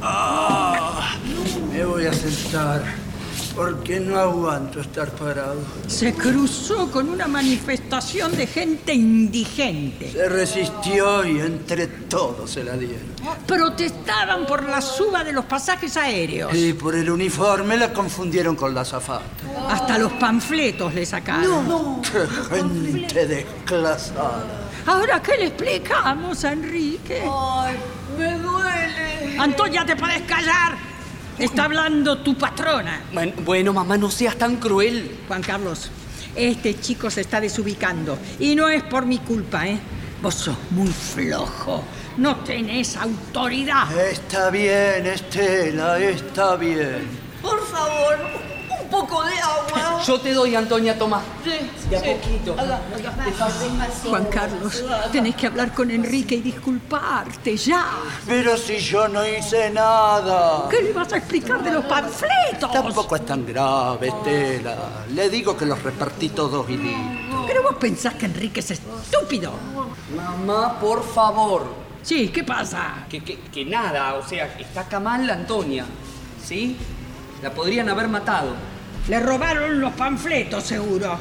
Ah, 0.00 1.16
me 1.72 1.84
voy 1.84 2.06
a 2.06 2.12
sentar 2.12 2.82
porque 3.56 3.98
no 3.98 4.18
aguanto 4.18 4.80
estar 4.80 5.10
parado. 5.12 5.56
Se 5.86 6.12
cruzó 6.12 6.90
con 6.90 7.08
una 7.08 7.26
manifestación 7.26 8.36
de 8.36 8.46
gente 8.46 8.92
indigente. 8.92 10.12
Se 10.12 10.28
resistió 10.28 11.24
y 11.24 11.40
entre 11.40 11.86
todos 11.86 12.50
se 12.50 12.62
la 12.62 12.76
dieron. 12.76 13.06
Protestaban 13.46 14.44
por 14.46 14.62
la 14.68 14.82
suba 14.82 15.24
de 15.24 15.32
los 15.32 15.46
pasajes 15.46 15.96
aéreos. 15.96 16.54
Y 16.54 16.74
por 16.74 16.94
el 16.94 17.08
uniforme 17.08 17.78
la 17.78 17.92
confundieron 17.94 18.54
con 18.54 18.74
la 18.74 18.82
azafata. 18.82 19.24
Hasta 19.70 19.96
los 19.98 20.12
panfletos 20.12 20.92
le 20.92 21.06
sacaron. 21.06 22.02
¡Qué 22.02 22.26
gente 22.54 23.26
desclasada! 23.26 24.68
Ahora, 24.84 25.20
¿qué 25.22 25.36
le 25.38 25.46
explicamos 25.46 26.44
a 26.44 26.52
Enrique? 26.52 27.22
Ay, 27.24 27.74
me 28.18 28.38
duele. 28.38 29.38
Antonia, 29.38 29.84
¿te 29.86 29.96
podés 29.96 30.22
callar? 30.22 30.85
Está 31.38 31.64
hablando 31.64 32.18
tu 32.18 32.36
patrona. 32.36 33.02
Bueno, 33.12 33.32
bueno, 33.44 33.72
mamá, 33.74 33.98
no 33.98 34.10
seas 34.10 34.36
tan 34.36 34.56
cruel. 34.56 35.18
Juan 35.28 35.42
Carlos, 35.42 35.90
este 36.34 36.80
chico 36.80 37.10
se 37.10 37.20
está 37.20 37.40
desubicando. 37.40 38.18
Y 38.38 38.54
no 38.54 38.68
es 38.68 38.82
por 38.82 39.04
mi 39.04 39.18
culpa, 39.18 39.66
¿eh? 39.66 39.78
Vos 40.22 40.34
sos 40.34 40.56
muy 40.70 40.88
flojo. 40.88 41.84
No 42.16 42.36
tenés 42.36 42.96
autoridad. 42.96 43.94
Está 43.98 44.48
bien, 44.48 45.06
Estela, 45.06 45.98
está 45.98 46.56
bien. 46.56 47.06
Por 47.42 47.62
favor, 47.66 48.18
un 48.86 48.90
poco 48.90 49.24
de 49.24 49.32
agua. 49.38 50.02
Yo 50.06 50.20
te 50.20 50.32
doy, 50.32 50.54
Antonia, 50.54 50.96
toma. 50.98 51.20
Sí, 51.44 51.50
De 51.90 51.96
a 51.96 52.00
sí. 52.00 52.06
poquito. 52.14 52.56
Juan 54.08 54.24
Carlos, 54.26 54.84
tenés 55.12 55.34
que 55.34 55.46
hablar 55.48 55.72
con 55.74 55.90
Enrique 55.90 56.36
y 56.36 56.40
disculparte 56.42 57.56
ya. 57.56 57.86
Pero 58.26 58.56
si 58.56 58.78
yo 58.78 59.08
no 59.08 59.26
hice 59.26 59.70
nada. 59.70 60.68
¿Qué 60.70 60.82
le 60.82 60.92
vas 60.92 61.12
a 61.12 61.16
explicar 61.18 61.62
de 61.62 61.72
los 61.72 61.84
panfletos? 61.84 62.70
Tampoco 62.72 63.16
es 63.16 63.26
tan 63.26 63.44
grave, 63.44 64.08
Estela. 64.08 64.76
Le 65.12 65.28
digo 65.28 65.56
que 65.56 65.66
los 65.66 65.82
repartí 65.82 66.28
todos 66.30 66.68
y 66.70 66.76
listo. 66.76 67.44
Pero 67.46 67.62
vos 67.62 67.74
pensás 67.76 68.14
que 68.14 68.26
Enrique 68.26 68.60
es 68.60 68.70
estúpido. 68.70 69.52
Mamá, 70.14 70.78
por 70.78 71.02
favor. 71.04 71.64
Sí, 72.02 72.28
¿qué 72.28 72.44
pasa? 72.44 73.04
Que, 73.08 73.22
que, 73.24 73.40
que 73.40 73.64
nada, 73.64 74.14
o 74.14 74.26
sea, 74.26 74.46
está 74.58 74.82
acá 74.82 75.00
mal 75.00 75.26
la 75.26 75.32
Antonia. 75.34 75.84
¿Sí? 76.44 76.76
La 77.42 77.50
podrían 77.50 77.88
haber 77.88 78.06
matado. 78.08 78.50
Le 79.08 79.20
robaron 79.20 79.80
los 79.80 79.92
panfletos, 79.92 80.64
seguro. 80.64 81.18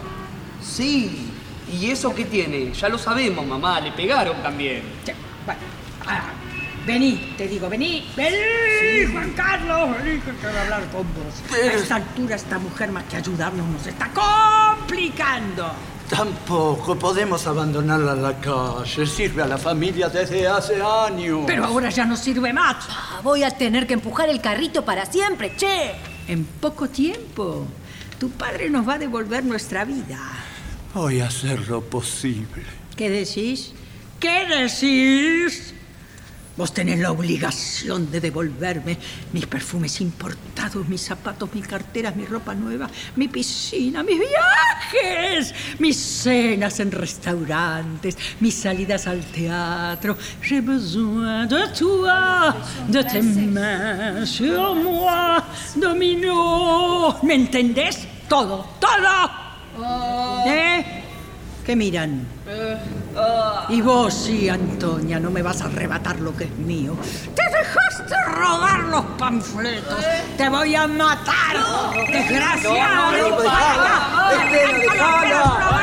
Sí, 0.62 1.32
¿Y 1.72 1.90
eso 1.90 2.14
qué 2.14 2.26
tiene? 2.26 2.72
Ya 2.74 2.90
lo 2.90 2.98
sabemos, 2.98 3.46
mamá. 3.46 3.80
Le 3.82 3.92
pegaron 3.92 4.42
también. 4.44 4.84
Che, 5.04 5.16
bueno, 5.46 5.62
ah, 6.08 6.30
vení, 6.86 7.34
te 7.38 7.48
digo, 7.48 7.70
vení, 7.70 8.08
vení, 8.16 9.12
Juan 9.12 9.32
Carlos, 9.32 9.98
vení, 9.98 10.20
que 10.20 10.32
quiero 10.32 10.60
hablar 10.60 10.84
con 10.92 11.02
vos. 11.02 11.42
A 11.52 11.74
esta 11.74 11.96
altura 11.96 12.36
esta 12.36 12.60
mujer 12.60 12.92
más 12.92 13.04
que 13.06 13.18
ayudarnos 13.18 13.68
nos 13.68 13.88
está 13.88 14.10
complicando. 14.14 15.72
Tampoco 16.08 16.96
podemos 16.96 17.48
abandonarla 17.48 18.14
en 18.14 18.22
la 18.22 18.40
calle. 18.40 19.08
Sirve 19.08 19.42
a 19.42 19.48
la 19.48 19.58
familia 19.58 20.08
desde 20.08 20.48
hace 20.48 20.80
años. 20.80 21.46
Pero 21.48 21.66
ahora 21.66 21.90
ya 21.90 22.06
no 22.06 22.16
sirve 22.16 22.54
más. 22.54 22.76
Ah, 22.88 23.22
Voy 23.24 23.44
a 23.44 23.50
tener 23.50 23.88
que 23.88 23.96
empujar 23.96 24.30
el 24.30 24.40
carrito 24.40 24.86
para 24.86 25.08
siempre, 25.08 25.56
che. 25.58 26.15
En 26.28 26.44
poco 26.44 26.90
tiempo, 26.90 27.68
tu 28.20 28.32
padre 28.32 28.70
nos 28.70 28.88
va 28.88 28.96
a 28.96 28.98
devolver 28.98 29.46
nuestra 29.46 29.86
vida. 29.86 30.20
Voy 30.94 31.20
a 31.20 31.28
hacer 31.28 31.68
lo 31.68 31.82
posible. 31.82 32.64
¿Qué 32.96 33.10
decís? 33.10 33.74
¿Qué 34.20 34.48
decís? 34.48 35.75
Vos 36.58 36.74
tenés 36.74 37.00
la 37.00 37.12
obligación 37.12 38.10
de 38.10 38.22
devolverme 38.22 38.98
mis 39.34 39.46
perfumes 39.46 40.00
importados, 40.00 40.88
mis 40.88 41.02
zapatos, 41.02 41.54
mis 41.54 41.68
carteras, 41.68 42.16
mi 42.16 42.26
ropa 42.26 42.56
nueva, 42.56 42.90
mi 43.18 43.28
piscina, 43.28 44.04
mis 44.04 44.20
viajes, 44.20 45.54
mis 45.80 45.98
cenas 45.98 46.80
en 46.80 46.92
restaurantes, 46.92 48.18
mis 48.40 48.56
salidas 48.56 49.06
al 49.06 49.20
teatro. 49.26 50.16
J'ai 50.42 50.62
besoin 50.62 51.46
de 51.46 51.68
toi, 51.78 52.56
de 52.88 53.04
tes 53.04 53.22
mains 53.22 54.26
sur 54.26 54.76
moi, 54.76 55.44
dominó. 55.76 57.20
¿Me 57.22 57.36
entendés? 57.36 58.08
Todo, 58.30 58.66
todo. 58.80 60.46
¿Eh? 60.48 61.04
¿Qué 61.66 61.76
miran? 61.76 62.35
Y 63.70 63.82
vos 63.82 64.14
sí, 64.14 64.50
Antonia, 64.50 65.20
no 65.20 65.32
me 65.32 65.42
vas 65.42 65.62
a 65.62 65.66
arrebatar 65.66 66.20
lo 66.20 66.36
que 66.36 66.44
es 66.44 66.56
mío. 66.58 66.96
Te 67.36 67.44
dejaste 67.44 68.16
robar 68.36 68.80
los 68.84 69.06
panfletos. 69.18 70.06
Te 70.38 70.50
voy 70.50 70.76
a 70.76 70.88
matar, 70.88 71.58
desgraciado. 72.12 73.12
No, 73.12 73.30
no, 73.30 73.42
dejala, 73.42 74.32
Estela, 74.32 74.78
dejala. 74.78 75.76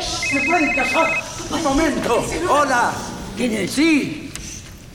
¿Se 0.00 0.40
pueden 0.40 0.74
casar? 0.74 1.10
Un 1.50 1.62
momento. 1.62 2.24
Hola. 2.48 2.92
¿Quién 3.36 3.52
es? 3.52 3.70
Sí. 3.72 4.32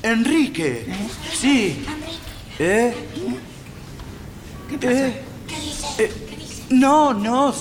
Enrique. 0.01 0.87
Sí. 1.33 1.85
¿Eh? 2.57 2.93
¿Qué 4.69 4.77
pasa? 4.77 5.07
¿Eh? 5.07 5.23
Eh, 5.99 6.67
no, 6.71 7.13
no. 7.13 7.53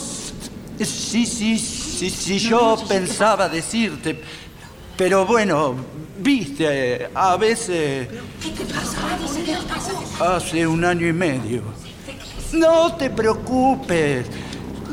Sí, 0.85 1.27
sí, 1.27 1.59
sí, 1.59 2.09
sí, 2.09 2.39
yo 2.39 2.77
pensaba 2.89 3.49
decirte. 3.49 4.23
Pero 4.97 5.27
bueno, 5.27 5.75
viste, 6.19 7.11
a 7.15 7.37
veces... 7.37 8.09
Hace 10.19 10.67
un 10.67 10.85
año 10.85 11.07
y 11.07 11.13
medio. 11.13 11.63
No 12.53 12.95
te 12.97 13.11
preocupes. 13.11 14.27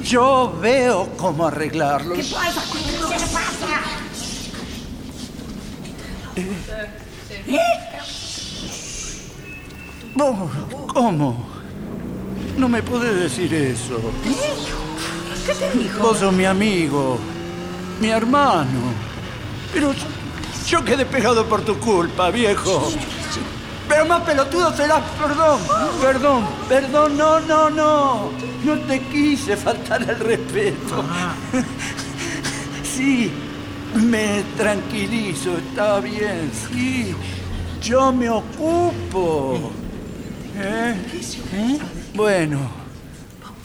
Yo 0.04 0.58
veo 0.62 1.10
cómo 1.18 1.48
arreglarlo. 1.48 2.16
¿Qué 2.16 2.24
pasa? 2.24 2.64
¿Qué 3.08 3.16
pasa? 3.34 3.82
Oh, 10.20 10.50
¿Cómo? 10.94 11.48
No 12.58 12.68
me 12.68 12.82
podés 12.82 13.16
decir 13.20 13.54
eso. 13.54 14.00
¿Qué 15.48 15.54
te 15.56 15.72
dijo? 15.72 16.00
Vos 16.00 16.20
sos 16.20 16.34
mi 16.34 16.46
amigo, 16.46 17.18
mi 18.02 18.10
hermano. 18.10 18.92
Pero 19.74 19.94
yo- 19.94 20.08
yo 20.68 20.84
quedé 20.86 21.06
pegado 21.06 21.46
por 21.46 21.62
tu 21.62 21.78
culpa, 21.80 22.30
viejo. 22.30 22.92
Pero 23.88 24.06
más 24.06 24.22
pelotudo 24.24 24.76
serás, 24.76 25.02
perdón, 25.18 25.60
perdón, 26.02 26.46
perdón, 26.68 27.18
no, 27.18 27.40
no, 27.40 27.70
no. 27.70 28.30
No 28.66 28.74
te 28.80 29.00
quise 29.00 29.56
faltar 29.56 30.02
el 30.02 30.20
respeto. 30.20 31.06
Sí, 32.84 33.32
me 33.96 34.44
tranquilizo, 34.58 35.58
está 35.58 36.00
bien, 36.02 36.52
sí. 36.70 37.16
Yo 37.82 38.12
me 38.12 38.30
ocupo. 38.30 39.72
¿Eh? 40.58 40.96
¿Eh? 41.54 41.80
Bueno, 42.16 42.60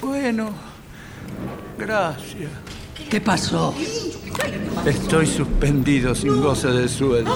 bueno, 0.00 0.50
gracias. 1.78 2.50
¿Qué 3.10 3.20
pasó? 3.20 3.74
Estoy 4.86 5.26
suspendido 5.26 6.14
sin 6.14 6.40
goce 6.40 6.68
de 6.68 6.88
sueldo. 6.88 7.34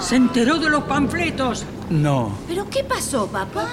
¿Se 0.00 0.16
enteró 0.16 0.58
de 0.58 0.68
los 0.70 0.84
panfletos? 0.84 1.64
No, 1.90 2.36
¿Pero 2.48 2.68
qué 2.70 2.84
pasó, 2.84 3.26
papá? 3.26 3.68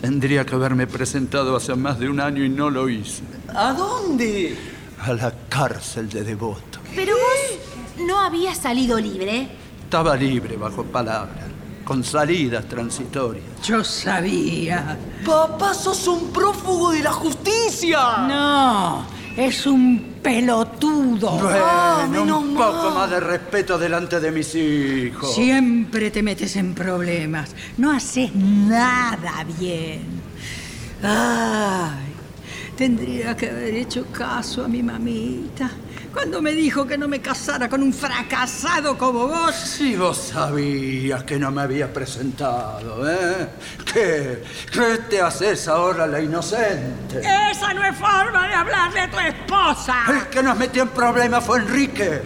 tendría 0.00 0.46
que 0.46 0.54
haberme 0.54 0.86
presentado 0.86 1.54
hace 1.56 1.74
más 1.74 1.98
de 1.98 2.08
un 2.08 2.20
año 2.20 2.42
y 2.44 2.48
no 2.48 2.70
lo 2.70 2.88
hice. 2.88 3.22
¿A 3.54 3.72
dónde? 3.74 4.56
A 5.00 5.12
la 5.12 5.32
cárcel 5.48 6.08
de 6.08 6.24
devoto. 6.24 6.78
Pero 6.94 7.14
vos 7.14 8.06
no 8.06 8.18
habías 8.18 8.56
salido 8.58 8.98
libre. 8.98 9.48
Estaba 9.84 10.16
libre 10.16 10.56
bajo 10.56 10.84
palabra, 10.84 11.46
con 11.90 12.04
salidas 12.04 12.66
transitorias. 12.66 13.44
Yo 13.64 13.82
sabía. 13.82 14.96
Papá, 15.26 15.74
sos 15.74 16.06
un 16.06 16.30
prófugo 16.30 16.92
de 16.92 17.00
la 17.00 17.10
justicia. 17.10 18.28
No, 18.28 19.04
es 19.36 19.66
un 19.66 20.14
pelotudo. 20.22 21.30
Bueno, 21.32 22.38
un 22.38 22.54
poco 22.54 22.92
más 22.92 23.10
de 23.10 23.18
respeto 23.18 23.76
delante 23.76 24.20
de 24.20 24.30
mis 24.30 24.54
hijos. 24.54 25.34
Siempre 25.34 26.12
te 26.12 26.22
metes 26.22 26.54
en 26.54 26.74
problemas. 26.74 27.56
No 27.76 27.90
haces 27.90 28.36
nada 28.36 29.44
bien. 29.58 30.02
Ay, 31.02 32.09
tendría 32.80 33.36
que 33.36 33.50
haber 33.50 33.74
hecho 33.74 34.06
caso 34.06 34.64
a 34.64 34.68
mi 34.68 34.82
mamita. 34.82 35.70
Cuando 36.14 36.40
me 36.40 36.52
dijo 36.52 36.86
que 36.86 36.96
no 36.96 37.08
me 37.08 37.20
casara 37.20 37.68
con 37.68 37.82
un 37.82 37.92
fracasado 37.92 38.96
como 38.96 39.28
vos. 39.28 39.54
Si 39.54 39.96
vos 39.96 40.16
sabías 40.16 41.22
que 41.24 41.38
no 41.38 41.50
me 41.50 41.60
había 41.60 41.92
presentado, 41.92 43.06
¿eh? 43.06 43.50
¿Qué? 43.84 44.42
¿Qué 44.72 44.98
te 45.10 45.20
haces 45.20 45.68
ahora 45.68 46.06
la 46.06 46.22
inocente? 46.22 47.20
Esa 47.50 47.74
no 47.74 47.84
es 47.84 47.94
forma 47.98 48.48
de 48.48 48.54
hablar 48.54 48.94
de 48.94 49.08
tu 49.08 49.18
esposa. 49.18 49.96
El 50.08 50.28
que 50.28 50.42
nos 50.42 50.56
metió 50.56 50.84
en 50.84 50.88
problemas 50.88 51.44
fue 51.44 51.58
Enrique. 51.58 52.22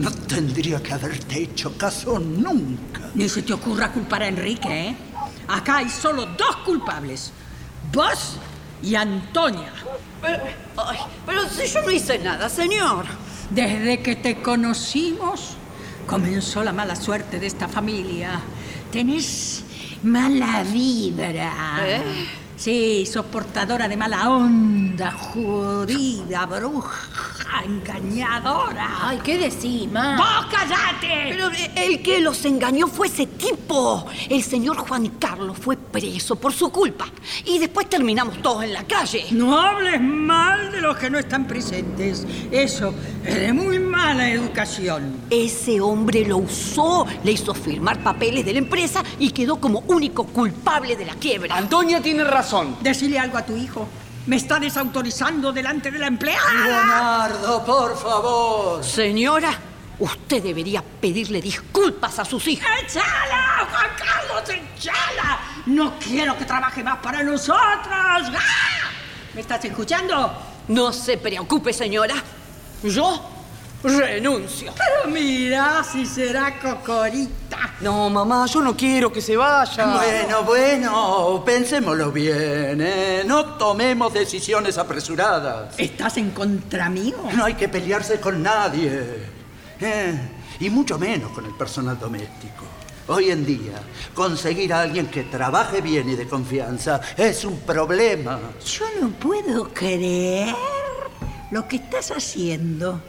No 0.00 0.10
tendría 0.10 0.82
que 0.82 0.92
haberte 0.92 1.44
hecho 1.44 1.78
caso 1.78 2.18
nunca. 2.18 3.08
Ni 3.14 3.26
se 3.26 3.40
te 3.40 3.54
ocurra 3.54 3.90
culpar 3.90 4.22
a 4.22 4.28
Enrique, 4.28 4.88
¿eh? 4.88 4.96
Acá 5.48 5.78
hay 5.78 5.88
solo 5.88 6.26
dos 6.26 6.56
culpables. 6.56 7.32
Vos 7.90 8.36
y 8.82 8.94
Antonia. 8.94 9.72
Pero, 10.20 10.42
ay, 10.76 10.98
pero 11.24 11.48
si 11.48 11.66
yo 11.66 11.82
no 11.82 11.90
hice 11.90 12.18
nada, 12.18 12.48
señor. 12.48 13.06
Desde 13.50 14.00
que 14.00 14.16
te 14.16 14.42
conocimos, 14.42 15.56
comenzó 16.06 16.64
la 16.64 16.72
mala 16.72 16.96
suerte 16.96 17.38
de 17.38 17.46
esta 17.46 17.68
familia. 17.68 18.40
Tenés 18.90 19.64
mala 20.02 20.64
vibra. 20.64 21.78
¿Eh? 21.82 22.02
Sí, 22.56 23.04
sos 23.04 23.26
portadora 23.26 23.86
de 23.86 23.98
mala 23.98 24.30
onda, 24.30 25.12
jodida, 25.12 26.46
bruja, 26.46 27.62
engañadora. 27.62 28.88
Ay, 29.02 29.20
¿qué 29.22 29.36
decís, 29.36 29.92
ma? 29.92 30.16
¡Vos 30.16 30.46
callate! 30.50 31.28
Pero 31.28 31.50
el 31.76 32.00
que 32.00 32.20
los 32.20 32.42
engañó 32.46 32.86
fue 32.86 33.08
ese 33.08 33.26
tipo. 33.26 34.06
El 34.30 34.42
señor 34.42 34.78
Juan 34.78 35.06
Carlos 35.18 35.58
fue 35.60 35.76
preso 35.76 36.36
por 36.36 36.54
su 36.54 36.70
culpa. 36.70 37.06
Y 37.44 37.58
después 37.58 37.90
terminamos 37.90 38.40
todos 38.40 38.64
en 38.64 38.72
la 38.72 38.84
calle. 38.84 39.26
No 39.32 39.60
hables 39.60 40.00
mal 40.00 40.72
de 40.72 40.80
los 40.80 40.96
que 40.96 41.10
no 41.10 41.18
están 41.18 41.46
presentes. 41.46 42.26
Eso 42.50 42.94
es 43.22 43.34
de 43.34 43.52
muy 43.52 43.78
mala 43.78 44.30
educación. 44.30 45.20
Ese 45.28 45.78
hombre 45.82 46.24
lo 46.24 46.38
usó, 46.38 47.06
le 47.22 47.32
hizo 47.32 47.52
firmar 47.52 48.02
papeles 48.02 48.46
de 48.46 48.54
la 48.54 48.60
empresa 48.60 49.02
y 49.18 49.30
quedó 49.32 49.60
como 49.60 49.80
único 49.88 50.24
culpable 50.24 50.96
de 50.96 51.04
la 51.04 51.14
quiebra. 51.16 51.54
Antonia 51.54 52.00
tiene 52.00 52.24
razón. 52.24 52.45
Decile 52.80 53.18
algo 53.18 53.38
a 53.38 53.44
tu 53.44 53.56
hijo. 53.56 53.88
Me 54.26 54.36
está 54.36 54.58
desautorizando 54.58 55.52
delante 55.52 55.90
de 55.90 55.98
la 55.98 56.06
empleada. 56.06 56.52
Leonardo, 56.52 57.64
por 57.64 57.96
favor. 57.96 58.84
Señora, 58.84 59.52
usted 59.98 60.42
debería 60.42 60.82
pedirle 60.82 61.40
disculpas 61.40 62.18
a 62.18 62.24
sus 62.24 62.46
hijos. 62.48 62.66
¡Echala, 62.82 63.68
Juan 63.70 63.90
Carlos, 63.96 64.48
echala! 64.48 65.40
No 65.66 65.98
quiero 65.98 66.36
que 66.36 66.44
trabaje 66.44 66.82
más 66.82 66.98
para 66.98 67.22
nosotros. 67.22 67.58
¡Ah! 67.90 68.90
¿Me 69.34 69.40
estás 69.40 69.64
escuchando? 69.64 70.32
No 70.68 70.92
se 70.92 71.18
preocupe, 71.18 71.72
señora. 71.72 72.14
Yo 72.82 73.35
renuncio. 73.88 74.72
Pero 74.76 75.12
mira 75.12 75.82
si 75.84 76.06
será 76.06 76.58
cocorita. 76.58 77.74
No, 77.80 78.08
mamá, 78.10 78.46
yo 78.46 78.60
no 78.60 78.76
quiero 78.76 79.12
que 79.12 79.20
se 79.20 79.36
vaya. 79.36 79.86
Bueno, 79.86 80.42
bueno, 80.44 81.42
pensémoslo 81.44 82.10
bien, 82.10 82.80
¿eh? 82.80 83.22
No 83.26 83.56
tomemos 83.56 84.12
decisiones 84.12 84.78
apresuradas. 84.78 85.74
¿Estás 85.78 86.16
en 86.16 86.30
contra 86.30 86.88
mío? 86.88 87.16
No 87.34 87.44
hay 87.44 87.54
que 87.54 87.68
pelearse 87.68 88.18
con 88.20 88.42
nadie. 88.42 89.02
¿eh? 89.80 90.18
Y 90.60 90.70
mucho 90.70 90.98
menos 90.98 91.32
con 91.32 91.44
el 91.44 91.54
personal 91.54 91.98
doméstico. 91.98 92.64
Hoy 93.08 93.30
en 93.30 93.46
día, 93.46 93.74
conseguir 94.14 94.72
a 94.72 94.80
alguien 94.80 95.06
que 95.06 95.22
trabaje 95.24 95.80
bien 95.80 96.08
y 96.08 96.16
de 96.16 96.26
confianza 96.26 97.00
es 97.16 97.44
un 97.44 97.60
problema. 97.60 98.40
Yo 98.64 98.84
no 99.00 99.10
puedo 99.10 99.68
creer 99.72 100.54
lo 101.52 101.68
que 101.68 101.76
estás 101.76 102.10
haciendo. 102.10 103.00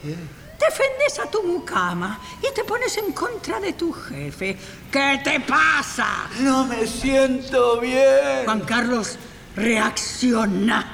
Defendes 0.70 1.20
a 1.20 1.30
tu 1.32 1.44
mucama 1.44 2.20
y 2.42 2.54
te 2.54 2.64
pones 2.64 2.98
en 2.98 3.12
contra 3.14 3.60
de 3.60 3.74
tu 3.74 3.92
jefe. 3.94 4.58
¿Qué 4.92 5.22
te 5.24 5.40
pasa? 5.40 6.28
No 6.40 6.66
me 6.66 6.86
siento 6.86 7.80
bien. 7.80 8.44
Juan 8.46 8.62
Carlos, 8.62 9.18
reacciona. 9.56 10.94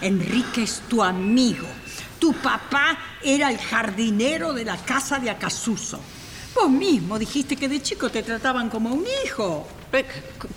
Enrique 0.00 0.64
es 0.64 0.82
tu 0.88 1.02
amigo. 1.02 1.66
Tu 2.18 2.34
papá 2.34 2.98
era 3.22 3.50
el 3.50 3.58
jardinero 3.58 4.52
de 4.52 4.64
la 4.64 4.76
casa 4.76 5.18
de 5.18 5.30
Acasuso. 5.30 6.00
Vos 6.54 6.68
mismo 6.70 7.18
dijiste 7.18 7.56
que 7.56 7.68
de 7.68 7.82
chico 7.82 8.10
te 8.10 8.22
trataban 8.22 8.68
como 8.68 8.90
a 8.90 8.92
un 8.92 9.04
hijo. 9.24 9.66
Eh, 9.92 10.04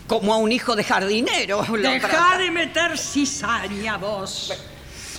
Como 0.08 0.34
a 0.34 0.38
un 0.38 0.52
hijo 0.52 0.76
de 0.76 0.84
jardinero. 0.84 1.64
lo 1.70 1.78
Deja 1.90 2.08
trata. 2.08 2.38
de 2.38 2.52
meter 2.52 2.98
cizaña 2.98 3.98
vos. 3.98 4.52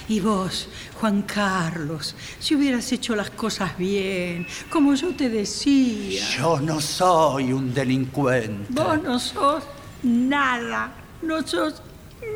Y 0.09 0.20
vos, 0.20 0.68
Juan 1.00 1.22
Carlos, 1.22 2.14
si 2.38 2.54
hubieras 2.54 2.90
hecho 2.92 3.14
las 3.14 3.30
cosas 3.30 3.76
bien, 3.76 4.46
como 4.70 4.94
yo 4.94 5.14
te 5.14 5.28
decía. 5.28 6.22
Yo 6.38 6.59
no 6.61 6.80
soy 6.80 7.52
un 7.52 7.74
delincuente. 7.74 8.66
Vos 8.70 9.02
no 9.02 9.18
sos 9.18 9.64
nada, 10.02 10.92
no 11.20 11.46
sos 11.46 11.82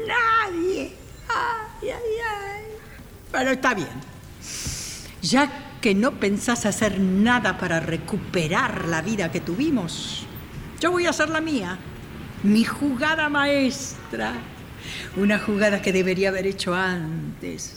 nadie. 0.07 0.93
Ay, 1.29 1.89
ay, 1.89 1.91
ay. 1.91 2.65
Pero 3.31 3.51
está 3.53 3.73
bien. 3.73 3.89
Ya 5.23 5.79
que 5.81 5.95
no 5.95 6.13
pensás 6.13 6.67
hacer 6.67 7.01
nada 7.01 7.57
para 7.57 7.81
recuperar 7.81 8.87
la 8.87 9.01
vida 9.01 9.33
que 9.33 9.41
tuvimos, 9.41 10.27
yo 10.79 10.91
voy 10.91 11.07
a 11.07 11.11
hacer 11.11 11.31
la 11.31 11.41
mía. 11.41 11.79
Mi 12.43 12.65
jugada 12.65 13.31
maestra. 13.31 14.35
Una 15.17 15.39
jugada 15.39 15.83
que 15.83 15.93
debería 15.93 16.31
haber 16.31 16.47
hecho 16.47 16.75
antes. 16.75 17.75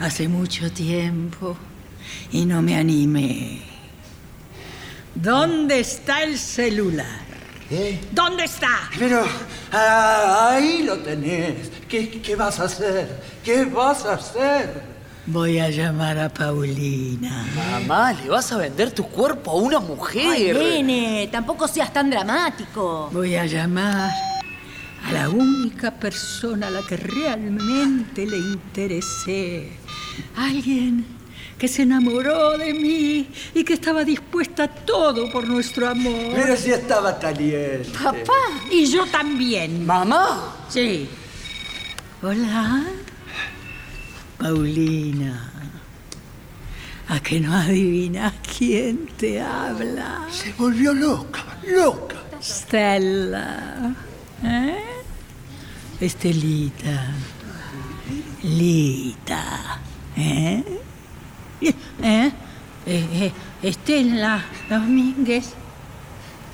Hace 0.00 0.26
mucho 0.26 0.72
tiempo. 0.72 1.56
Y 2.32 2.44
no 2.44 2.60
me 2.60 2.76
animé. 2.76 3.62
¿Dónde 5.14 5.80
está 5.80 6.22
el 6.22 6.38
celular? 6.38 7.20
¿Eh? 7.70 8.00
¿Dónde 8.10 8.44
está? 8.44 8.90
Pero 8.98 9.24
ah, 9.70 10.50
ahí 10.52 10.82
lo 10.82 10.98
tenés. 10.98 11.70
¿Qué, 11.88 12.20
¿Qué 12.20 12.34
vas 12.34 12.58
a 12.58 12.64
hacer? 12.64 13.22
¿Qué 13.44 13.64
vas 13.66 14.04
a 14.04 14.14
hacer? 14.14 14.82
Voy 15.26 15.60
a 15.60 15.70
llamar 15.70 16.18
a 16.18 16.28
Paulina. 16.28 17.46
Mamá, 17.54 18.12
le 18.14 18.28
vas 18.28 18.50
a 18.50 18.56
vender 18.56 18.90
tu 18.90 19.04
cuerpo 19.04 19.52
a 19.52 19.54
una 19.54 19.78
mujer. 19.78 20.56
Ay, 20.56 20.82
nene, 20.82 21.28
tampoco 21.30 21.68
seas 21.68 21.92
tan 21.92 22.10
dramático. 22.10 23.08
Voy 23.12 23.36
a 23.36 23.46
llamar 23.46 24.10
a 25.04 25.12
la 25.12 25.28
única 25.28 25.92
persona 25.92 26.68
a 26.68 26.70
la 26.70 26.82
que 26.82 26.96
realmente 26.96 28.26
le 28.26 28.36
interesé. 28.36 29.72
Alguien 30.36 31.04
que 31.58 31.68
se 31.68 31.82
enamoró 31.82 32.56
de 32.56 32.72
mí 32.72 33.28
y 33.54 33.64
que 33.64 33.74
estaba 33.74 34.02
dispuesta 34.02 34.64
a 34.64 34.68
todo 34.68 35.30
por 35.30 35.46
nuestro 35.46 35.88
amor. 35.88 36.32
Pero 36.34 36.56
si 36.56 36.70
estaba 36.70 37.18
caliente. 37.18 37.90
Papá. 38.02 38.32
Y 38.70 38.86
yo 38.86 39.04
también. 39.06 39.84
Mamá. 39.84 40.56
Sí. 40.68 41.06
Hola. 42.22 42.84
Paulina. 44.38 45.52
¿A 47.08 47.20
que 47.20 47.40
no 47.40 47.52
adivinas 47.52 48.32
quién 48.56 49.08
te 49.18 49.42
habla? 49.42 50.26
Se 50.30 50.52
volvió 50.54 50.94
loca, 50.94 51.44
loca. 51.66 52.16
Stella. 52.40 53.94
¿Eh? 54.42 54.78
Estelita. 56.00 57.12
Lita. 58.42 59.80
¿Eh? 60.16 60.64
¿Eh? 61.60 61.72
Eh, 62.02 62.32
eh, 62.86 63.32
Estela 63.62 64.44
Domínguez. 64.68 65.52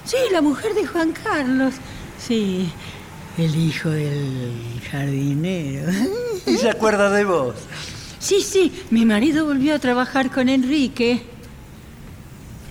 Sí, 0.05 0.17
la 0.33 0.41
mujer 0.41 0.75
de 0.75 0.87
Juan 0.87 1.13
Carlos. 1.13 1.75
Sí, 2.19 2.71
el 3.39 3.55
hijo 3.55 3.91
del 3.91 4.81
jardinero. 4.91 5.93
¿Y 6.47 6.57
se 6.57 6.71
acuerda 6.71 7.11
de 7.11 7.25
vos? 7.25 7.55
Sí, 8.19 8.41
sí, 8.43 8.73
mi 8.91 9.05
marido 9.05 9.45
volvió 9.45 9.75
a 9.75 9.79
trabajar 9.79 10.31
con 10.33 10.49
Enrique. 10.49 11.23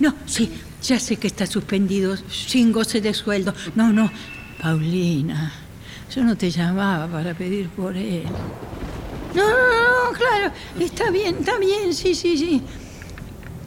No, 0.00 0.14
sí, 0.26 0.52
ya 0.82 1.00
sé 1.00 1.16
que 1.16 1.26
está 1.26 1.46
suspendido, 1.46 2.16
sin 2.30 2.72
goce 2.72 3.00
de 3.00 3.14
sueldo. 3.14 3.54
No, 3.74 3.92
no, 3.92 4.10
Paulina, 4.60 5.52
yo 6.14 6.24
no 6.24 6.36
te 6.36 6.50
llamaba 6.50 7.06
para 7.06 7.34
pedir 7.34 7.68
por 7.70 7.96
él. 7.96 8.24
No, 9.34 9.42
no, 9.42 10.10
no, 10.10 10.12
claro, 10.16 10.52
está 10.80 11.10
bien, 11.10 11.36
está 11.40 11.58
bien, 11.58 11.92
sí, 11.92 12.14
sí, 12.14 12.38
sí. 12.38 12.62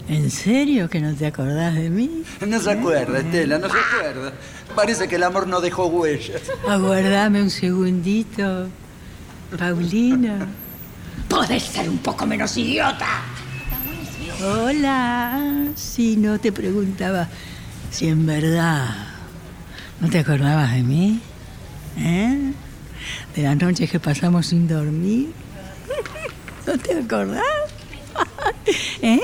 ¿En 0.08 0.32
serio 0.32 0.90
que 0.90 1.00
no 1.00 1.14
te 1.14 1.28
acordás 1.28 1.76
de 1.76 1.92
mí? 1.92 2.24
No 2.46 2.60
se 2.60 2.72
acuerda, 2.72 3.20
Estela, 3.20 3.60
no 3.60 3.70
se 3.70 3.78
acuerda. 3.78 4.34
Parece 4.76 5.08
que 5.08 5.18
el 5.18 5.24
amor 5.24 5.48
no 5.48 5.62
dejó 5.62 5.86
huellas. 5.86 6.42
Aguardame 6.68 7.44
un 7.44 7.52
segundito. 7.52 8.68
Paulina. 9.58 10.48
Podés 11.28 11.64
ser 11.64 11.88
un 11.88 12.00
poco 12.00 12.26
menos 12.26 12.58
idiota. 12.58 13.22
Hola. 14.44 15.68
Si 15.76 16.16
no 16.16 16.40
te 16.40 16.52
preguntaba 16.52 17.28
si 17.92 18.08
en 18.08 18.26
verdad 18.26 19.09
no 20.02 20.10
te 20.10 20.20
acordabas 20.20 20.74
de 20.74 20.84
mí. 20.84 21.20
¿Eh? 21.98 22.54
De 23.36 23.44
las 23.44 23.58
noches 23.58 23.90
que 23.90 24.00
pasamos 24.00 24.48
sin 24.48 24.68
dormir. 24.68 25.32
¿No 26.68 26.78
te 26.78 27.00
acordás? 27.00 27.44
¿Eh? 29.02 29.22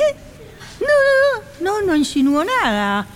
No, 0.81 1.61
no, 1.61 1.81
no, 1.81 1.87
no 1.87 1.95
insinuó 1.95 2.43
nada. 2.43 3.07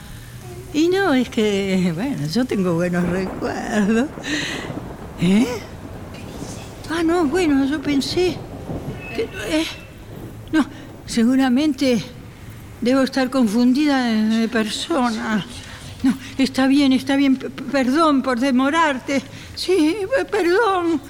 Y 0.73 0.87
no, 0.87 1.13
es 1.13 1.29
que, 1.29 1.91
bueno, 1.95 2.27
yo 2.27 2.45
tengo 2.45 2.73
buenos 2.73 3.07
recuerdos. 3.09 4.07
¿Eh? 5.21 5.47
Ah, 6.91 7.03
no, 7.03 7.25
bueno, 7.25 7.65
yo 7.65 7.81
pensé 7.81 8.37
que... 9.15 9.23
eh, 9.23 9.65
no, 10.51 10.65
seguramente 11.05 12.03
debo 12.81 13.01
estar 13.01 13.29
confundida 13.29 14.03
de, 14.03 14.47
persona. 14.47 15.45
No, 16.03 16.17
está 16.37 16.67
bien, 16.67 16.93
está 16.93 17.15
bien. 17.15 17.35
P- 17.35 17.49
Perdón 17.49 18.21
por 18.21 18.39
demorarte. 18.39 19.21
Sí, 19.55 19.95
perdón 20.31 21.01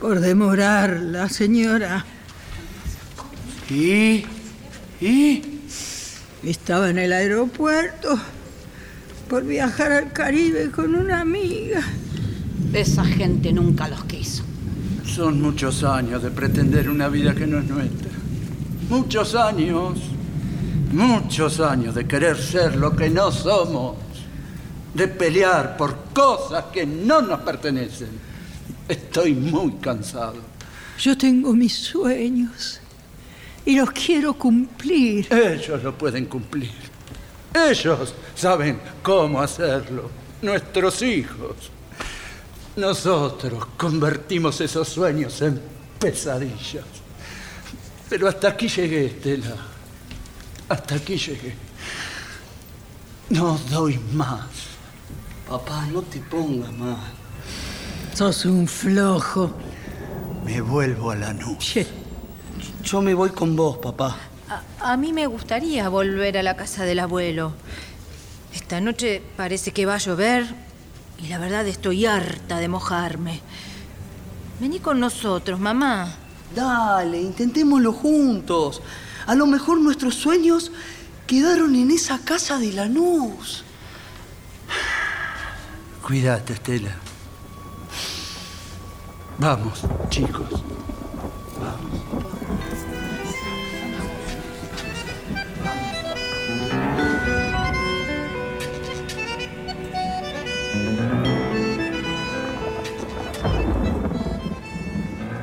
por 0.00 0.20
demorarla, 0.20 1.28
señora. 1.28 2.04
¿Y? 3.70 4.24
¿Y? 5.00 5.42
Estaba 6.44 6.90
en 6.90 6.98
el 6.98 7.12
aeropuerto 7.12 8.18
por 9.28 9.44
viajar 9.44 9.90
al 9.92 10.12
Caribe 10.12 10.70
con 10.70 10.94
una 10.94 11.20
amiga. 11.20 11.80
Esa 12.72 13.04
gente 13.04 13.52
nunca 13.52 13.88
los 13.88 14.04
quiso. 14.04 14.44
Son 15.04 15.40
muchos 15.40 15.82
años 15.82 16.22
de 16.22 16.30
pretender 16.30 16.90
una 16.90 17.08
vida 17.08 17.34
que 17.34 17.46
no 17.46 17.58
es 17.58 17.64
nuestra. 17.64 18.10
Muchos 18.90 19.34
años. 19.34 19.98
Muchos 20.92 21.60
años 21.60 21.94
de 21.94 22.06
querer 22.06 22.40
ser 22.40 22.76
lo 22.76 22.94
que 22.94 23.10
no 23.10 23.30
somos. 23.32 23.96
De 24.94 25.08
pelear 25.08 25.76
por 25.76 25.96
cosas 26.14 26.66
que 26.72 26.86
no 26.86 27.20
nos 27.20 27.40
pertenecen. 27.40 28.08
Estoy 28.88 29.34
muy 29.34 29.72
cansado. 29.74 30.36
Yo 30.98 31.16
tengo 31.18 31.52
mis 31.52 31.74
sueños 31.74 32.80
y 33.64 33.76
los 33.76 33.90
quiero 33.90 34.34
cumplir. 34.34 35.26
Ellos 35.32 35.82
lo 35.82 35.96
pueden 35.96 36.26
cumplir. 36.26 36.70
Ellos 37.52 38.14
saben 38.34 38.80
cómo 39.02 39.42
hacerlo. 39.42 40.10
Nuestros 40.40 41.02
hijos. 41.02 41.70
Nosotros 42.76 43.66
convertimos 43.76 44.60
esos 44.60 44.88
sueños 44.88 45.40
en 45.42 45.60
pesadillas. 45.98 46.84
Pero 48.08 48.28
hasta 48.28 48.48
aquí 48.48 48.68
llegué, 48.68 49.06
Estela. 49.06 49.56
Hasta 50.68 50.96
aquí 50.96 51.16
llegué. 51.16 51.54
No 53.30 53.58
doy 53.70 53.98
más. 54.12 54.46
Papá, 55.48 55.86
no 55.92 56.02
te 56.02 56.18
pongas 56.20 56.72
mal. 56.72 56.96
Sos 58.14 58.44
un 58.46 58.66
flojo. 58.66 59.52
Me 60.44 60.60
vuelvo 60.60 61.10
a 61.10 61.16
la 61.16 61.32
nube. 61.32 61.58
Che, 61.58 61.86
Yo 62.84 63.00
me 63.00 63.14
voy 63.14 63.30
con 63.30 63.54
vos, 63.56 63.78
papá. 63.78 64.16
A, 64.48 64.92
a 64.92 64.96
mí 64.96 65.12
me 65.12 65.26
gustaría 65.26 65.88
volver 65.88 66.38
a 66.38 66.42
la 66.42 66.56
casa 66.56 66.84
del 66.84 67.00
abuelo. 67.00 67.52
Esta 68.54 68.80
noche 68.80 69.22
parece 69.36 69.72
que 69.72 69.86
va 69.86 69.94
a 69.94 69.98
llover 69.98 70.46
y 71.22 71.28
la 71.28 71.38
verdad 71.38 71.66
estoy 71.66 72.06
harta 72.06 72.58
de 72.58 72.68
mojarme. 72.68 73.40
Vení 74.60 74.80
con 74.80 74.98
nosotros, 74.98 75.60
mamá. 75.60 76.12
Dale, 76.54 77.20
intentémoslo 77.20 77.92
juntos. 77.92 78.80
A 79.26 79.34
lo 79.34 79.46
mejor 79.46 79.80
nuestros 79.80 80.14
sueños 80.14 80.70
quedaron 81.26 81.74
en 81.74 81.90
esa 81.90 82.20
casa 82.20 82.58
de 82.58 82.72
Lanús. 82.72 83.64
Cuídate, 86.02 86.52
Estela. 86.52 86.94
Vamos, 89.38 89.82
chicos. 90.08 90.62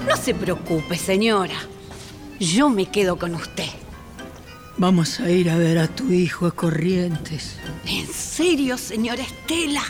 No 0.07 0.15
se 0.15 0.33
preocupe, 0.33 0.97
señora. 0.97 1.72
Yo 2.39 2.69
me 2.69 2.87
quedo 2.87 3.17
con 3.17 3.35
usted. 3.35 3.69
Vamos 4.77 5.19
a 5.19 5.29
ir 5.29 5.49
a 5.49 5.57
ver 5.57 5.77
a 5.77 5.87
tu 5.87 6.11
hijo 6.11 6.47
a 6.47 6.51
Corrientes. 6.51 7.57
¿En 7.85 8.07
serio, 8.07 8.77
señora 8.77 9.21
Estela? 9.21 9.83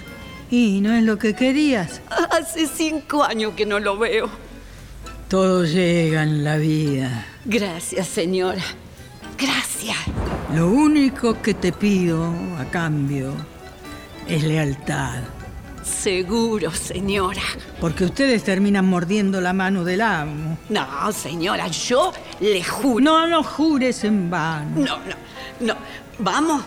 ¿Y 0.52 0.82
no 0.82 0.94
es 0.94 1.04
lo 1.04 1.18
que 1.18 1.34
querías? 1.34 2.02
Hace 2.32 2.68
cinco 2.68 3.24
años 3.24 3.54
que 3.56 3.66
no 3.66 3.80
lo 3.80 3.98
veo. 3.98 4.30
Todo 5.30 5.66
llega 5.66 6.22
en 6.24 6.44
la 6.44 6.58
vida. 6.58 7.26
Gracias, 7.46 8.08
señora. 8.08 8.64
Gracias. 9.38 9.98
Lo 10.54 10.70
único 10.70 11.42
que 11.42 11.54
te 11.54 11.72
pido 11.72 12.32
a 12.60 12.66
cambio 12.66 13.34
es 14.28 14.44
lealtad. 14.44 15.24
Seguro, 15.84 16.72
señora. 16.72 17.42
Porque 17.80 18.06
ustedes 18.06 18.44
terminan 18.44 18.86
mordiendo 18.86 19.42
la 19.42 19.54
mano 19.54 19.84
del 19.84 20.02
amo. 20.02 20.58
No, 20.70 21.12
señora, 21.12 21.68
yo 21.68 22.14
le 22.40 22.64
juro. 22.64 23.04
No, 23.04 23.28
no 23.28 23.44
jures 23.44 24.04
en 24.04 24.30
vano. 24.30 24.72
No, 24.76 24.98
no, 24.98 25.16
no. 25.60 25.76
Vamos. 26.20 26.64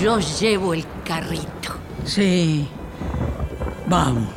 Yo 0.00 0.18
llevo 0.18 0.74
el 0.74 0.84
carrito. 1.04 1.76
Sí. 2.04 2.68
Vamos. 3.86 4.28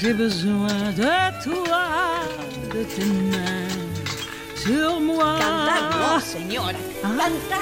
J'ai 0.00 0.14
besoin 0.14 0.92
de 0.96 1.44
toi, 1.44 2.24
de 2.72 2.84
tes 2.84 3.04
mains 3.04 3.80
sur 4.56 4.98
moi. 4.98 5.38
Cantar 5.38 5.90
no, 6.00 6.20
señora. 6.20 6.78
Cantar 7.02 7.60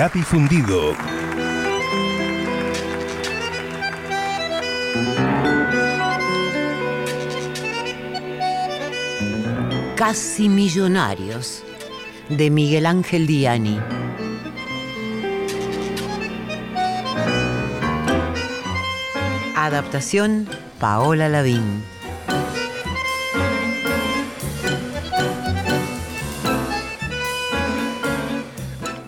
Ha 0.00 0.08
difundido 0.08 0.92
Casi 9.94 10.48
Millonarios, 10.48 11.62
de 12.28 12.50
Miguel 12.50 12.86
Ángel 12.86 13.28
Diani. 13.28 13.78
Adaptación, 19.54 20.48
Paola 20.80 21.28
Lavín. 21.28 21.93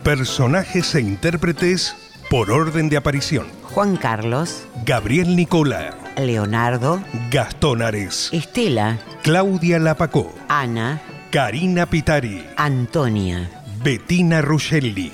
Personajes 0.06 0.94
e 0.94 1.00
intérpretes 1.00 1.96
por 2.30 2.52
orden 2.52 2.88
de 2.88 2.96
aparición. 2.96 3.48
Juan 3.64 3.96
Carlos, 3.96 4.62
Gabriel 4.84 5.34
Nicola, 5.34 5.98
Leonardo, 6.16 7.02
Gastón 7.28 7.82
Ares, 7.82 8.28
Estela, 8.32 9.00
Claudia 9.24 9.80
Lapacó, 9.80 10.32
Ana, 10.48 11.02
Karina 11.32 11.86
Pitari, 11.86 12.46
Antonia. 12.56 13.50
Bettina 13.82 14.42
Ruscelli. 14.42 15.10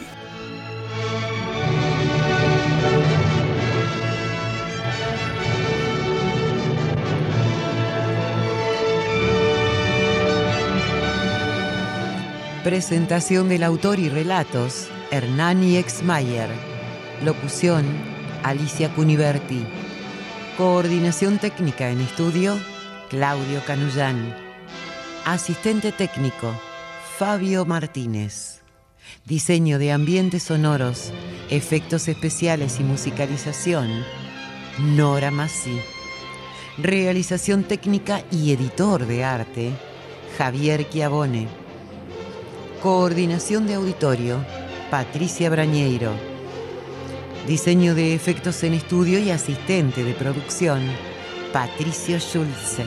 Presentación 12.64 13.48
del 13.48 13.64
autor 13.64 13.98
y 13.98 14.08
relatos, 14.08 14.86
Hernani 15.10 15.78
Exmayer. 15.78 16.48
Locución, 17.24 17.84
Alicia 18.44 18.88
Cuniverti. 18.94 19.66
Coordinación 20.56 21.38
técnica 21.38 21.90
en 21.90 22.00
estudio, 22.00 22.56
Claudio 23.10 23.64
Canullán. 23.66 24.36
Asistente 25.24 25.90
técnico, 25.90 26.54
Fabio 27.18 27.64
Martínez. 27.64 28.62
Diseño 29.24 29.80
de 29.80 29.90
ambientes 29.90 30.44
sonoros, 30.44 31.12
efectos 31.50 32.06
especiales 32.06 32.78
y 32.78 32.84
musicalización, 32.84 34.04
Nora 34.78 35.32
Massi. 35.32 35.80
Realización 36.78 37.64
técnica 37.64 38.22
y 38.30 38.52
editor 38.52 39.04
de 39.04 39.24
arte, 39.24 39.72
Javier 40.38 40.88
Chiavone. 40.88 41.61
Coordinación 42.82 43.68
de 43.68 43.74
auditorio, 43.74 44.44
Patricia 44.90 45.48
Brañeiro. 45.48 46.10
Diseño 47.46 47.94
de 47.94 48.12
efectos 48.12 48.60
en 48.64 48.74
estudio 48.74 49.20
y 49.20 49.30
asistente 49.30 50.02
de 50.02 50.12
producción, 50.14 50.80
Patricio 51.52 52.18
Schulze. 52.18 52.84